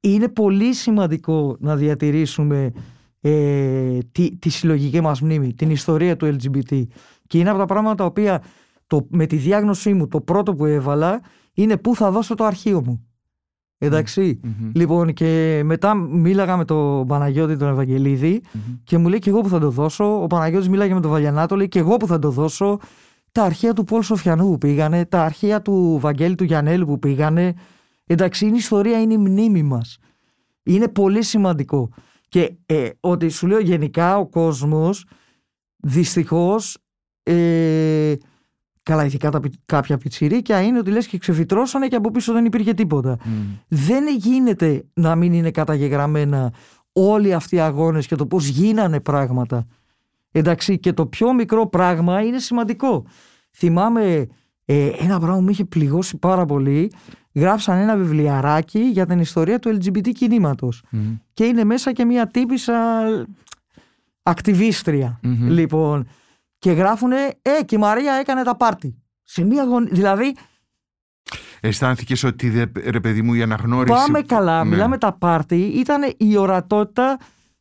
είναι 0.00 0.28
πολύ 0.28 0.72
σημαντικό 0.74 1.56
να 1.60 1.76
διατηρήσουμε 1.76 2.72
ε, 3.20 3.98
τη, 4.12 4.36
τη 4.36 4.48
συλλογική 4.48 5.00
μας 5.00 5.20
μνήμη, 5.20 5.54
την 5.54 5.70
ιστορία 5.70 6.16
του 6.16 6.26
LGBT. 6.26 6.82
Και 7.26 7.38
είναι 7.38 7.50
από 7.50 7.58
τα 7.58 7.64
πράγματα 7.64 7.94
τα 7.94 8.04
οποία 8.04 8.42
το, 8.86 9.06
με 9.10 9.26
τη 9.26 9.36
διάγνωσή 9.36 9.92
μου 9.94 10.08
το 10.08 10.20
πρώτο 10.20 10.54
που 10.54 10.64
έβαλα 10.64 11.20
είναι 11.52 11.76
πού 11.76 11.94
θα 11.94 12.10
δώσω 12.10 12.34
το 12.34 12.44
αρχείο 12.44 12.82
μου. 12.84 13.08
Εντάξει. 13.78 14.40
Μμμ. 14.42 14.70
Λοιπόν, 14.74 15.12
και 15.12 15.60
μετά 15.64 15.94
μίλαγα 15.94 16.56
με 16.56 16.64
τον 16.64 17.06
Παναγιώτη 17.06 17.56
τον 17.56 17.68
Ευαγγελίδη 17.68 18.42
Μμμ. 18.52 18.74
και 18.84 18.98
μου 18.98 19.08
λέει 19.08 19.18
και 19.18 19.30
εγώ 19.30 19.40
που 19.40 19.48
θα 19.48 19.58
το 19.58 19.70
δώσω. 19.70 20.22
Ο 20.22 20.26
Παναγιώτης 20.26 20.68
μίλαγε 20.68 20.94
με 20.94 21.00
τον 21.00 21.10
Βαγιανάτο, 21.10 21.56
λέει 21.56 21.68
και 21.68 21.78
εγώ 21.78 21.96
που 21.96 22.06
θα 22.06 22.18
το 22.18 22.30
δώσω. 22.30 22.78
Τα 23.32 23.42
αρχεία 23.42 23.72
του 23.72 23.84
Πολ 23.84 24.02
Σοφιανού 24.02 24.50
που 24.50 24.58
πήγανε, 24.58 25.04
τα 25.04 25.22
αρχεία 25.22 25.62
του 25.62 25.98
Βαγγέλη 26.00 26.34
του 26.34 26.44
Γιανέλου 26.44 26.86
που 26.86 26.98
πήγανε. 26.98 27.54
Εντάξει, 28.10 28.44
είναι 28.46 28.54
η 28.54 28.58
ιστορία, 28.58 29.00
είναι 29.00 29.12
η 29.12 29.18
μνήμη 29.18 29.62
μας. 29.62 29.98
Είναι 30.62 30.88
πολύ 30.88 31.22
σημαντικό. 31.22 31.90
Και 32.28 32.56
ε, 32.66 32.88
ότι 33.00 33.28
σου 33.28 33.46
λέω 33.46 33.58
γενικά 33.60 34.18
ο 34.18 34.26
κόσμος 34.26 35.06
δυστυχώς 35.76 36.78
ε, 37.22 38.14
καλά 38.82 39.04
ειδικά 39.04 39.30
τα, 39.30 39.40
πι- 39.40 39.54
κάποια 39.66 39.96
πιτσιρίκια 39.98 40.62
είναι 40.62 40.78
ότι 40.78 40.90
λες 40.90 41.06
και 41.06 41.18
ξεφυτρώσανε 41.18 41.88
και 41.88 41.96
από 41.96 42.10
πίσω 42.10 42.32
δεν 42.32 42.44
υπήρχε 42.44 42.74
τίποτα. 42.74 43.16
Μμ. 43.24 43.32
Δεν 43.68 44.04
γίνεται 44.16 44.84
να 44.94 45.14
μην 45.14 45.32
είναι 45.32 45.50
καταγεγραμμένα 45.50 46.52
όλοι 46.92 47.34
αυτοί 47.34 47.56
οι 47.56 47.60
αγώνες 47.60 48.06
και 48.06 48.14
το 48.14 48.26
πώς 48.26 48.46
γίνανε 48.46 49.00
πράγματα. 49.00 49.66
Εντάξει, 50.30 50.78
και 50.78 50.92
το 50.92 51.06
πιο 51.06 51.32
μικρό 51.32 51.68
πράγμα 51.68 52.22
είναι 52.22 52.38
σημαντικό. 52.38 53.04
Θυμάμαι 53.50 54.26
ε, 54.64 54.88
ένα 54.98 55.18
πράγμα 55.18 55.36
που 55.36 55.42
με 55.42 55.50
είχε 55.50 55.64
πληγώσει 55.64 56.16
πάρα 56.16 56.44
πολύ. 56.44 56.92
Γράψαν 57.34 57.78
ένα 57.78 57.96
βιβλιαράκι 57.96 58.78
για 58.80 59.06
την 59.06 59.18
ιστορία 59.18 59.58
του 59.58 59.68
LGBT 59.68 60.08
κινήματος. 60.12 60.82
Μμ. 60.90 61.14
Και 61.34 61.44
είναι 61.44 61.64
μέσα 61.64 61.92
και 61.92 62.04
μια 62.04 62.26
τύπησα 62.26 63.04
ακτιβίστρια. 64.22 65.18
Μμμ. 65.22 65.48
Λοιπόν, 65.48 66.08
και 66.58 66.70
γράφουνε, 66.70 67.16
ε, 67.42 67.62
και 67.64 67.74
η 67.74 67.78
Μαρία 67.78 68.12
έκανε 68.12 68.42
τα 68.42 68.56
πάρτι. 68.56 69.02
Σε 69.22 69.44
μια 69.44 69.64
γωνία. 69.64 69.88
Δηλαδή, 69.92 70.34
Αισθάνθηκες 71.60 72.22
ότι 72.24 72.48
δε- 72.50 72.90
ρε 72.90 73.00
παιδί 73.00 73.22
μου 73.22 73.34
η 73.34 73.42
αναγνώριση. 73.42 73.94
Πάμε 73.94 74.20
καλά, 74.22 74.64
Ναι. 74.64 74.70
μιλάμε 74.70 74.98
τα 74.98 75.12
πάρτι. 75.12 75.56
Ήταν 75.56 76.12
η 76.16 76.36
ορατότητα 76.36 77.16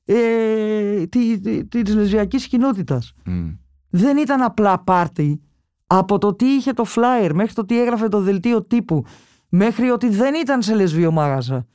ε, 0.06 1.06
τη, 1.08 1.40
τη, 1.40 1.66
της 1.66 1.96
λεσβιακής 1.96 2.48
κοινότητας. 2.48 3.14
Μμ. 3.26 3.48
Δεν 3.90 4.18
ήταν 4.18 4.42
απλά 4.42 4.80
πάρτι. 4.84 5.42
Από 5.88 6.18
το 6.18 6.34
τι 6.36 6.46
είχε 6.46 6.74
το 6.74 6.86
flyer 6.96 7.30
μέχρι 7.34 7.54
το 7.54 7.66
τι 7.66 7.82
έγραφε 7.82 8.08
το 8.08 8.22
δελτίο 8.22 8.64
τύπου 8.64 9.06
μέχρι 9.50 9.90
ότι 9.90 10.10
δεν 10.10 10.34
ήταν 10.34 10.62
σε 10.62 10.76
λεσβείο 10.76 11.12
μάγαζα. 11.12 11.66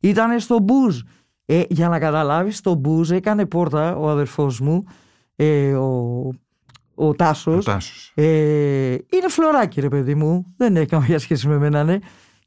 Ήταν 0.00 0.40
στο 0.40 0.58
μπουζ. 0.58 1.00
Ε, 1.44 1.62
για 1.68 1.88
να 1.88 1.98
καταλάβεις, 1.98 2.56
στο 2.56 2.74
μπουζ 2.74 3.10
έκανε 3.10 3.46
πόρτα 3.46 3.96
ο 3.96 4.08
αδερφός 4.08 4.60
μου, 4.60 4.84
ε, 5.36 5.74
ο, 5.74 6.28
ο 6.94 7.14
Τάσος. 7.14 7.66
Ο 7.66 7.70
Τάσος. 7.70 8.12
Ε, 8.14 8.92
είναι 8.92 9.28
φλωράκι 9.28 9.80
ρε 9.80 9.88
παιδί 9.88 10.14
μου, 10.14 10.54
δεν 10.56 10.76
έχει 10.76 10.86
καμία 10.86 11.18
σχέση 11.18 11.48
με 11.48 11.58
μένα 11.58 11.84
ναι. 11.84 11.98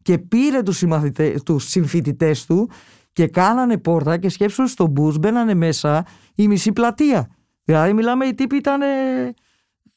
Και 0.01 0.17
πήρε 0.17 0.61
τους, 0.61 0.77
συμμαθητές, 0.77 1.43
τους 1.43 1.69
συμφοιτητές 1.69 2.45
του 2.45 2.69
και 3.13 3.27
κάνανε 3.27 3.77
πόρτα 3.77 4.17
και 4.17 4.29
σκέψου 4.29 4.67
στο 4.67 4.87
μπούς 4.87 5.17
μπαίνανε 5.17 5.53
μέσα 5.53 6.05
η 6.35 6.47
μισή 6.47 6.71
πλατεία. 6.71 7.27
Δηλαδή 7.63 7.93
μιλάμε 7.93 8.25
οι 8.25 8.33
τύποι 8.33 8.55
ήταν 8.55 8.81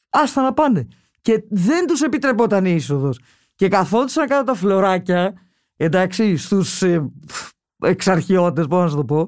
άστα 0.09 0.41
να 0.41 0.53
πάνε. 0.53 0.87
Και 1.21 1.43
δεν 1.49 1.87
τους 1.87 2.01
επιτρεπόταν 2.01 2.65
η 2.65 2.71
είσοδος. 2.75 3.19
Και 3.59 3.67
καθόντουσαν 3.67 4.27
κάτω 4.27 4.43
τα 4.43 4.53
φλωράκια, 4.53 5.33
εντάξει, 5.75 6.37
στους 6.37 6.81
ε, 6.81 7.11
εξαρχιώτες, 7.79 8.67
πώς 8.67 8.83
να 8.83 8.89
σου 8.89 8.95
το 8.95 9.05
πω. 9.05 9.27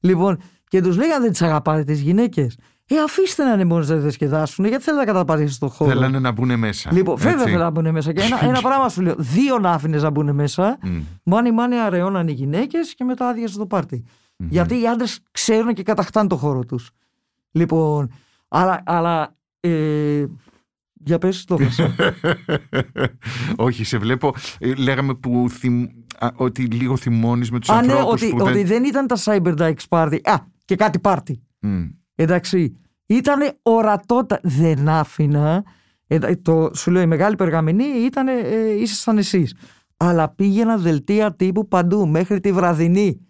Λοιπόν, 0.00 0.38
και 0.68 0.80
τους 0.82 0.96
λέγανε 0.96 1.20
δεν 1.20 1.30
τις 1.30 1.42
αγαπάτε 1.42 1.84
τις 1.84 2.00
γυναίκες. 2.00 2.58
Ε, 2.86 2.98
αφήστε 2.98 3.44
να 3.44 3.52
είναι 3.52 3.64
μόνες 3.64 3.88
να 3.88 3.96
διασκεδάσουν, 3.96 4.64
γιατί 4.64 4.84
θέλετε 4.84 5.04
να 5.04 5.12
καταπατήσετε 5.12 5.66
τον 5.66 5.68
χώρο. 5.68 5.90
Θέλανε 5.90 6.18
να 6.18 6.30
μπουν 6.30 6.58
μέσα. 6.58 6.92
Λοιπόν, 6.92 7.16
βέβαια 7.16 7.32
έτσι. 7.32 7.44
θέλουν 7.44 7.60
να 7.60 7.70
μπουν 7.70 7.90
μέσα. 7.90 8.12
Και 8.12 8.22
ένα, 8.22 8.44
ένα 8.44 8.60
πράγμα 8.68 8.88
σου 8.88 9.00
λέω. 9.02 9.14
Δύο 9.18 9.58
να 9.58 9.70
άφηνε 9.70 9.98
να 9.98 10.10
μπουν 10.10 10.34
μέσα. 10.34 10.78
Μμ. 10.82 11.00
Μάνι 11.22 11.52
μάνι 11.52 11.78
αραιώναν 11.78 12.28
οι 12.28 12.32
γυναίκες 12.32 12.94
και 12.94 13.04
μετά 13.04 13.28
άδειασε 13.28 13.58
το 13.58 13.66
πάρτι. 13.66 14.04
Γιατί 14.36 14.80
οι 14.80 14.86
άντρες 14.88 15.18
ξέρουν 15.30 15.74
και 15.74 15.82
κατακτάνε 15.82 16.28
το 16.28 16.36
χώρο 16.36 16.64
τους. 16.64 16.90
Λοιπόν, 17.50 18.12
αλλά, 18.48 18.82
αλλά 18.86 19.36
ε, 19.60 20.24
για 21.04 21.18
πες 21.18 21.44
το 21.44 21.56
χάσα. 21.56 21.94
Όχι, 23.56 23.84
σε 23.84 23.98
βλέπω. 23.98 24.34
ε, 24.58 24.72
Λέγαμε 24.74 25.14
που 25.14 25.46
θυμ- 25.50 25.90
α, 26.18 26.28
ότι 26.34 26.62
λίγο 26.62 26.96
θυμώνεις 26.96 27.50
με 27.50 27.58
τους 27.58 27.68
Α, 27.68 27.74
ναι, 27.82 27.92
ανθρώπους 27.92 28.22
ότι, 28.22 28.30
που 28.30 28.36
ότι 28.40 28.52
δεν... 28.52 28.66
δεν 28.66 28.84
ήταν 28.84 29.06
τα 29.06 29.16
Cyber 29.24 29.56
Dykes 29.58 29.88
Party. 29.88 30.18
Α, 30.22 30.34
και 30.64 30.76
κάτι 30.76 30.98
πάρτι. 30.98 31.42
Μμ. 31.60 31.82
Εντάξει. 32.14 32.76
Ήταν 33.06 33.38
ορατότα. 33.62 34.40
Δεν 34.42 34.88
άφηνα. 34.88 35.64
Ε, 36.06 36.18
το, 36.36 36.70
σου 36.74 36.90
λέω, 36.90 37.02
η 37.02 37.06
μεγάλη 37.06 37.36
περγαμηνή 37.36 37.84
ήταν 37.84 38.28
ε, 38.28 38.32
ήσασταν 38.80 39.18
εσείς. 39.18 39.54
Αλλά 39.96 40.28
πήγαινα 40.34 40.76
δελτία 40.76 41.34
τύπου 41.36 41.68
παντού, 41.68 42.08
μέχρι 42.08 42.40
τη 42.40 42.52
βραδινή. 42.52 43.20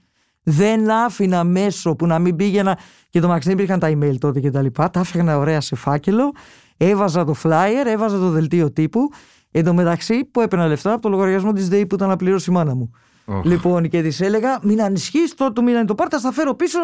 Δεν 0.43 0.91
άφηνα 0.91 1.45
μέσο 1.45 1.95
που 1.95 2.07
να 2.07 2.19
μην 2.19 2.37
πήγαινα. 2.37 2.79
Και 3.09 3.21
το 3.21 3.29
μαξί 3.29 3.49
δεν 3.49 3.59
υπήρχαν 3.59 3.79
τα 3.79 3.89
email 3.91 4.19
τότε 4.19 4.41
και 4.41 4.51
τα 4.51 4.63
λοιπά. 4.63 4.91
Τα 4.91 5.01
άφηγνα 5.01 5.39
ωραία 5.39 5.61
σε 5.61 5.75
φάκελο. 5.75 6.33
Έβαζα 6.77 7.25
το 7.25 7.35
flyer, 7.43 7.87
έβαζα 7.87 8.19
το 8.19 8.31
δελτίο 8.31 8.73
τύπου. 8.73 9.09
Εν 9.51 9.65
τω 9.65 9.75
μεταξύ 9.75 10.25
που 10.25 10.41
έπαιρνα 10.41 10.67
λεφτά 10.67 10.93
από 10.93 11.03
το 11.03 11.09
λογαριασμό 11.09 11.53
της 11.53 11.69
ΔΕΗ 11.69 11.87
που 11.87 11.95
ήταν 11.95 12.09
να 12.09 12.17
πληρώσει 12.17 12.51
η 12.51 12.53
μάνα 12.53 12.75
μου. 12.75 12.91
Οχ. 13.25 13.45
Λοιπόν, 13.45 13.89
και 13.89 14.03
της 14.03 14.21
έλεγα: 14.21 14.59
Μην 14.63 14.83
ανισχύεις, 14.83 15.35
το 15.35 15.53
του 15.53 15.63
μήνα 15.63 15.85
το 15.85 15.95
πάρτα, 15.95 16.21
θα 16.21 16.33
φέρω 16.33 16.55
πίσω. 16.55 16.79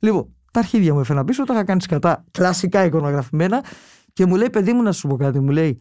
Λοιπόν, 0.00 0.34
τα 0.52 0.60
αρχίδια 0.60 0.94
μου 0.94 1.00
έφερα 1.00 1.24
πίσω, 1.24 1.44
τα 1.44 1.54
είχα 1.54 1.64
κάνει 1.64 1.82
σκατά. 1.82 2.24
Κλασικά 2.30 2.84
εικονογραφημένα. 2.84 3.64
Και 4.12 4.26
μου 4.26 4.36
λέει: 4.36 4.50
Παιδί 4.50 4.72
μου, 4.72 4.82
να 4.82 4.92
σου 4.92 5.08
πω 5.08 5.16
κάτι. 5.16 5.40
Μου 5.40 5.50
λέει: 5.50 5.80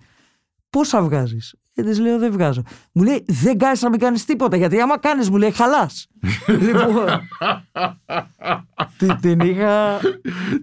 Πόσα 0.69 1.01
βγάζεις; 1.01 1.55
Και 1.73 1.83
της 1.83 1.99
λέω: 1.99 2.19
Δεν 2.19 2.31
βγάζω. 2.31 2.61
Μου 2.91 3.03
λέει: 3.03 3.23
Δεν 3.27 3.57
κάνεις 3.57 3.81
να 3.81 3.89
μην 3.89 3.99
κάνεις 3.99 4.25
τίποτα. 4.25 4.57
Γιατί 4.57 4.79
άμα 4.79 4.99
κάνεις, 4.99 5.29
μου 5.29 5.37
λέει: 5.37 5.51
Χαλάς. 5.51 6.07
λοιπόν. 6.67 7.05
την, 8.97 9.17
την 9.21 9.39
είχα, 9.39 9.99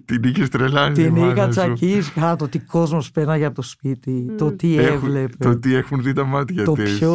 Την 0.04 0.22
είχες 0.22 0.48
τρελάνει 0.48 0.94
την 0.94 1.04
η 1.16 1.20
μάνα 1.20 1.32
είχα 1.32 1.42
σου. 1.44 1.48
τσακίσει. 1.50 2.20
Α, 2.20 2.36
το 2.36 2.48
τι 2.48 2.58
κόσμος 2.58 3.10
πέρναγε 3.10 3.44
από 3.44 3.54
το 3.54 3.62
σπίτι. 3.62 4.34
Το 4.38 4.52
τι 4.52 4.78
Έχουν- 4.78 4.94
έβλεπε. 4.94 5.44
Το 5.44 5.58
τι 5.58 5.74
έχουν 5.74 6.02
δει 6.02 6.12
τα 6.12 6.24
μάτια 6.24 6.64
το 6.64 6.72
της. 6.72 6.98
πιο, 6.98 7.12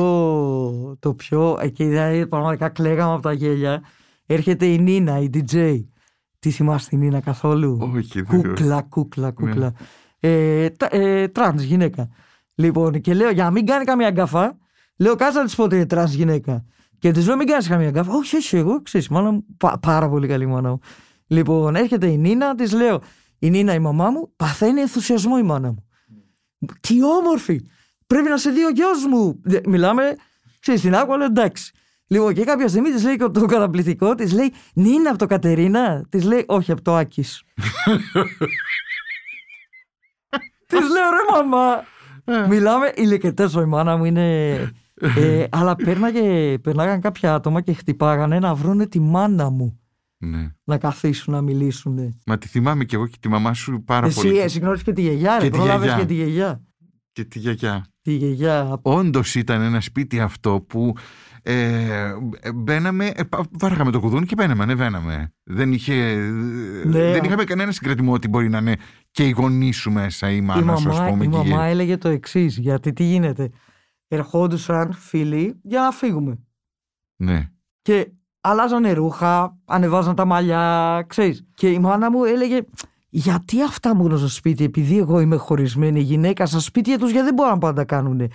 το 1.00 1.14
πιο, 1.14 1.58
εκεί 1.62 1.84
δηλαδή 1.86 2.28
πραγματικά 2.28 2.70
κλαίγαμε 2.70 3.14
από 3.14 3.22
τα 3.22 3.34
γέλια. 3.34 3.82
Έρχεται 4.26 4.66
η 4.66 4.78
Νίνα, 4.80 5.20
η 5.20 5.30
DJ. 5.34 5.84
Τι 6.40 6.50
θυμάστε 6.50 6.90
την 6.90 7.00
Νίνα 7.00 7.20
καθόλου; 7.20 7.78
Όχι, 7.96 8.22
δεν 8.22 8.26
Κούκλα, 8.42 8.82
κούκλα, 8.82 9.32
κούκλα. 9.32 9.74
Ε, 10.20 10.70
τα- 10.70 10.88
ε, 10.92 11.28
τρανς 11.28 11.64
γυναίκα. 11.64 12.10
Λοιπόν, 12.56 13.02
και 13.02 13.14
λέω 13.14 13.30
για 13.30 13.44
να 13.44 13.52
μην 13.52 13.66
κάνει 13.66 13.86
καμία 13.86 14.10
γκάφα, 14.10 14.58
λέω 14.98 15.16
κάτσε 15.16 15.40
να 15.40 15.46
της 15.46 15.56
πω 15.56 15.64
ότι 15.64 15.76
είναι 15.76 15.86
τρανς 15.86 16.14
γυναίκα. 16.14 16.66
Και 17.00 17.12
της 17.12 17.28
λέω 17.28 17.36
μην 17.36 17.48
κάνεις 17.48 17.68
καμία 17.68 17.90
γκάφα. 17.90 18.14
Όχι, 18.14 18.36
όχι, 18.36 18.58
εγώ 18.58 18.82
ξέρεις, 18.82 19.08
μάνα 19.10 19.32
μου, 19.32 19.46
πα- 19.58 19.80
πάρα 19.80 20.10
πολύ 20.10 20.28
καλή 20.28 20.46
μάνα 20.46 20.70
μου. 20.70 20.80
Λοιπόν, 21.28 21.76
έρχεται 21.76 22.08
η 22.08 22.18
Νίνα, 22.18 22.56
της 22.56 22.72
λέω, 22.72 23.02
η 23.40 23.50
Νίνα 23.50 23.74
η 23.74 23.80
μαμά 23.80 24.10
μου, 24.10 24.34
παθαίνει 24.36 24.82
ενθουσιασμό 24.82 25.36
η 25.40 25.44
μάνα 25.44 25.68
μου. 25.72 25.86
Τι 26.80 27.04
όμορφη! 27.04 27.62
Πρέπει 28.08 28.30
να 28.30 28.38
σε 28.38 28.50
δει 28.50 28.66
ο 28.66 28.70
γιος 28.70 29.06
μου. 29.06 29.40
Δε- 29.44 29.60
Μιλάμε, 29.68 30.16
ξέρεις 30.60 30.82
την 30.82 30.96
άκουγα, 30.96 31.18
λέω 31.18 31.26
εντάξει. 31.26 31.74
Λοιπόν, 32.08 32.34
και 32.34 32.44
κάποια 32.44 32.68
στιγμή 32.68 32.92
της 32.92 33.04
λέει 33.04 33.16
και 33.18 33.28
το 33.30 33.46
καταπληκτικό, 33.46 34.16
της 34.16 34.32
λέει 34.34 34.54
Νίνα 34.74 35.10
από 35.10 35.18
το 35.20 35.26
Κατερίνα. 35.26 36.06
Της 36.10 36.24
λέει 36.24 36.44
Όχι, 36.48 36.72
από 36.72 36.82
το 36.82 36.96
Άκης. 36.96 37.44
της 40.68 40.80
λέω 40.80 41.10
ρε 41.10 41.42
μαμά. 41.44 41.84
Μιλάμε, 42.50 42.92
ηλικετέ 42.96 43.50
η 43.62 43.66
μάνα 43.66 43.98
μου 43.98 44.06
είναι. 44.06 44.52
ε, 45.16 45.44
αλλά 45.58 45.76
πέρναγε, 45.76 46.58
περνάγαν 46.58 47.02
κάποια 47.02 47.34
άτομα 47.34 47.62
και 47.62 47.74
χτυπάγανε 47.74 48.40
να 48.40 48.56
βρούνε 48.56 48.88
τη 48.88 49.00
μάνα 49.00 49.50
μου 49.50 49.80
Ναι. 50.18 50.52
να 50.64 50.78
καθίσουν 50.78 51.34
να 51.34 51.42
μιλήσουν. 51.42 52.20
Μα 52.26 52.38
τη 52.38 52.48
θυμάμαι 52.48 52.84
και 52.84 52.96
εγώ 52.96 53.08
και 53.08 53.18
τη 53.20 53.30
μαμά 53.30 53.54
σου 53.54 53.84
πάρα 53.86 54.06
Εσύ, 54.08 54.16
πολύ. 54.16 54.40
εσύ 54.40 54.60
γνώρισες 54.60 54.86
και 54.86 54.94
τη 54.94 55.02
γιαγιά, 55.02 55.38
ρε. 55.38 55.44
Και 55.44 55.50
τη 55.50 55.58
Πρόλαβες 55.58 55.86
γιαγιά. 55.86 56.00
και 56.02 56.08
τη 56.08 56.14
γιαγιά. 56.14 56.62
Και 57.12 57.24
τη 57.24 57.40
γιαγιά. 57.40 57.86
Τη 58.04 58.12
γιαγιά. 58.14 58.80
Όντως 58.82 59.36
ήταν 59.36 59.62
ένα 59.62 59.82
σπίτι 59.82 60.20
αυτό 60.20 60.66
που 60.68 60.94
ε, 61.44 62.12
μπαίναμε, 62.56 63.12
ε, 63.16 63.24
πα- 63.24 63.46
βάραγαμε 63.52 63.92
το 63.92 64.00
κουδούνι 64.00 64.26
και 64.26 64.36
μπαίναμε, 64.36 64.64
ανεβαίναμε. 64.64 65.34
Δεν, 65.44 65.74
είχε, 65.74 66.16
Ναι. 66.86 67.12
δεν 67.12 67.24
είχαμε 67.24 67.44
κανένα 67.44 67.72
συγκρατημό 67.72 68.14
ότι 68.14 68.28
μπορεί 68.28 68.50
να 68.50 68.58
είναι 68.58 68.76
και 69.12 69.28
οι 69.28 69.30
γονείς 69.30 69.78
σου 69.78 69.92
μέσα, 69.92 70.30
η 70.32 70.36
η 70.38 70.42
μάνα 70.42 70.76
σου, 70.76 70.88
μαμά, 70.88 71.04
α 71.06 71.10
πούμε. 71.10 71.26
η 71.26 71.28
και 71.30 71.38
η- 71.38 71.50
μαμά 71.50 71.66
έλεγε 71.66 71.98
το 71.98 72.10
εξής, 72.10 72.58
γιατί 72.58 72.94
τι 72.94 73.04
γίνεται; 73.04 73.50
Ερχόντουσαν 74.08 74.94
φίλοι 74.94 75.60
για 75.64 75.82
να 75.82 75.92
φύγουμε. 75.92 76.38
Ναι. 77.16 77.50
Και 77.82 78.12
αλλάζανε 78.42 78.92
ρούχα, 78.94 79.58
ανεβάζαν 79.66 80.16
τα 80.16 80.26
μαλλιά, 80.26 81.04
ξέρεις. 81.08 81.46
Και 81.54 81.70
η 81.70 81.80
μάνα 81.80 82.12
μου 82.12 82.24
έλεγε, 82.24 82.60
γιατί 83.16 83.64
αυτά 83.64 83.96
μόνο 83.96 84.18
στο 84.18 84.28
σπίτι, 84.28 84.64
επειδή 84.64 84.98
εγώ 84.98 85.20
είμαι 85.20 85.36
χωρισμένη 85.36 86.00
γυναίκα, 86.00 86.46
στα 86.46 86.60
σπίτια 86.60 86.98
τους 86.98 87.12
γιατί 87.12 87.26
δεν 87.26 87.34
μπορούν 87.34 87.52
να 87.52 87.58
πάντα 87.58 87.74
τα 87.74 87.86
κάνουν. 87.86 88.32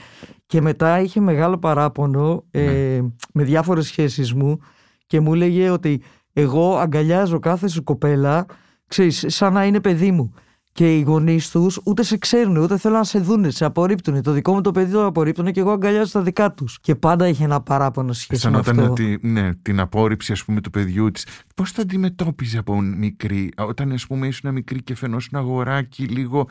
Και 0.47 0.61
μετά 0.61 1.01
είχε 1.01 1.21
μεγάλο 1.21 1.59
παράπονο 1.59 2.45
ε, 2.51 3.01
με 3.33 3.43
διάφορες 3.43 3.87
σχέσεις 3.87 4.33
μου 4.35 4.59
και 5.07 5.21
μου 5.21 5.35
έλεγε 5.35 5.71
ότι 5.71 6.03
εγώ 6.33 6.77
αγκαλιάζω 6.77 7.39
κάθε 7.39 7.69
σου 7.69 7.83
κοπέλα, 7.83 8.47
ξέρεις, 8.87 9.25
σαν 9.27 9.53
να 9.53 9.65
είναι 9.65 9.81
παιδί 9.81 10.11
μου. 10.11 10.33
Και 10.79 10.97
οι 10.97 11.01
γονείς 11.01 11.51
τους 11.51 11.81
ούτε 11.85 12.03
σε 12.03 12.17
ξέρουν, 12.17 12.57
ούτε 12.57 12.79
θέλουν 12.79 12.97
να 12.97 13.05
σε 13.05 13.19
δούνε, 13.19 13.51
σε 13.51 13.65
απορρίπτουν. 13.65 14.23
Το 14.23 14.33
δικό 14.33 14.53
μου 14.55 14.61
το 14.61 14.71
παιδί 14.73 14.93
το 14.93 15.07
απορρίπτουν 15.07 15.53
και 15.53 15.61
εγώ 15.61 15.71
αγκαλιάζω 15.71 16.13
τα 16.13 16.23
δικά 16.23 16.53
τους. 16.53 16.79
Και 16.81 16.95
πάντα 16.95 17.29
είχε 17.29 17.45
ένα 17.45 17.61
παράπονο 17.61 18.13
σχέση 18.13 18.49
με 18.51 18.59
Αισθανόταν 18.59 18.79
αυτό. 18.81 18.91
ότι, 18.91 19.19
ναι, 19.23 19.55
την 19.55 19.81
απόρριψη 19.81 20.33
ας 20.33 20.45
πούμε 20.45 20.61
του 20.61 20.71
παιδιού 20.71 21.11
της. 21.11 21.27
Πώς 21.55 21.73
το 21.73 21.83
αντιμετώπιζε 21.83 22.59
από 22.59 22.81
μικρή, 22.81 23.51
όταν 23.57 23.93
ας 23.93 24.07
πούμε 24.07 24.27
ήσουν 24.27 24.53
μικρή 24.53 24.83
και 24.83 24.95
φαινόσουν 24.95 25.39
αγοράκι 25.39 26.03
λίγο... 26.05 26.47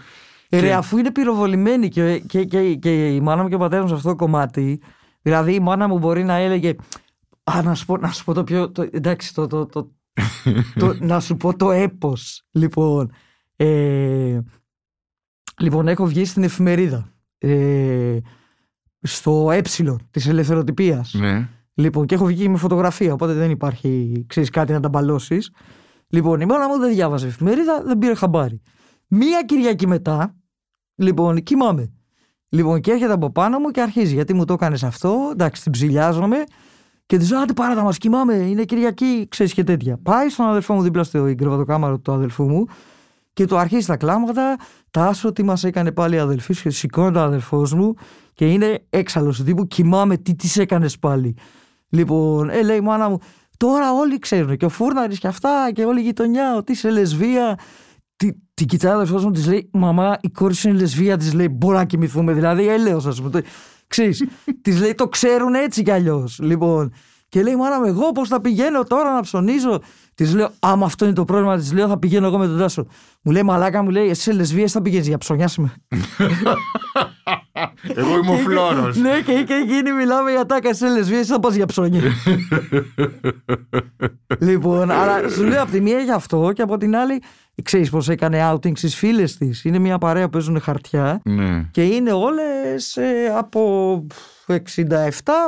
Ε, 0.50 0.60
Ρε, 0.60 0.68
και- 0.68 0.74
αφού 0.74 0.98
είναι 0.98 1.12
πυροβολημένη 1.12 1.88
και, 1.90 2.20
και, 2.20 2.44
και, 2.44 2.76
και 2.76 3.08
η 3.08 3.20
μάνα 3.22 3.42
μου 3.44 3.50
και 3.50 3.56
ο 3.56 3.60
πατέρας 3.60 3.84
μου 3.84 3.90
σε 3.90 3.96
αυτό 3.96 4.10
το 4.10 4.16
κομμάτι, 4.16 4.82
δηλαδή 5.22 5.54
η 5.54 5.60
μάνα 5.60 5.88
μου 5.88 5.98
μπορεί 6.00 6.24
να 6.24 6.34
έλεγε. 6.36 6.76
Α, 7.44 7.62
να 7.64 7.74
σου 7.74 7.86
πω, 7.86 7.98
να 7.98 8.12
σου 8.12 8.24
πω 8.24 8.34
το 8.34 8.44
πιο. 8.44 8.72
Το, 8.72 8.88
εντάξει, 8.92 9.34
το, 9.34 9.48
το, 9.48 9.66
το, 9.66 9.92
το- 10.76 10.96
να 11.12 11.20
σου 11.20 11.38
πω 11.38 11.56
το 11.56 11.72
έπος. 11.72 12.44
Λοιπόν, 12.52 13.12
ε, 13.58 14.40
λοιπόν, 15.60 15.88
έχω 15.88 16.06
βγει 16.06 16.26
στην 16.26 16.44
εφημερίδα. 16.44 17.12
Ε, 17.38 18.18
στο 19.02 19.52
ε 19.52 19.62
της 20.12 20.28
ελευθεροτυπίας. 20.28 21.14
Ναι. 21.14 21.50
Λοιπόν, 21.74 22.06
και 22.06 22.16
έχω 22.16 22.26
βγει 22.26 22.44
και 22.44 22.50
με 22.50 22.58
φωτογραφία, 22.58 23.14
οπότε 23.14 23.34
δεν 23.34 23.50
υπάρχει, 23.50 24.24
ξέρεις, 24.28 24.50
κάτι 24.50 24.74
να 24.74 24.80
τα 24.80 24.90
μπαλώσεις. 24.90 25.52
Λοιπόν, 26.10 26.42
η 26.42 26.46
μάνα 26.46 26.68
μου 26.68 26.80
δεν 26.80 26.94
διάβαζε 26.94 27.28
εφημερίδα, 27.28 27.82
δεν 27.84 27.98
πήρε 27.98 28.16
χαμπάρι. 28.16 28.62
Μία 29.08 29.44
Κυριακή 29.44 29.88
μετά, 29.88 30.36
λοιπόν, 30.96 31.44
κοιμάμαι. 31.44 31.92
Λοιπόν, 32.50 32.82
και 32.82 32.92
έρχεται 32.92 33.14
από 33.14 33.32
πάνω 33.32 33.60
μου 33.60 33.70
και 33.70 33.82
αρχίζει. 33.82 34.14
Γιατί 34.14 34.34
μου 34.34 34.46
το 34.46 34.54
έκανες 34.54 34.84
αυτό, 34.84 35.30
εντάξει, 35.32 35.62
την 35.62 35.72
ψηλιάζομαι. 35.72 36.44
Και 37.06 37.18
της 37.18 37.32
λέω: 37.32 37.40
Άντε 37.40 37.54
παράτα 37.54 37.84
μας, 37.84 37.98
κοιμάμαι, 37.98 38.34
είναι 38.34 38.64
Κυριακή, 38.64 39.28
ξέρεις 39.30 39.54
και 39.54 39.64
τέτοια. 39.64 39.98
Πάει 39.98 40.30
στον 40.30 40.46
αδελφό 40.46 40.74
μου 40.74 40.82
δίπλα 40.82 41.04
στο 41.04 41.36
κρεβατοκάμαρο 41.36 42.00
του 42.00 42.12
αδελφού 42.12 42.50
μου 42.50 42.66
και 43.38 43.46
του 43.46 43.58
αρχίζει 43.58 43.86
τα 43.86 43.98
κλάματα. 43.98 44.56
Τάσο, 44.92 45.32
τι 45.32 45.44
μας 45.44 45.64
έκανε 45.64 45.92
πάλι 45.92 46.16
η 46.16 46.20
αδελφή 46.20 46.54
σου. 46.54 46.62
Και 46.64 46.70
σηκώνει 46.70 47.18
ο 47.18 47.22
αδελφό 47.22 47.68
μου 47.76 47.94
και 48.34 48.52
είναι 48.52 48.86
έξαλλος 48.90 49.38
του 49.38 49.44
τύπου. 49.44 49.68
Κοιμάμαι, 49.68 50.18
τι 50.18 50.36
της 50.36 50.58
έκανες 50.58 51.00
πάλι. 51.00 51.36
Λοιπόν, 51.90 52.50
ε, 52.50 52.62
λέει 52.62 52.78
η 52.78 52.82
μάνα 52.82 53.10
μου, 53.10 53.20
τώρα 53.58 53.94
όλοι 53.94 54.20
ξέρουν 54.20 54.58
και 54.58 54.66
ο 54.66 54.70
Φούρναρης 54.70 55.20
και 55.20 55.28
αυτά 55.28 55.70
και 55.74 55.86
όλη 55.86 56.00
η 56.00 56.04
γειτονιά 56.04 56.56
ότι 56.56 56.72
είσαι 56.72 56.90
λεσβία. 56.90 57.60
Τι, 58.16 58.30
την 58.54 58.68
κοιτάει 58.68 58.92
ο 58.92 58.96
αδελφό 58.96 59.20
μου, 59.20 59.32
της 59.32 59.48
λέει: 59.48 59.70
Μαμά, 59.74 60.18
η 60.22 60.30
κόρη 60.30 60.54
σου 60.54 60.70
είναι 60.70 60.80
λεσβία. 60.80 61.18
Της 61.18 61.34
λέει: 61.34 61.48
Μπορεί 61.52 61.76
να 61.76 61.86
κοιμηθούμε. 61.86 62.34
Δηλαδή, 62.34 62.68
έλεο, 62.68 62.98
ας 62.98 63.22
πούμε. 63.22 63.42
Ξέρεις, 63.88 64.26
της 64.64 64.80
λέει: 64.80 64.96
Το 64.96 65.08
ξέρουν 65.08 65.54
έτσι 65.54 65.84
κι 65.84 65.92
αλλιώς. 65.92 66.40
Λοιπόν, 66.42 66.94
και 67.30 67.44
λέει: 67.44 67.56
Μάνα 67.56 67.80
μου, 67.80 67.86
εγώ 67.86 68.12
πώς 68.12 68.28
θα 68.28 68.42
πηγαίνω 68.42 68.84
τώρα 68.84 69.14
να 69.14 69.22
ψωνίζω. 69.22 69.82
Της 70.18 70.34
λέω: 70.34 70.50
Άμα 70.60 70.86
αυτό 70.86 71.06
είναι 71.06 71.14
το 71.14 71.26
πρόβλημα, 71.26 71.58
της 71.58 71.74
λέω: 71.74 71.88
Θα 71.88 72.00
πηγαίνω 72.00 72.28
εγώ 72.28 72.38
με 72.38 72.48
τον 72.48 72.58
Τάσο. 72.58 72.86
Μου 73.22 73.32
λέει: 73.32 73.44
Μαλάκα, 73.44 73.84
μου 73.84 73.90
λέει: 73.90 74.10
Εσύ 74.10 74.22
σε 74.22 74.34
λεσβία 74.34 74.68
θα 74.68 74.82
πηγαίνεις 74.82 75.08
για 75.08 75.18
ψωνιά 75.18 75.50
με. 75.58 75.74
Εγώ 77.96 78.18
είμαι 78.18 78.32
ο 78.32 78.36
Φλόρος. 78.38 78.98
ναι, 78.98 79.22
και, 79.26 79.44
και 79.48 79.54
εκείνη 79.54 79.92
μιλάμε 79.92 80.32
για 80.32 80.46
τάκα 80.46 80.74
σε 80.74 80.88
λεσβία, 80.90 81.20
εσύ 81.20 81.32
θα 81.32 81.40
πας 81.40 81.56
για 81.56 81.66
ψώνια. 81.66 82.02
λοιπόν, 84.40 84.92
αλλά 84.92 85.30
σου 85.30 85.44
λέω 85.44 85.62
από 85.62 85.72
τη 85.72 85.82
μία 85.82 86.00
για 86.00 86.16
αυτό 86.16 86.52
και 86.56 86.62
από 86.62 86.78
την 86.78 86.96
άλλη, 86.96 87.22
ξέρεις 87.64 87.90
πώς 87.90 88.10
έκανε 88.10 88.50
outing 88.52 88.78
στις 88.78 88.96
φίλες 88.96 89.38
της. 89.38 89.64
Είναι 89.64 89.80
μια 89.80 89.98
παρέα 89.98 90.24
που 90.24 90.30
παίζουν 90.30 90.62
χαρτιά 90.62 91.22
Ναι. 91.24 91.68
και 91.72 91.84
είναι 91.84 92.12
όλες 92.12 92.98
από 93.38 94.06
67 94.48 94.56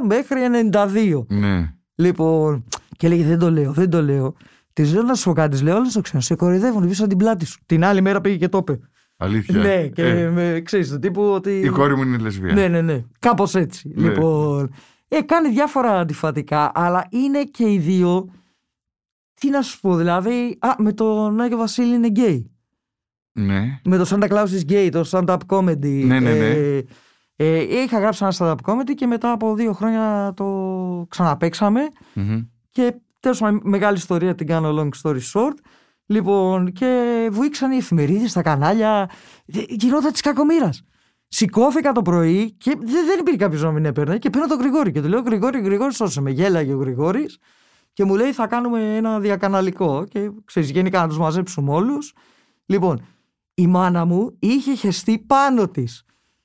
μέχρι 0.07 0.39
92. 0.71 1.25
Ναι. 1.27 1.73
Λοιπόν, 1.95 2.63
και 2.97 3.07
λέγε 3.07 3.23
δεν 3.23 3.39
το 3.39 3.51
λέω, 3.51 3.71
δεν 3.71 3.89
το 3.89 4.01
λέω. 4.01 4.35
Τη 4.73 4.91
λέω 4.91 5.01
να 5.03 5.13
σου 5.15 5.23
πω 5.23 5.33
κάτι, 5.33 5.49
της 5.49 5.61
λέω, 5.61 5.75
όλε 5.75 5.87
το 5.93 6.01
ξέρω. 6.01 6.21
Σε 6.21 6.35
κοροϊδεύουν 6.35 6.87
πίσω 6.87 7.01
από 7.01 7.09
την 7.09 7.17
πλάτη 7.19 7.45
σου. 7.45 7.59
Την 7.65 7.83
άλλη 7.83 8.01
μέρα 8.01 8.21
πήγε 8.21 8.37
και 8.37 8.47
το 8.49 8.57
είπε. 8.57 8.79
Αλήθεια. 9.17 9.59
Ναι, 9.59 9.87
και 9.87 10.03
Ε, 10.07 10.29
με, 10.29 10.61
ξέρεις 10.65 10.89
το 10.89 10.99
τύπου 10.99 11.21
ότι. 11.23 11.59
η 11.59 11.69
κόρη 11.69 11.95
μου 11.95 12.01
είναι 12.01 12.17
λεσβία. 12.17 12.53
Ναι, 12.53 12.67
ναι, 12.67 12.81
ναι. 12.81 13.03
Κάπως 13.19 13.55
έτσι. 13.55 13.91
Ναι. 13.95 14.07
Λοιπόν. 14.09 14.73
Ε, 15.07 15.21
κάνει 15.21 15.49
διάφορα 15.49 15.99
αντιφατικά, 15.99 16.71
αλλά 16.73 17.07
είναι 17.09 17.43
και 17.43 17.71
οι 17.71 17.77
δύο. 17.77 18.29
Τι 19.33 19.49
να 19.49 19.61
σου 19.61 19.79
πω, 19.79 19.95
δηλαδή. 19.95 20.57
Α, 20.59 20.69
με 20.77 20.93
τον 20.93 21.39
Άγιο 21.41 21.57
Βασίλη 21.57 21.95
είναι 21.95 22.07
γκέι. 22.07 22.51
Ναι. 23.31 23.79
με 23.83 23.97
το 23.97 24.05
Santa 24.09 24.29
Claus 24.29 24.45
is 24.47 24.71
Gay, 24.71 24.89
το 24.91 25.09
stand-up 25.11 25.37
comedy. 25.47 26.03
Ναι, 26.05 26.19
ναι, 26.19 26.33
ναι. 26.33 26.49
Ε, 26.49 26.83
ε, 27.35 27.81
είχα 27.81 27.99
γράψει 27.99 28.23
ένα 28.25 28.33
stand-up 28.37 28.71
comedy 28.71 28.93
και 28.95 29.05
μετά 29.07 29.31
από 29.31 29.55
δύο 29.55 29.73
χρόνια 29.73 30.33
το 30.35 31.05
ξαναπαίξαμε 31.09 31.81
Μμμ. 32.13 32.41
και 32.69 32.95
τέλος 33.19 33.39
πάντων 33.39 33.61
μεγάλη 33.63 33.97
ιστορία 33.97 34.35
την 34.35 34.47
κάνω 34.47 34.75
long 34.79 34.89
story 35.01 35.19
short. 35.33 35.53
Λοιπόν, 36.05 36.71
και 36.71 37.27
βουήξαν 37.31 37.71
οι 37.71 37.77
εφημερίδες 37.77 38.29
στα 38.29 38.41
κανάλια. 38.41 39.09
Ε, 39.45 39.61
Γινόταν 39.67 40.11
της 40.11 40.21
κακομήρα. 40.21 40.69
Σηκώθηκα 41.27 41.91
το 41.91 42.01
πρωί 42.01 42.51
και 42.51 42.75
δεν, 42.79 43.05
δεν 43.05 43.19
υπήρχε 43.19 43.37
κάποιος 43.37 43.61
να 43.61 43.71
μην 43.71 43.85
έπαιρνε 43.85 44.17
και 44.17 44.29
πήρα 44.29 44.45
τον 44.45 44.59
Γρηγόρη 44.59 44.91
και 44.91 45.01
του 45.01 45.07
λέω: 45.07 45.19
Γρηγόρη, 45.19 45.59
Γρηγόρη, 45.59 45.93
σώσε 45.93 46.21
με. 46.21 46.31
Γέλαγε 46.31 46.73
ο 46.73 46.77
Γρηγόρης 46.77 47.37
και 47.93 48.03
μου 48.03 48.15
λέει: 48.15 48.33
Θα 48.33 48.47
κάνουμε 48.47 48.95
ένα 48.95 49.19
διακαναλικό. 49.19 50.05
Και 50.09 50.31
ξέρεις, 50.45 50.69
γενικά 50.69 51.01
να 51.01 51.07
τους 51.07 51.17
μαζέψουμε 51.17 51.73
όλους. 51.73 52.13
Λοιπόν, 52.65 53.05
η 53.53 53.67
μάνα 53.67 54.05
μου 54.05 54.35
είχε 54.39 54.73
χεστεί 54.73 55.19
πάνω 55.27 55.67
της. 55.67 56.03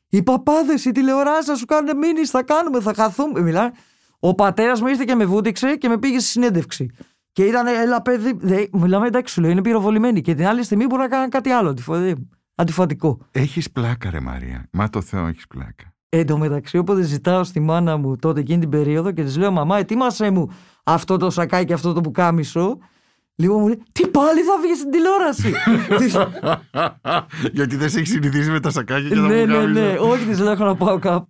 Οι 0.09 0.23
παπάδες, 0.23 0.85
οι 0.85 0.93
τηλεοράσεις 0.93 1.45
θα 1.45 1.55
σου 1.55 1.65
κάνουν 1.65 1.99
μήνυση, 1.99 2.31
θα 2.31 2.43
κάνουμε, 2.43 2.81
θα 2.81 2.95
χαθούμε. 2.95 3.41
Μιλά. 3.41 3.73
Ο 4.19 4.35
πατέρας 4.35 4.81
μου 4.81 4.87
ήρθε 4.87 5.05
και 5.05 5.15
με 5.15 5.25
βούτυξε 5.25 5.77
και 5.77 5.89
με 5.89 5.99
πήγε 5.99 6.19
στη 6.19 6.29
συνέντευξη. 6.29 6.91
Και 7.33 7.45
ήταν, 7.45 7.67
έλα 7.67 8.03
παιδί, 8.03 8.37
δε, 8.39 8.65
μιλάμε 8.73 9.07
εντάξει, 9.07 9.35
σου 9.35 9.41
λέω, 9.41 9.51
είναι 9.51 9.63
πυροβολημένη. 9.63 10.21
Και 10.21 10.35
την 10.35 10.47
άλλη 10.47 10.63
στιγμή 10.63 10.87
μπορεί 10.87 11.03
να 11.03 11.09
κάνει 11.09 11.29
κάτι 11.29 11.51
άλλο, 11.51 11.69
αντιφο- 11.69 12.15
αντιφατικό. 12.55 13.19
Έχεις 13.31 13.71
πλάκα 13.71 14.11
ρε 14.11 14.21
Μαρία. 14.21 14.69
Μα 14.73 14.89
το 14.91 15.01
Θεό 15.01 15.27
έχεις 15.27 15.47
πλάκα. 15.47 15.95
Εν 16.09 16.27
τω 16.27 16.39
μεταξύ, 16.39 16.79
όποτε 16.79 17.03
ζητάω 17.03 17.45
στη 17.45 17.61
μάνα 17.61 17.97
μου 17.97 18.17
τότε 18.17 18.41
εκείνη 18.41 18.61
την 18.61 18.69
περίοδο 18.69 19.11
και 19.13 19.23
της 19.25 19.37
λέω: 19.37 19.51
Μαμά, 19.51 19.79
ετοίμασέ 19.79 20.31
μου 20.31 20.51
αυτό 20.85 21.17
το 21.17 21.31
σακάκι 21.31 21.65
και 21.65 21.73
αυτό 21.73 21.93
το 21.93 22.01
πουκάμισο. 22.01 22.79
Λίγο 23.37 23.59
μου 23.59 23.67
λέει: 23.67 23.83
Τι 23.93 24.07
πάλι 24.09 24.41
θα 24.41 24.55
βγει 24.63 24.75
στην 24.75 24.91
τηλεόραση; 24.91 25.53
Της- 25.99 26.17
Γιατί 27.57 27.77
δεν 27.77 27.89
σε 27.91 27.99
έχει 27.99 28.09
συνηθίσει 28.09 28.51
με 28.51 28.61
τα 28.61 28.71
σακάκια 28.71 29.09
και 29.09 29.15
τα 29.15 29.21
ναι, 29.21 29.35
ναι, 29.35 29.45
πουκάμισα. 29.47 29.81
ναι. 29.81 29.95
Όχι, 29.99 30.25
της 30.25 30.39
λέω: 30.41 30.53
Έχω 30.53 30.65
να 30.65 30.75
πάω 30.77 30.99
κάπου. 30.99 31.29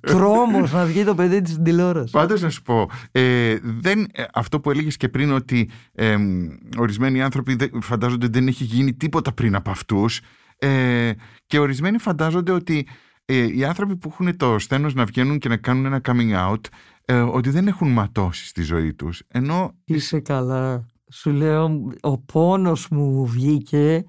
Τρόμος 0.00 0.72
να 0.72 0.84
βγει 0.84 1.04
το 1.04 1.14
παιδί 1.14 1.40
της 1.42 1.52
στην 1.52 1.64
τηλεόραση. 1.64 2.10
Πάντως 2.12 2.40
να 2.42 2.50
σου 2.50 2.62
πω, 2.62 2.90
ε, 3.12 3.56
δεν, 3.62 4.06
ε, 4.12 4.24
αυτό 4.34 4.60
που 4.60 4.70
έλεγες 4.70 4.96
και 4.96 5.08
πριν 5.08 5.32
ότι 5.32 5.70
ε, 5.94 6.16
μ, 6.16 6.46
ορισμένοι 6.78 7.22
άνθρωποι 7.22 7.54
δεν- 7.54 7.82
φαντάζονται 7.82 8.26
δεν 8.26 8.46
έχει 8.46 8.64
γίνει 8.64 8.94
τίποτα 8.94 9.32
πριν 9.32 9.54
από 9.54 9.70
αυτούς 9.70 10.20
ε, 10.58 11.10
και 11.46 11.58
ορισμένοι 11.58 11.98
φαντάζονται 11.98 12.52
ότι 12.52 12.86
ε, 13.24 13.46
οι 13.56 13.64
άνθρωποι 13.64 13.96
που 13.96 14.08
έχουν 14.12 14.36
το 14.36 14.58
στένος 14.58 14.94
να 14.94 15.04
βγαίνουν 15.04 15.38
και 15.38 15.48
να 15.48 15.56
κάνουν 15.56 15.84
ένα 15.84 16.00
coming 16.08 16.50
out 16.50 16.60
ε, 17.04 17.20
ότι 17.20 17.50
δεν 17.50 17.66
έχουν 17.66 17.88
ματώσει 17.92 18.46
στη 18.46 18.62
ζωή 18.62 18.94
τους 18.94 19.22
ενώ 19.28 19.72
Είσαι 19.84 20.20
καλά. 20.20 20.86
Σου 21.12 21.30
λέω, 21.30 21.90
ο 22.00 22.18
πόνος 22.18 22.88
μου 22.88 23.26
βγήκε 23.26 24.04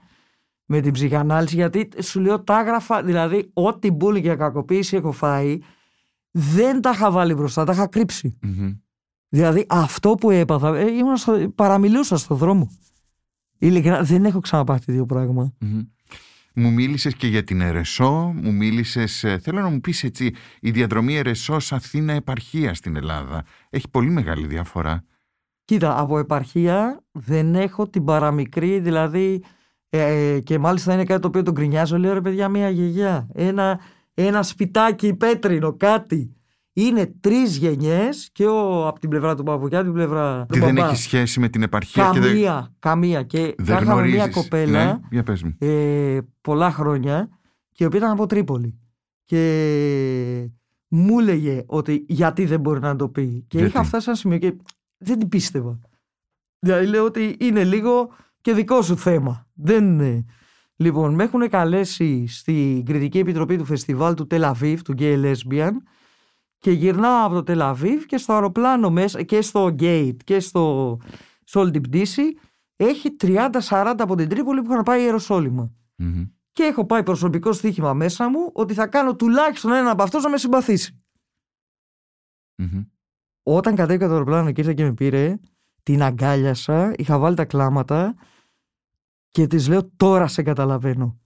με 0.65 0.81
την 0.81 0.91
ψυχανάλυση 0.93 1.55
γιατί 1.55 1.89
σου 2.01 2.19
λέω 2.19 2.43
τα 2.43 2.59
έγραφα, 2.59 3.03
δηλαδή 3.03 3.49
ό,τι 3.53 3.91
μπουλ 3.91 4.19
και 4.19 4.35
κακοποίηση 4.35 4.95
έχω 4.95 5.11
φάει 5.11 5.59
δεν 6.37 6.81
τα 6.81 6.89
είχα 6.89 7.11
βάλει 7.11 7.33
μπροστά, 7.33 7.63
τα 7.63 7.71
είχα 7.73 7.87
κρύψει. 7.87 8.37
μμμ, 8.41 8.73
Δηλαδή 9.29 9.65
αυτό 9.69 10.15
που 10.15 10.31
έπαθα, 10.31 10.77
ε, 10.77 10.91
ήμουν 10.91 11.17
στο, 11.17 11.51
παραμιλούσα 11.55 12.17
στο 12.17 12.35
δρόμο. 12.35 12.69
Ειλικρινά 13.57 14.03
δεν 14.03 14.25
έχω 14.25 14.39
ξαναπάθει 14.39 14.91
δύο 14.91 15.05
πράγμα. 15.05 15.53
μμμ. 15.59 15.81
Μου 16.55 16.71
μίλησες 16.71 17.15
και 17.15 17.27
για 17.27 17.43
την 17.43 17.61
Ερεσό, 17.61 18.33
μου 18.35 18.53
μίλησες, 18.53 19.23
ε, 19.23 19.37
θέλω 19.37 19.61
να 19.61 19.69
μου 19.69 19.81
πεις 19.81 20.03
έτσι, 20.03 20.33
η 20.59 20.71
διαδρομή 20.71 21.21
Ερεσός 21.23 21.71
Αθήνα 21.71 22.13
επαρχία 22.13 22.73
στην 22.73 22.95
Ελλάδα 22.95 23.43
έχει 23.69 23.89
πολύ 23.89 24.09
μεγάλη 24.09 24.47
διαφορά. 24.47 25.03
Κοίτα, 25.65 25.99
από 25.99 26.19
επαρχία 26.19 27.03
δεν 27.11 27.55
έχω 27.55 27.89
την 27.89 28.03
παραμικρή, 28.03 28.79
δηλαδή 28.79 29.43
ε, 29.89 30.39
και 30.43 30.59
μάλιστα 30.59 30.93
είναι 30.93 31.03
κάτι 31.03 31.21
το 31.21 31.27
οποίο 31.27 31.43
τον 31.43 31.53
γκρινιάζω, 31.53 31.97
λέω 31.97 32.13
ρε 32.13 32.21
παιδιά 32.21 32.49
μια 32.49 32.69
γιαγιά, 32.69 33.27
ένα, 33.33 33.79
ένα 34.13 34.43
σπιτάκι 34.43 35.13
πέτρινο, 35.13 35.73
κάτι. 35.73 36.35
Είναι 36.77 37.13
τρεις 37.19 37.57
γενιές 37.57 38.29
και 38.31 38.45
ο, 38.45 38.87
από 38.87 38.99
την 38.99 39.09
πλευρά 39.09 39.35
του 39.35 39.43
παππού 39.43 39.67
και 39.67 39.75
από 39.75 39.83
την 39.85 39.93
πλευρά 39.93 40.45
Τι 40.49 40.59
του 40.59 40.65
δεν 40.65 40.75
μπαμπά. 40.75 40.87
έχει 40.87 41.01
σχέση 41.01 41.39
με 41.39 41.49
την 41.49 41.63
επαρχία 41.63 42.09
και 42.13 42.19
δεν, 42.19 42.29
Καμία, 42.31 42.73
καμία. 42.79 43.23
Και 43.23 43.55
δεν 43.57 43.75
είχαμε 43.81 44.01
μια 44.01 44.11
γνωρίζεις. 44.11 44.33
κοπέλα 44.35 44.85
Ναι, 44.85 44.99
για 45.11 45.23
πες 45.23 45.43
μου. 45.43 45.55
ε, 45.59 46.17
πολλά 46.41 46.71
χρόνια 46.71 47.29
και 47.71 47.83
η 47.83 47.87
οποία 47.87 47.99
ήταν 47.99 48.11
από 48.11 48.25
Τρίπολη. 48.25 48.79
Και 49.25 50.49
μου 50.87 51.19
έλεγε 51.19 51.63
ότι 51.65 52.05
γιατί 52.07 52.45
δεν 52.45 52.59
μπορεί 52.59 52.79
να 52.79 52.95
το 52.95 53.09
πει. 53.09 53.45
Και 53.47 53.57
Γιατί; 53.57 53.71
είχα 53.73 53.83
φτάσει 53.83 54.03
σε 54.03 54.09
ένα 54.09 54.19
σημείο 54.19 54.37
και 54.37 54.55
δεν 54.97 55.19
την 55.19 55.29
πίστευα. 55.29 55.79
Δηλαδή 56.59 56.85
λέω 56.85 57.03
ότι 57.05 57.35
είναι 57.39 57.63
λίγο 57.63 58.09
και 58.41 58.53
δικό 58.53 58.81
σου 58.81 58.97
θέμα. 58.97 59.47
Δεν 59.53 59.83
είναι. 59.85 60.25
Λοιπόν, 60.75 61.13
με 61.13 61.23
έχουν 61.23 61.49
καλέσει 61.49 62.27
στην 62.27 62.85
κριτική 62.85 63.17
επιτροπή 63.19 63.57
του 63.57 63.65
φεστιβάλ 63.65 64.13
του 64.13 64.27
Τελαβίβ, 64.27 64.81
του 64.81 64.93
Gay 64.97 65.23
Lesbian 65.25 65.71
και 66.59 66.71
γυρνάω 66.71 67.25
από 67.25 67.33
το 67.33 67.43
Τελαβίβ 67.43 68.03
και 68.03 68.17
στο 68.17 68.33
αεροπλάνο 68.33 68.89
μέσα 68.89 69.23
και 69.23 69.41
στο 69.41 69.75
Gate 69.79 70.17
και 70.23 70.39
στο, 70.39 70.97
σε 71.43 71.57
όλη 71.57 71.71
την 71.71 71.81
πτήση 71.81 72.37
έχει 72.75 73.15
30-40 73.21 73.95
από 73.97 74.15
την 74.15 74.29
Τρίπολη 74.29 74.61
που 74.61 74.71
είχαν 74.71 74.83
πάει 74.83 75.01
Ιεροσόλυμα. 75.01 75.71
Μμμ. 75.95 76.25
Και 76.51 76.63
έχω 76.63 76.85
πάει 76.85 77.03
προσωπικό 77.03 77.51
στοίχημα 77.51 77.93
μέσα 77.93 78.29
μου 78.29 78.49
ότι 78.53 78.73
θα 78.73 78.87
κάνω 78.87 79.15
τουλάχιστον 79.15 79.71
έναν 79.71 79.87
από 79.87 80.03
αυτούς 80.03 80.23
να 80.23 80.29
με 80.29 80.37
συμπαθήσει. 80.37 81.03
Μμμ. 82.55 82.83
Όταν 83.43 83.75
κατέβηκα 83.75 84.07
το 84.07 84.13
αεροπλάνο 84.13 84.51
και 84.51 84.61
ήρθε 84.61 84.73
και 84.73 84.83
με 84.83 84.93
πήρε, 84.93 85.39
την 85.83 86.03
αγκάλιασα, 86.03 86.93
είχα 86.97 87.17
βάλει 87.17 87.35
τα 87.35 87.45
κλάματα 87.45 88.15
και 89.31 89.47
της 89.47 89.67
λέω 89.67 89.89
τώρα 89.97 90.27
σε 90.27 90.43
καταλαβαίνω. 90.43 91.19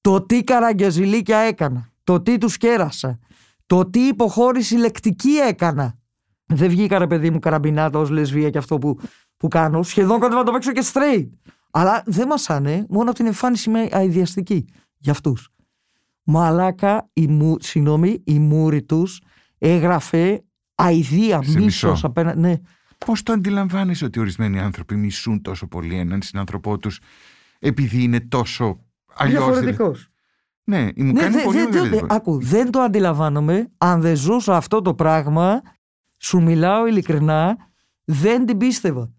Το 0.00 0.22
τι 0.22 0.44
καραγκιαζιλίκια 0.44 1.38
έκανα, 1.38 1.92
το 2.04 2.20
τι 2.20 2.38
τους 2.38 2.56
κέρασα, 2.56 3.18
το 3.66 3.90
τι 3.90 4.00
υποχώρηση 4.00 4.76
λεκτική 4.76 5.30
έκανα. 5.30 5.98
Δεν 6.46 6.68
βγήκα 6.68 6.98
ρε 6.98 7.06
παιδί 7.06 7.30
μου 7.30 7.38
καραμπινάτα 7.38 7.98
ως 7.98 8.10
λεσβία 8.10 8.50
και 8.50 8.58
αυτό 8.58 8.78
που, 8.78 8.98
που 9.36 9.48
κάνω. 9.48 9.82
Σχεδόν 9.82 10.20
κοντά 10.20 10.34
να 10.34 10.42
το 10.42 10.52
παίξω 10.52 10.72
και 10.72 10.82
straight. 10.92 11.28
Αλλά 11.70 12.02
δεν 12.06 12.26
μασάνε, 12.26 12.86
μόνο 12.88 13.08
από 13.08 13.14
την 13.18 13.26
εμφάνιση 13.26 13.70
είμαι 13.70 13.88
αειδιαστική 13.90 14.64
για 14.98 15.12
αυτούς. 15.12 15.48
Μαλάκα, 16.22 17.08
η, 17.12 17.26
μου, 17.26 17.56
συγγνώμη, 17.60 18.22
η 18.24 18.38
μούρη 18.38 18.82
τους 18.82 19.20
έγραφε 19.58 20.44
αηδία, 20.74 21.42
Σε 21.42 21.58
μίσος 21.60 21.90
μισό. 21.90 22.06
απέναντι. 22.06 22.40
Ναι. 22.40 22.54
Πώς 23.06 23.22
το 23.22 23.32
αντιλαμβάνεσαι 23.32 24.04
ότι 24.04 24.20
ορισμένοι 24.20 24.60
άνθρωποι 24.60 24.96
μισούν 24.96 25.42
τόσο 25.42 25.66
πολύ 25.66 25.98
έναν 25.98 26.22
συνάνθρωπό 26.22 26.78
τους 26.78 27.00
επειδή 27.58 28.02
είναι 28.02 28.20
τόσο 28.20 28.78
αλλιώς. 29.14 29.44
Διαφορετικός. 29.44 30.08
Ναι, 30.64 30.82
μου 30.96 31.12
Ναι, 31.12 31.20
κάνει 31.20 31.34
δε- 31.36 31.42
πολύ 31.42 31.58
δεν, 31.58 31.68
μεγάλη 31.68 31.84
το, 31.84 31.90
διαφορά. 31.90 32.14
άκου, 32.14 32.40
δεν 32.42 32.70
το 32.70 32.80
αντιλαμβάνομαι. 32.80 33.70
Αν 33.78 34.00
δεν 34.00 34.16
ζούσα 34.16 34.56
αυτό 34.56 34.82
το 34.82 34.94
πράγμα, 34.94 35.60
σου 36.18 36.42
μιλάω 36.42 36.86
ειλικρινά, 36.86 37.56
δεν 38.04 38.46
την 38.46 38.58
πίστευα. 38.58 39.12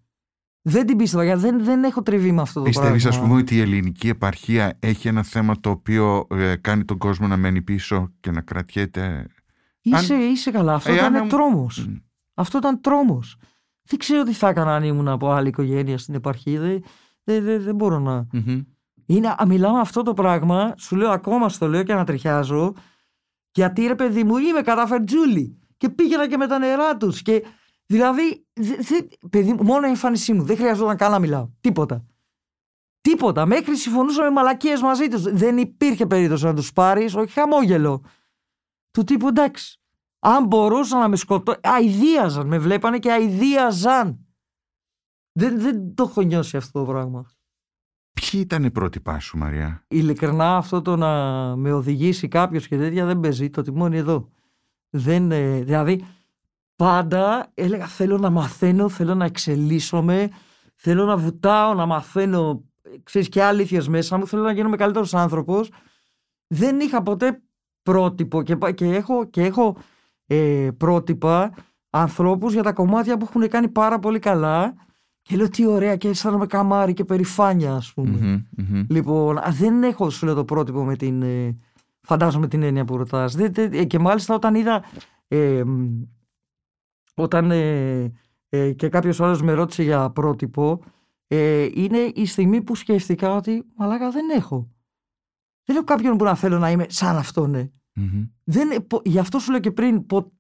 Δεν 0.62 0.86
την 0.86 0.98
πίστευα, 0.98 1.24
γιατί 1.24 1.41
δεν, 1.41 1.64
δεν 1.64 1.84
έχω 1.84 2.02
τριβεί 2.02 2.32
με 2.32 2.41
αυτό 2.41 2.60
το 2.60 2.66
Πιστεύεις 2.66 3.04
πράγμα. 3.04 3.20
ας 3.20 3.28
πούμε 3.28 3.39
ότι 3.41 3.56
η 3.56 3.60
ελληνική 3.60 4.08
επαρχία 4.08 4.78
έχει 4.80 5.08
ένα 5.08 5.24
θέμα 5.24 5.60
το 5.60 5.70
οποίο 5.70 6.28
ε, 6.30 6.56
κάνει 6.56 6.86
τον 6.86 6.98
κόσμο 6.98 7.28
να 7.28 7.38
μένει 7.38 7.62
πίσω 7.62 8.12
και 8.20 8.32
να 8.32 8.41
κρατιέται; 8.41 9.28
Είσαι, 9.82 10.16
είσαι 10.16 10.52
καλά. 10.52 10.74
Αυτό 10.74 10.91
Ε, 10.91 10.96
ήταν 10.96 11.16
αν- 11.16 11.28
τρόμος. 11.28 11.88
Μμ. 11.88 11.94
Αυτό 12.34 12.58
ήταν 12.58 12.82
τρόμος. 12.82 13.38
Δεν 13.84 14.00
ξέρω 14.00 14.24
τι 14.24 14.34
θα 14.34 14.50
έκανα 14.50 14.76
αν 14.76 14.84
ήμουν 14.84 15.08
από 15.08 15.32
άλλη 15.32 15.48
οικογένεια 15.48 15.98
στην 15.98 16.14
επαρχία. 16.16 16.60
Δεν, 16.60 16.82
δεν, 17.24 17.44
δεν, 17.44 17.62
δεν 17.64 17.76
μπορώ 17.76 18.00
να... 18.00 18.28
Μμμ. 18.32 18.60
Είναι, 19.06 19.28
α, 19.28 19.43
μιλάω 19.47 19.76
αυτό 19.76 20.01
το 20.04 20.14
πράγμα, 20.14 20.74
σου 20.78 20.95
λέω 20.95 21.10
ακόμα 21.12 21.49
στο 21.49 21.68
λέω 21.68 21.84
και 21.84 21.93
ανατριχιάζω, 21.93 22.74
γιατί 23.51 23.88
ρε 23.88 23.95
παιδί 23.95 24.24
μου 24.24 24.38
είμαι 24.38 24.62
καταφερτζούλη 24.62 25.60
και 25.78 25.89
πήγαινα 25.89 26.28
και 26.28 26.38
με 26.38 26.47
τα 26.47 26.58
νερά 26.58 26.97
τους 26.97 27.22
και 27.22 27.43
δηλαδή, 27.86 28.47
δε, 28.54 28.76
δε- 28.76 29.28
παιδί 29.30 29.54
μου, 29.54 29.64
μόνο 29.64 29.86
η 29.86 29.89
εμφάνισή 29.89 30.34
μου, 30.34 30.43
δεν 30.43 30.58
χρειαζόταν 30.58 30.97
καν 30.97 31.12
να 31.12 31.20
μιλάω, 31.20 31.49
τίποτα. 31.62 32.06
Τίποτα, 33.01 33.45
μέχρι 33.45 33.76
συμφωνούσαμε 33.76 34.30
μαλακίες 34.30 34.82
μαζί 34.82 35.08
τους, 35.08 35.22
δεν 35.22 35.58
υπήρχε 35.58 36.06
περίπτωση 36.06 36.45
να 36.45 36.54
τους 36.54 36.74
πάρεις, 36.74 37.16
όχι 37.16 37.32
χαμόγελο. 37.34 38.04
Του 38.91 39.04
τύπου 39.04 39.28
εντάξει, 39.28 39.82
αν 40.20 40.45
μπορούσαν 40.45 40.99
να 40.99 41.08
με 41.08 41.16
σκοτώσουν, 41.16 41.62
αηδίαζαν, 41.64 42.47
με 42.47 42.60
βλέπανε 42.60 42.99
και 42.99 43.12
αηδίαζαν. 43.12 44.26
Δεν, 45.32 45.60
δεν 45.62 45.95
το 45.95 46.04
έχω 46.04 46.22
νιώσει 46.22 46.58
αυτό 46.58 46.80
το 46.80 46.91
πράγμα. 46.91 47.26
Ποιοι 48.32 48.41
ήταν 48.43 48.63
οι 48.63 48.71
πρότυπά 48.71 49.19
σου 49.19 49.38
Μαριά. 49.38 49.84
ειλικρινά 49.88 50.57
αυτό 50.57 50.82
το 50.82 50.95
να 50.95 51.09
με 51.55 51.71
οδηγήσει 51.71 52.28
κάποιος 52.28 52.67
και 52.67 52.78
τέτοια 52.78 53.05
δεν 53.05 53.19
παίζει. 53.19 53.49
Το 53.49 53.61
τιμόνι 53.61 53.97
εδώ. 53.97 54.30
Δεν, 54.89 55.32
ε, 55.32 55.61
δηλαδή, 55.61 56.05
πάντα 56.76 57.51
έλεγα 57.53 57.86
θέλω 57.88 58.17
να 58.17 58.30
μαθαίνω, 58.30 58.89
θέλω 58.89 59.15
να 59.15 59.26
εξελίσσομαι, 59.26 60.30
θέλω 60.76 61.05
να 61.05 61.17
βουτάω, 61.17 61.74
να 61.74 61.86
μαθαίνω, 61.86 62.63
ε, 62.82 62.89
ξέρεις, 63.03 63.30
και 63.30 63.43
αλήθειες 63.43 63.88
μέσα 63.88 64.17
μου, 64.17 64.28
θέλω 64.28 64.41
να 64.41 64.51
γίνω 64.51 64.76
καλύτερος 64.76 65.13
άνθρωπος. 65.13 65.71
Δεν 66.47 66.80
είχα 66.80 67.01
ποτέ 67.03 67.41
πρότυπο 67.82 68.41
και, 68.43 68.55
πα- 68.55 68.71
και 68.71 68.86
έχω, 68.86 69.26
και 69.26 69.41
έχω 69.41 69.78
ε, 70.26 70.69
πρότυπα 70.78 71.53
ανθρώπους 71.89 72.53
για 72.53 72.63
τα 72.63 72.74
κομμάτια 72.74 73.17
που 73.17 73.26
έχουν 73.30 73.47
κάνει 73.49 73.67
πάρα 73.69 73.99
πολύ 73.99 74.19
καλά 74.19 74.74
Και 75.24 75.36
λέω 75.36 75.49
τι 75.49 75.65
ωραία 75.65 75.95
και 75.95 76.07
αισθάνομαι 76.07 76.45
καμάρι 76.45 76.93
και 76.93 77.05
περηφάνεια, 77.05 77.74
ας 77.76 77.93
πούμε. 77.93 78.17
Μμμ, 78.57 78.65
μμμ. 78.69 78.86
Λοιπόν, 78.89 79.38
α, 79.38 79.51
δεν 79.51 79.84
έχω 79.84 80.09
σου 80.09 80.26
λέω 80.26 80.36
το 80.36 80.45
πρότυπο 80.45 80.84
με 80.84 80.95
την. 80.95 81.21
ε, 81.21 81.57
φαντάζομαι 82.01 82.47
την 82.47 82.63
έννοια 82.63 82.86
που 82.86 82.97
ρωτάς. 82.97 83.36
Και 83.88 83.99
μάλιστα 83.99 84.36
όταν 84.36 84.55
είδα. 84.55 84.84
ε, 85.28 85.63
μ, 85.63 86.01
όταν 87.15 87.51
ε, 87.51 88.11
ε, 88.49 88.71
και 88.74 88.89
κάποιος 88.89 89.21
άλλος 89.21 89.41
με 89.41 89.51
ρώτησε 89.53 89.84
για 89.84 90.09
πρότυπο, 90.09 90.84
ε, 91.28 91.67
είναι 91.74 91.97
η 91.97 92.26
στιγμή 92.26 92.61
που 92.61 92.76
σκέφτηκα 92.76 93.36
ότι 93.36 93.65
μαλάκα 93.78 94.09
δεν 94.11 94.30
έχω. 94.30 94.69
Δεν 95.65 95.76
έχω 95.76 95.86
κάποιον 95.86 96.17
που 96.17 96.24
να 96.24 96.36
θέλω 96.36 96.59
να 96.59 96.71
είμαι 96.71 96.86
σαν 96.89 97.15
αυτόν, 97.17 97.49
ναι. 97.49 97.69
Μμμ. 97.93 98.24
Δεν, 98.43 98.88
πο- 98.88 99.01
γι' 99.05 99.19
αυτό 99.19 99.39
σου 99.39 99.51
λέω 99.51 99.59
και 99.59 99.71
πριν, 99.71 100.05
πο- 100.05 100.32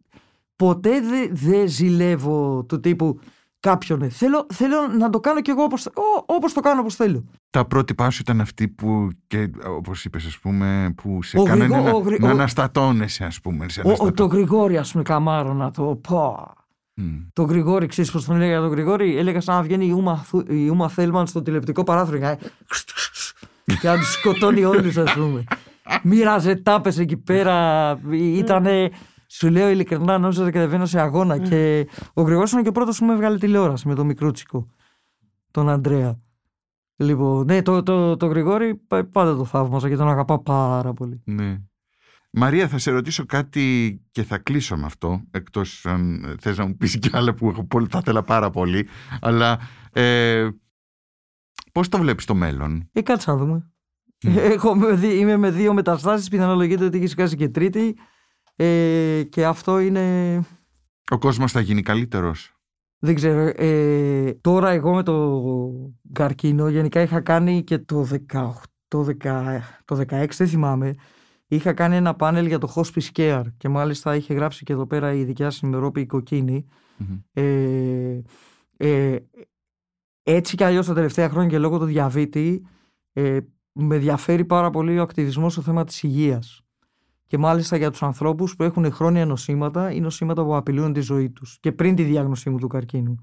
ποτέ 0.55 1.01
δεν 1.01 1.29
δε 1.35 1.65
ζηλεύω 1.65 2.63
του 2.63 2.79
τύπου 2.79 3.19
κάποιον. 3.67 3.99
ναι. 3.99 4.09
Θέλω, 4.09 4.45
θέλω 4.53 4.75
να 4.97 5.09
το 5.09 5.19
κάνω 5.19 5.41
κι 5.41 5.49
εγώ 5.49 5.63
όπως, 5.63 5.85
ό, 5.85 6.23
όπως 6.25 6.53
το 6.53 6.59
κάνω 6.59 6.79
όπως 6.79 6.95
θέλω. 6.95 7.23
Τα 7.49 7.65
πρότυπά 7.65 8.09
σου 8.09 8.21
ήταν 8.21 8.41
αυτοί 8.41 8.67
που, 8.67 9.09
και, 9.27 9.49
όπως 9.77 10.05
είπες, 10.05 10.25
ας 10.25 10.37
πούμε, 10.39 10.93
που 10.97 11.23
σε 11.23 11.39
Ο 11.39 11.43
κάνανε 11.43 11.65
Γρηγό- 11.65 11.83
να, 11.85 11.91
ο 11.91 11.99
Γρη- 11.99 12.21
να 12.21 12.27
ο- 12.27 12.31
αναστατώνεσαι, 12.31 13.23
ας 13.25 13.41
πούμε. 13.41 13.69
Σε 13.69 13.79
Ο, 13.79 13.83
ο, 13.83 13.95
το 13.95 14.03
αναστατώ- 14.03 14.31
Γρηγόρη, 14.31 14.77
ας 14.77 14.91
πούμε, 14.91 15.03
καμάρο 15.03 15.53
να 15.53 15.71
το 15.71 15.83
πω. 16.07 16.51
Μμ. 16.95 17.05
Το 17.33 17.43
Γρηγόρη, 17.43 17.85
ξέρεις 17.87 18.11
πώς 18.11 18.25
τον 18.25 18.35
έλεγα 18.35 18.51
για 18.51 18.59
τον 18.61 18.69
Γρηγόρη, 18.71 19.17
έλεγα 19.17 19.41
σαν 19.41 19.55
να 19.55 19.61
βγαίνει 19.61 19.85
η 19.85 19.91
Ούμα, 19.91 20.17
Θου- 20.17 20.49
η 20.51 20.67
Ούμα 20.69 20.89
Θέλμαν 20.89 21.27
στο 21.27 21.41
τηλεπτικό 21.41 21.83
παράθυρο 21.83 22.17
και, 22.17 22.37
και 23.81 23.87
να 23.87 23.97
τους 23.97 24.11
σκοτώνει 24.11 24.63
όλους 24.63 24.97
ας 24.97 25.13
πούμε. 25.13 25.43
Μοίραζε 26.03 26.55
τάπες 26.55 26.97
εκεί 26.99 27.17
πέρα, 27.17 27.99
ήτανε, 28.11 28.89
σου 29.35 29.49
λέω 29.49 29.69
ειλικρινά 29.69 30.17
νόμιζα 30.17 30.43
ότι 30.43 30.51
κατεβαίνω 30.51 30.85
σε 30.85 30.99
αγώνα 30.99 31.37
και 31.37 31.87
ο 32.13 32.21
Γρηγόρης 32.21 32.51
είναι 32.51 32.61
και 32.61 32.67
ο 32.67 32.71
πρώτος 32.71 32.97
που 32.99 33.05
με 33.05 33.13
έβγαλε 33.13 33.37
τηλεόραση 33.37 33.87
με 33.87 33.95
τον 33.95 34.05
μικρούτσικο, 34.05 34.67
τον 35.51 35.69
Αντρέα. 35.69 36.19
Λοιπόν, 36.95 37.45
ναι, 37.45 37.61
το, 37.61 37.83
το, 37.83 38.17
το 38.17 38.25
Γρηγόρη 38.25 38.75
πα- 38.75 39.05
πάντα 39.11 39.35
το 39.35 39.45
θαύμαζα 39.45 39.89
και 39.89 39.95
τον 39.95 40.07
αγαπάω 40.09 40.41
πάρα 40.41 40.93
πολύ. 40.93 41.21
Ναι. 41.25 41.57
Μαρία, 42.31 42.67
θα 42.67 42.77
σε 42.77 42.91
ρωτήσω 42.91 43.25
κάτι 43.25 44.01
και 44.11 44.23
θα 44.23 44.37
κλείσω 44.37 44.77
με 44.77 44.85
αυτό, 44.85 45.21
εκτός 45.31 45.85
αν 45.85 46.35
θες 46.39 46.57
να 46.57 46.65
μου 46.65 46.77
πεις 46.77 46.99
κι 46.99 47.09
άλλα 47.11 47.33
που 47.33 47.49
έχω 47.49 47.63
πολύ, 47.63 47.87
θα 47.89 47.97
ήθελα 48.01 48.23
πάρα 48.23 48.49
πολύ, 48.49 48.87
αλλά 49.21 49.59
ε, 49.91 50.49
πώς 51.71 51.89
το 51.89 51.97
βλέπεις 51.97 52.25
το 52.25 52.35
μέλλον; 52.35 52.89
Ε, 52.91 53.01
κάτσε 53.01 53.31
να 53.31 53.37
δούμε. 53.37 53.71
Έχω, 54.25 54.75
με 54.75 54.93
δι- 54.93 55.19
είμαι 55.19 55.37
με 55.37 55.51
δύο 55.51 55.73
μεταστάσεις, 55.73 56.29
πιθανολογείται 56.29 56.85
ότι 56.85 56.97
έχει 56.97 57.07
σκάσει 57.07 57.35
και 57.35 57.49
τρίτη. 57.49 57.95
Ε, 58.55 59.23
και 59.29 59.45
αυτό 59.45 59.79
είναι... 59.79 60.35
Ο 61.09 61.17
κόσμος 61.17 61.51
θα 61.51 61.59
γίνει 61.59 61.81
καλύτερος. 61.81 62.53
Δεν 62.99 63.15
ξέρω. 63.15 63.51
Ε, 63.55 64.33
τώρα 64.41 64.69
εγώ 64.69 64.93
με 64.93 65.03
το 65.03 65.41
καρκίνο 66.13 66.69
γενικά 66.69 67.01
είχα 67.01 67.21
κάνει 67.21 67.63
και 67.63 67.77
το 67.77 68.07
18, 68.33 68.51
το 68.87 69.07
10 69.23 69.59
το 69.85 69.99
16 70.09 70.27
δεν 70.37 70.47
θυμάμαι. 70.47 70.93
Είχα 71.47 71.73
κάνει 71.73 71.95
ένα 71.95 72.15
πάνελ 72.15 72.45
για 72.45 72.57
το 72.57 72.73
hospice 72.75 73.11
care 73.13 73.45
και 73.57 73.69
μάλιστα 73.69 74.15
είχε 74.15 74.33
γράψει 74.33 74.63
και 74.63 74.73
εδώ 74.73 74.87
πέρα 74.87 75.13
η 75.13 75.23
δικιά 75.23 75.49
σας 75.49 75.59
ημερόπη 75.59 76.01
η 76.01 76.05
κοκκίνη. 76.05 76.65
Μμμ. 76.97 77.19
Ε, 77.33 78.21
ε, 78.77 79.17
έτσι 80.23 80.55
κι 80.55 80.63
αλλιώς 80.63 80.85
τα 80.85 80.93
τελευταία 80.93 81.29
χρόνια 81.29 81.49
και 81.49 81.57
λόγω 81.57 81.79
του 81.79 81.85
διαβήτη 81.85 82.65
ε, 83.13 83.39
με 83.71 83.95
ενδιαφέρει 83.95 84.45
πάρα 84.45 84.69
πολύ 84.69 84.99
ο 84.99 85.01
ακτιβισμός 85.01 85.51
στο 85.53 85.61
θέμα 85.61 85.83
της 85.83 86.03
υγείας. 86.03 86.62
Και 87.27 87.37
μάλιστα 87.37 87.77
για 87.77 87.91
τους 87.91 88.03
ανθρώπους 88.03 88.55
που 88.55 88.63
έχουν 88.63 88.91
χρόνια 88.91 89.25
νοσήματα 89.25 89.91
ή 89.91 89.99
νοσήματα 89.99 90.43
που 90.43 90.55
απειλούν 90.55 90.93
τη 90.93 90.99
ζωή 90.99 91.29
τους 91.29 91.57
και 91.59 91.71
πριν 91.71 91.95
τη 91.95 92.03
διάγνωσή 92.03 92.49
μου 92.49 92.57
του 92.57 92.67
καρκίνου. 92.67 93.15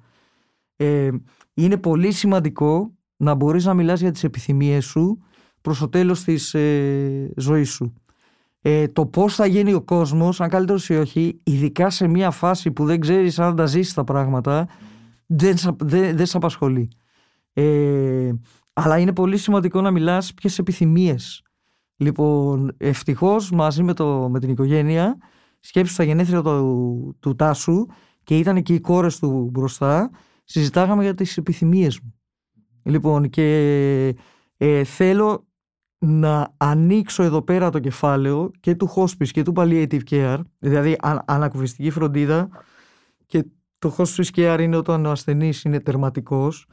Ε, 0.76 1.11
είναι 1.55 1.76
πολύ 1.76 2.12
σημαντικό 2.12 2.94
να 3.16 3.34
μπορείς 3.34 3.64
να 3.64 3.74
μιλάς 3.74 4.01
για 4.01 4.11
τις 4.11 4.24
επιθυμίες 4.24 4.84
σου 4.84 5.18
προς 5.61 5.78
το 5.78 5.88
τέλος 5.88 6.24
της 6.24 6.55
ε, 6.55 7.32
ζωής 7.36 7.70
σου. 7.70 7.94
Ε, 8.62 8.88
το 8.88 9.07
πώς 9.07 9.34
θα 9.34 9.46
γίνει 9.46 9.72
ο 9.74 9.82
κόσμος, 9.82 10.40
αν 10.40 10.48
καλύτερος 10.48 10.88
ή 10.88 10.96
όχι, 10.96 11.40
ειδικά 11.42 11.90
σε 11.90 12.07
μια 12.07 12.30
φάση 12.30 12.70
που 12.70 12.84
δεν 12.84 13.01
ξέρεις 13.01 13.38
αν 13.38 13.57
τα 13.57 13.66
ζήσεις 13.66 13.94
τα 13.94 14.05
πράγματα, 14.05 14.68
δεν, 15.26 15.57
σ' 15.57 15.66
απ- 15.66 15.84
δεν, 15.84 16.16
δεν 16.16 16.26
σε 16.26 16.36
απασχολεί. 16.36 16.88
Ε, 17.53 18.30
αλλά 18.72 18.98
είναι 18.98 19.12
πολύ 19.12 19.36
σημαντικό 19.36 19.80
να 19.80 19.90
μιλάς 19.90 20.34
ποιες 20.34 20.59
επιθυμίες. 20.59 21.42
Λοιπόν, 22.01 22.74
ευτυχώς 22.76 23.51
μαζί 23.51 23.82
με, 23.82 23.92
το, 23.94 24.28
με 24.30 24.40
την 24.40 24.51
οικογένεια 24.51 25.18
σκέψου 25.61 25.92
στα 25.92 26.05
γενέθλια 26.05 26.42
του, 26.42 27.16
του 27.20 27.36
Τάσου 27.36 27.86
και 28.22 28.38
ήταν 28.38 28.62
και 28.62 28.74
οι 28.74 28.80
κόρες 28.80 29.18
του 29.18 29.48
μπροστά 29.53 30.11
συζητάγαμε 30.44 31.03
για 31.03 31.14
τις 31.14 31.36
επιθυμίες 31.36 32.01
μου. 32.01 32.14
Λοιπόν, 32.82 33.28
και 33.28 34.16
ε, 34.57 34.84
θέλω 34.84 35.46
να 35.98 36.55
ανοίξω 36.57 37.22
εδώ 37.22 37.42
πέρα 37.42 37.70
το 37.70 37.78
κεφάλαιο 37.78 38.51
και 38.61 38.74
του 38.74 38.88
hospice 38.94 39.28
και 39.28 39.42
του 39.42 39.53
palliative 39.57 40.01
care, 40.11 40.40
δηλαδή 40.59 40.96
αν, 41.01 41.22
ανακουφιστική 41.26 41.90
φροντίδα 41.90 42.48
και 43.26 43.44
το 43.78 43.94
hospice 43.98 44.30
care 44.34 44.59
είναι 44.61 44.76
όταν 44.76 45.07
ο 45.07 45.11
ασθενής 45.11 45.62
είναι 45.62 45.80
τερματικός, 45.80 46.66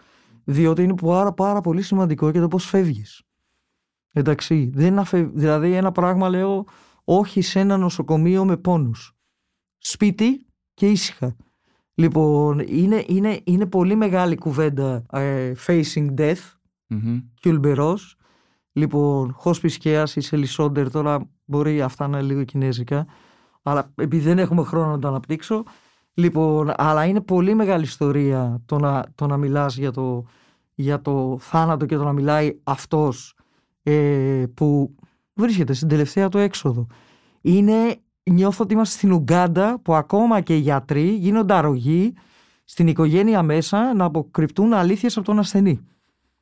διότι 0.44 0.84
είναι 0.84 0.96
πάρα, 1.02 1.34
πάρα 1.34 1.62
πολύ 1.62 1.82
σημαντικό 1.82 2.32
και 2.32 2.40
το 2.40 2.48
πώς 2.48 2.66
φεύγεις. 2.66 3.27
Εντάξει, 4.14 4.72
δεν 4.74 5.00
αφε... 5.00 5.24
δηλαδή 5.34 5.74
ένα 5.74 5.92
πράγμα 5.92 6.30
λέω 6.30 6.66
όχι 7.04 7.42
σε 7.42 7.60
ένα 7.60 7.78
νοσοκομείο 7.78 8.46
με 8.46 8.58
πόνους. 8.58 9.16
Σπίτι 9.78 10.46
και 10.74 10.90
ήσυχα. 10.90 11.36
Λοιπόν, 11.94 12.60
είναι, 12.60 13.04
είναι, 13.08 13.40
είναι 13.44 13.66
πολύ 13.66 13.96
μεγάλη 13.96 14.36
κουβέντα 14.36 15.06
ε, 15.12 15.54
facing 15.66 16.14
death, 16.18 16.54
Μμμ. 16.88 17.20
Κιουλμπερός. 17.40 18.16
Λοιπόν, 18.72 19.36
hospice 19.44 19.78
care 19.84 20.06
η 20.16 20.20
Σελισόντερ, 20.20 20.92
τώρα 20.92 21.30
μπορεί 21.46 21.82
αυτά 21.82 22.08
να 22.08 22.18
είναι 22.18 22.28
λίγο 22.28 22.44
κινέζικα, 22.44 23.08
αλλά 23.62 23.92
επειδή 23.96 24.24
δεν 24.24 24.40
έχουμε 24.40 24.64
χρόνο 24.64 24.92
να 24.92 25.00
το 25.00 25.08
αναπτύξω. 25.08 25.64
Λοιπόν, 26.14 26.74
αλλά 26.78 27.06
είναι 27.06 27.22
πολύ 27.22 27.54
μεγάλη 27.54 27.84
ιστορία 27.84 28.62
το 28.66 28.80
να, 28.80 29.06
το 29.16 29.28
να 29.28 29.38
μιλάς 29.38 29.78
για 29.78 29.92
το, 29.92 30.26
για 30.74 31.02
το 31.02 31.38
θάνατο 31.40 31.86
και 31.86 31.98
το 31.98 32.04
να 32.04 32.14
μιλάει 32.14 32.60
αυτός 32.64 33.36
ε, 33.90 34.46
που 34.54 34.96
βρίσκεται 35.34 35.74
στην 35.74 35.88
τελευταία 35.88 36.30
του 36.30 36.38
έξοδο. 36.38 36.88
Είναι, 37.42 37.96
νιώθω 38.24 38.64
ότι 38.64 38.74
είμαστε 38.74 38.98
στην 38.98 39.12
Ουγκάντα 39.12 39.80
που 39.82 39.96
ακόμα 39.96 40.42
και 40.42 40.56
οι 40.56 40.60
γιατροί 40.60 41.10
γίνονται 41.10 41.54
αρρωγοί 41.54 42.14
στην 42.64 42.88
οικογένεια 42.88 43.44
μέσα 43.44 43.94
να 43.94 44.06
αποκρυπτούν 44.06 44.74
αλήθειες 44.74 45.18
από 45.18 45.26
τον 45.26 45.40
ασθενή. 45.40 45.80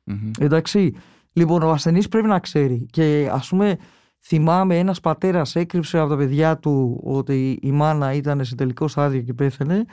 Μμμ. 0.04 0.30
Εντάξει. 0.38 0.94
Λοιπόν, 1.32 1.62
ο 1.62 1.70
ασθενής 1.70 2.08
πρέπει 2.08 2.26
να 2.26 2.38
ξέρει. 2.38 2.86
Και 2.90 3.28
ας 3.32 3.48
πούμε, 3.48 3.78
θυμάμαι 4.20 4.78
ένας 4.78 5.00
πατέρας 5.00 5.56
έκρυψε 5.56 5.98
από 5.98 6.08
τα 6.08 6.16
παιδιά 6.16 6.58
του 6.58 7.00
ότι 7.04 7.58
η 7.62 7.72
μάνα 7.72 8.12
ήταν 8.12 8.44
σε 8.44 8.54
τελικό 8.54 8.88
στάδιο 8.88 9.20
και 9.20 9.32
πέθανε. 9.32 9.84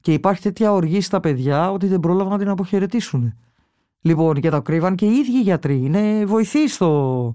Και 0.00 0.12
υπάρχει 0.12 0.42
τέτοια 0.42 0.72
οργή 0.72 1.00
στα 1.00 1.20
παιδιά 1.20 1.70
ότι 1.70 1.86
δεν 1.86 2.00
πρόλαβαν 2.00 2.32
να 2.32 2.38
την 2.38 2.48
αποχαιρετήσουν. 2.48 3.34
Λοιπόν, 4.00 4.34
και 4.40 4.50
τα 4.50 4.60
κρύβαν 4.60 4.94
και 4.94 5.06
οι 5.06 5.16
ίδιοι 5.16 5.40
γιατροί. 5.40 5.76
Είναι 5.84 6.24
βοηθοί 6.24 6.68
στο. 6.68 7.32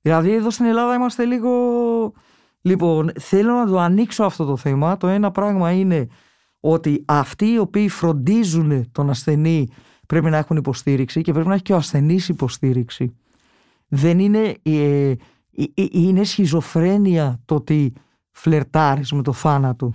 Δηλαδή, 0.00 0.32
εδώ 0.32 0.50
στην 0.50 0.64
Ελλάδα 0.64 0.94
είμαστε 0.94 1.24
λίγο. 1.24 1.50
Λοιπόν, 2.60 3.10
θέλω 3.20 3.52
να 3.52 3.66
το 3.66 3.78
ανοίξω 3.78 4.24
αυτό 4.24 4.44
το 4.44 4.56
θέμα. 4.56 4.96
Το 4.96 5.06
ένα 5.06 5.30
πράγμα 5.30 5.72
είναι 5.72 6.06
ότι 6.60 7.04
αυτοί 7.06 7.46
οι 7.46 7.58
οποίοι 7.58 7.88
φροντίζουν 7.88 8.90
τον 8.92 9.10
ασθενή 9.10 9.68
πρέπει 10.06 10.30
να 10.30 10.36
έχουν 10.36 10.56
υποστήριξη 10.56 11.22
και 11.22 11.32
πρέπει 11.32 11.48
να 11.48 11.54
έχει 11.54 11.62
και 11.62 11.72
ο 11.72 11.76
ασθενής 11.76 12.28
υποστήριξη. 12.28 13.16
Δεν 13.88 14.18
είναι, 14.18 14.54
ε, 14.62 15.10
ε, 15.10 15.16
ε, 15.74 15.86
είναι 15.90 16.24
σχιζοφρένεια 16.24 17.40
το 17.44 17.54
ότι 17.54 17.92
φλερτάρεις 18.30 19.12
με 19.12 19.22
το 19.22 19.32
θάνατο. 19.32 19.92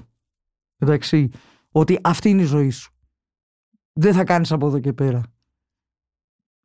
Εντάξει, 0.78 1.30
ότι 1.72 1.99
αυτή 2.03 2.30
είναι 2.30 2.41
η 2.41 2.45
ζωή 2.45 2.70
σου. 2.70 2.93
Δεν 3.93 4.13
θα 4.13 4.24
κάνεις 4.24 4.51
από 4.51 4.68
εδώ 4.68 4.80
και 4.80 4.93
πέρα. 4.93 5.35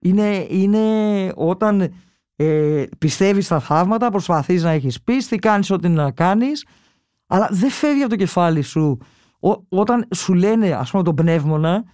Είναι, 0.00 0.46
είναι 0.48 1.32
όταν 1.34 1.92
ε, 2.36 2.84
πιστεύεις 2.98 3.44
στα 3.44 3.60
θαύματα, 3.60 4.10
προσπαθείς 4.10 4.62
να 4.62 4.70
έχεις 4.70 5.02
πίστη, 5.02 5.36
κάνεις 5.36 5.70
ό,τι 5.70 5.88
να 5.88 6.10
κάνεις, 6.10 6.66
αλλά 7.26 7.48
δεν 7.50 7.70
φεύγει 7.70 8.00
από 8.00 8.10
το 8.10 8.16
κεφάλι 8.16 8.62
σου. 8.62 8.98
Ό, 9.40 9.50
όταν 9.68 10.08
σου 10.14 10.34
λένε, 10.34 10.72
ας 10.72 10.90
πούμε, 10.90 11.02
τον 11.02 11.14
πνεύμονα, 11.14 11.84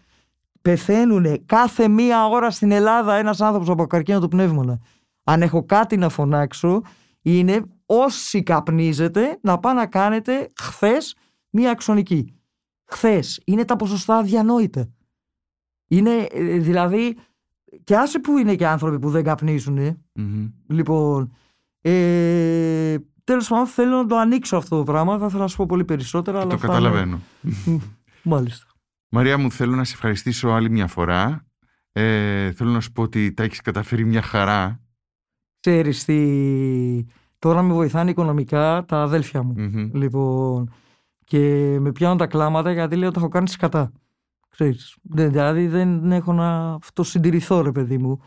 πεθαίνουν 0.63 1.47
κάθε 1.47 1.89
μία 1.89 2.27
ώρα 2.27 2.51
στην 2.51 2.71
Ελλάδα 2.71 3.15
ένας 3.15 3.41
άνθρωπος 3.41 3.69
από 3.69 3.87
καρκίνο 3.87 4.21
του 4.21 4.29
πνεύμονα. 4.29 4.81
Αν 5.25 5.43
έχω 5.43 5.65
κάτι 5.65 5.97
να 5.97 6.09
φωνάξω, 6.09 6.81
είναι 7.23 7.63
όσοι 7.87 8.43
καπνίζετε 8.43 9.39
να 9.43 9.59
πάνε 9.59 9.81
να 9.81 9.87
κάνετε 9.87 10.53
χθες 10.61 11.17
μία 11.51 11.71
αξονική. 11.71 12.35
Χθες. 12.85 13.41
Είναι 13.45 13.65
τα 13.65 13.77
ποσοστά 13.77 14.17
αδιανόητα. 14.17 14.89
Είναι 15.89 16.27
ε, 16.31 16.59
δηλαδή, 16.59 17.17
και 17.85 17.97
άσε 17.97 18.19
που 18.19 18.39
είναι 18.39 18.55
και 18.55 18.67
άνθρωποι 18.67 18.99
που 18.99 19.11
δεν 19.11 19.25
καπνίζουν, 19.25 19.79
ε. 19.79 19.99
Μμμ. 20.15 20.47
Λοιπόν, 20.69 21.33
ε, 21.81 22.97
τέλος 23.25 23.49
πάντων 23.49 23.67
θέλω 23.67 23.97
να 23.97 24.07
το 24.07 24.17
ανοίξω 24.17 24.57
αυτό 24.57 24.77
το 24.77 24.85
πράγμα. 24.85 25.19
Θα 25.19 25.27
ήθελα 25.27 25.43
να 25.43 25.49
σου 25.49 25.57
πω 25.57 25.67
πολύ 25.67 25.85
περισσότερα. 25.85 26.39
αλλά 26.41 26.49
Το 26.49 26.55
αυτά 26.55 26.67
είναι- 26.67 26.77
καταλαβαίνω. 26.77 27.21
Μάλιστα. 28.23 28.67
Μαρία 29.09 29.39
μου, 29.39 29.51
θέλω 29.51 29.75
να 29.77 29.85
σε 29.85 29.93
ευχαριστήσω 29.95 30.49
άλλη 30.49 30.71
μια 30.71 30.87
φορά. 30.87 31.47
Ε, 31.93 32.53
θέλω 32.53 32.71
να 32.71 32.81
σου 32.81 32.93
πω 32.93 33.03
ότι 33.03 33.33
τα 33.33 33.43
έχεις 33.43 33.61
καταφέρει 33.61 34.05
μια 34.05 34.23
χαρά. 34.23 34.81
Ξέρεις 35.61 36.05
τι... 36.05 37.05
Τώρα 37.39 37.63
με 37.63 37.73
βοηθάνε 37.73 38.11
οικονομικά 38.11 38.85
τα 38.89 39.03
αδέλφια 39.03 39.43
μου. 39.43 39.55
Μμμ. 39.57 39.91
Λοιπόν, 39.93 40.71
και 41.25 41.39
με 41.81 41.93
πιάνουν 41.93 42.17
τα 42.19 42.27
κλάματα 42.27 42.73
γιατί 42.73 42.97
λέω 42.97 43.09
ότι 43.09 43.19
έχω 43.19 43.29
κάνει 43.29 43.49
σκατά. 43.49 43.93
Ξέρεις, 44.59 44.97
δεν- 45.03 45.31
δηλαδή 45.31 45.67
δεν 45.67 46.13
έχω 46.13 46.33
να 46.33 46.73
αυτοσυντηρηθώ 46.73 47.61
ρε 47.63 47.73
παιδί 47.73 47.99
μου. 47.99 48.21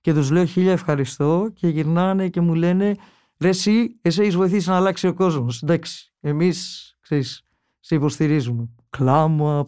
Και 0.00 0.12
τους 0.14 0.30
λέω 0.30 0.44
χίλια 0.44 0.72
ευχαριστώ 0.72 1.50
και 1.54 1.68
γυρνάνε 1.68 2.28
και 2.28 2.40
μου 2.40 2.54
λένε 2.54 2.96
ρε 3.38 3.48
εσύ, 3.48 3.98
εσύ 4.02 4.20
έχεις 4.22 4.36
βοηθήσει 4.36 4.68
να 4.68 4.76
αλλάξει 4.76 5.06
ο 5.06 5.14
κόσμος. 5.14 5.62
Εντάξει, 5.62 6.12
εμείς, 6.20 6.90
ξέρεις, 7.00 7.42
σε 7.80 7.94
υποστηρίζουμε. 7.94 8.68
Κλάμα. 8.90 9.66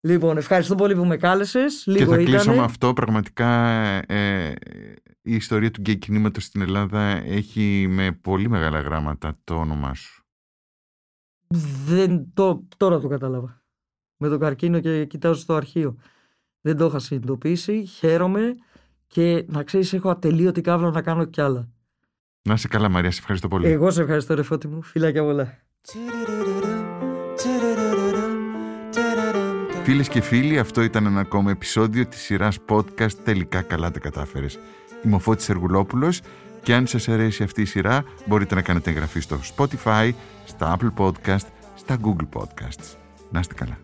Λοιπόν, 0.00 0.36
ευχαριστώ 0.36 0.74
πολύ 0.74 0.94
που 0.94 1.04
με 1.04 1.16
κάλεσες. 1.16 1.82
Και 1.84 1.90
Λίγο 1.90 2.10
θα 2.10 2.16
κλείσω 2.16 2.42
ήτανε. 2.42 2.56
με 2.56 2.62
αυτό. 2.62 2.92
Πραγματικά 2.92 3.48
ε, 4.12 4.54
η 5.22 5.34
ιστορία 5.34 5.70
του 5.70 5.80
γκέι 5.80 5.96
κινήματος 5.96 6.44
στην 6.44 6.60
Ελλάδα 6.60 7.00
έχει 7.24 7.86
με 7.88 8.12
πολύ 8.12 8.48
μεγάλα 8.48 8.80
γράμματα 8.80 9.38
το 9.44 9.54
όνομά 9.54 9.94
σου. 9.94 10.24
Δεν, 11.86 12.26
το, 12.34 12.68
τώρα 12.76 13.00
το 13.00 13.08
κατάλαβα. 13.08 13.62
Με 14.16 14.28
το 14.28 14.38
καρκίνο 14.38 14.80
και 14.80 15.04
κοιτάζω 15.04 15.40
στο 15.40 15.54
αρχείο. 15.54 15.96
Δεν 16.60 16.76
το 16.76 16.86
είχα 16.86 16.98
συνειδητοποιήσει. 16.98 17.84
Χαίρομαι 17.84 18.54
και 19.06 19.44
να 19.48 19.62
ξέρεις 19.62 19.92
έχω 19.92 20.08
ατελείωτη 20.08 20.60
κάβλα 20.60 20.90
να 20.90 21.02
κάνω 21.02 21.24
κι 21.24 21.40
άλλα. 21.40 21.68
Να 22.42 22.54
είσαι 22.54 22.68
καλά 22.68 22.88
Μαρία, 22.88 23.10
σε 23.10 23.18
ευχαριστώ 23.18 23.48
πολύ. 23.48 23.68
Εγώ 23.68 23.90
σε 23.90 24.00
ευχαριστώ 24.00 24.34
ρε 24.34 24.42
φώτη 24.42 24.68
μου. 24.68 24.82
Φιλάκια 24.82 25.22
πολλά. 25.22 25.58
Φίλες 29.82 30.08
και 30.08 30.20
φίλοι, 30.20 30.58
αυτό 30.58 30.82
ήταν 30.82 31.06
ένα 31.06 31.20
ακόμα 31.20 31.50
επεισόδιο 31.50 32.06
της 32.06 32.20
σειράς 32.20 32.58
podcast 32.68 33.12
«Τελικά 33.12 33.62
καλά 33.62 33.90
τα 33.90 33.98
κατάφερες». 33.98 34.58
Είμαι 35.04 35.14
ο 35.14 35.18
Φώτης 35.18 35.48
Εργουλόπουλος 35.48 36.20
και 36.62 36.74
αν 36.74 36.86
σας 36.86 37.08
αρέσει 37.08 37.42
αυτή 37.42 37.60
η 37.60 37.64
σειρά 37.64 38.04
μπορείτε 38.26 38.54
να 38.54 38.62
κάνετε 38.62 38.90
εγγραφή 38.90 39.20
στο 39.20 39.38
Spotify, 39.56 40.10
στα 40.44 40.76
Apple 40.76 40.92
Podcast, 40.96 41.46
στα 41.74 41.96
Google 42.04 42.40
Podcasts. 42.40 42.96
Να 43.30 43.40
είστε 43.40 43.54
καλά. 43.54 43.83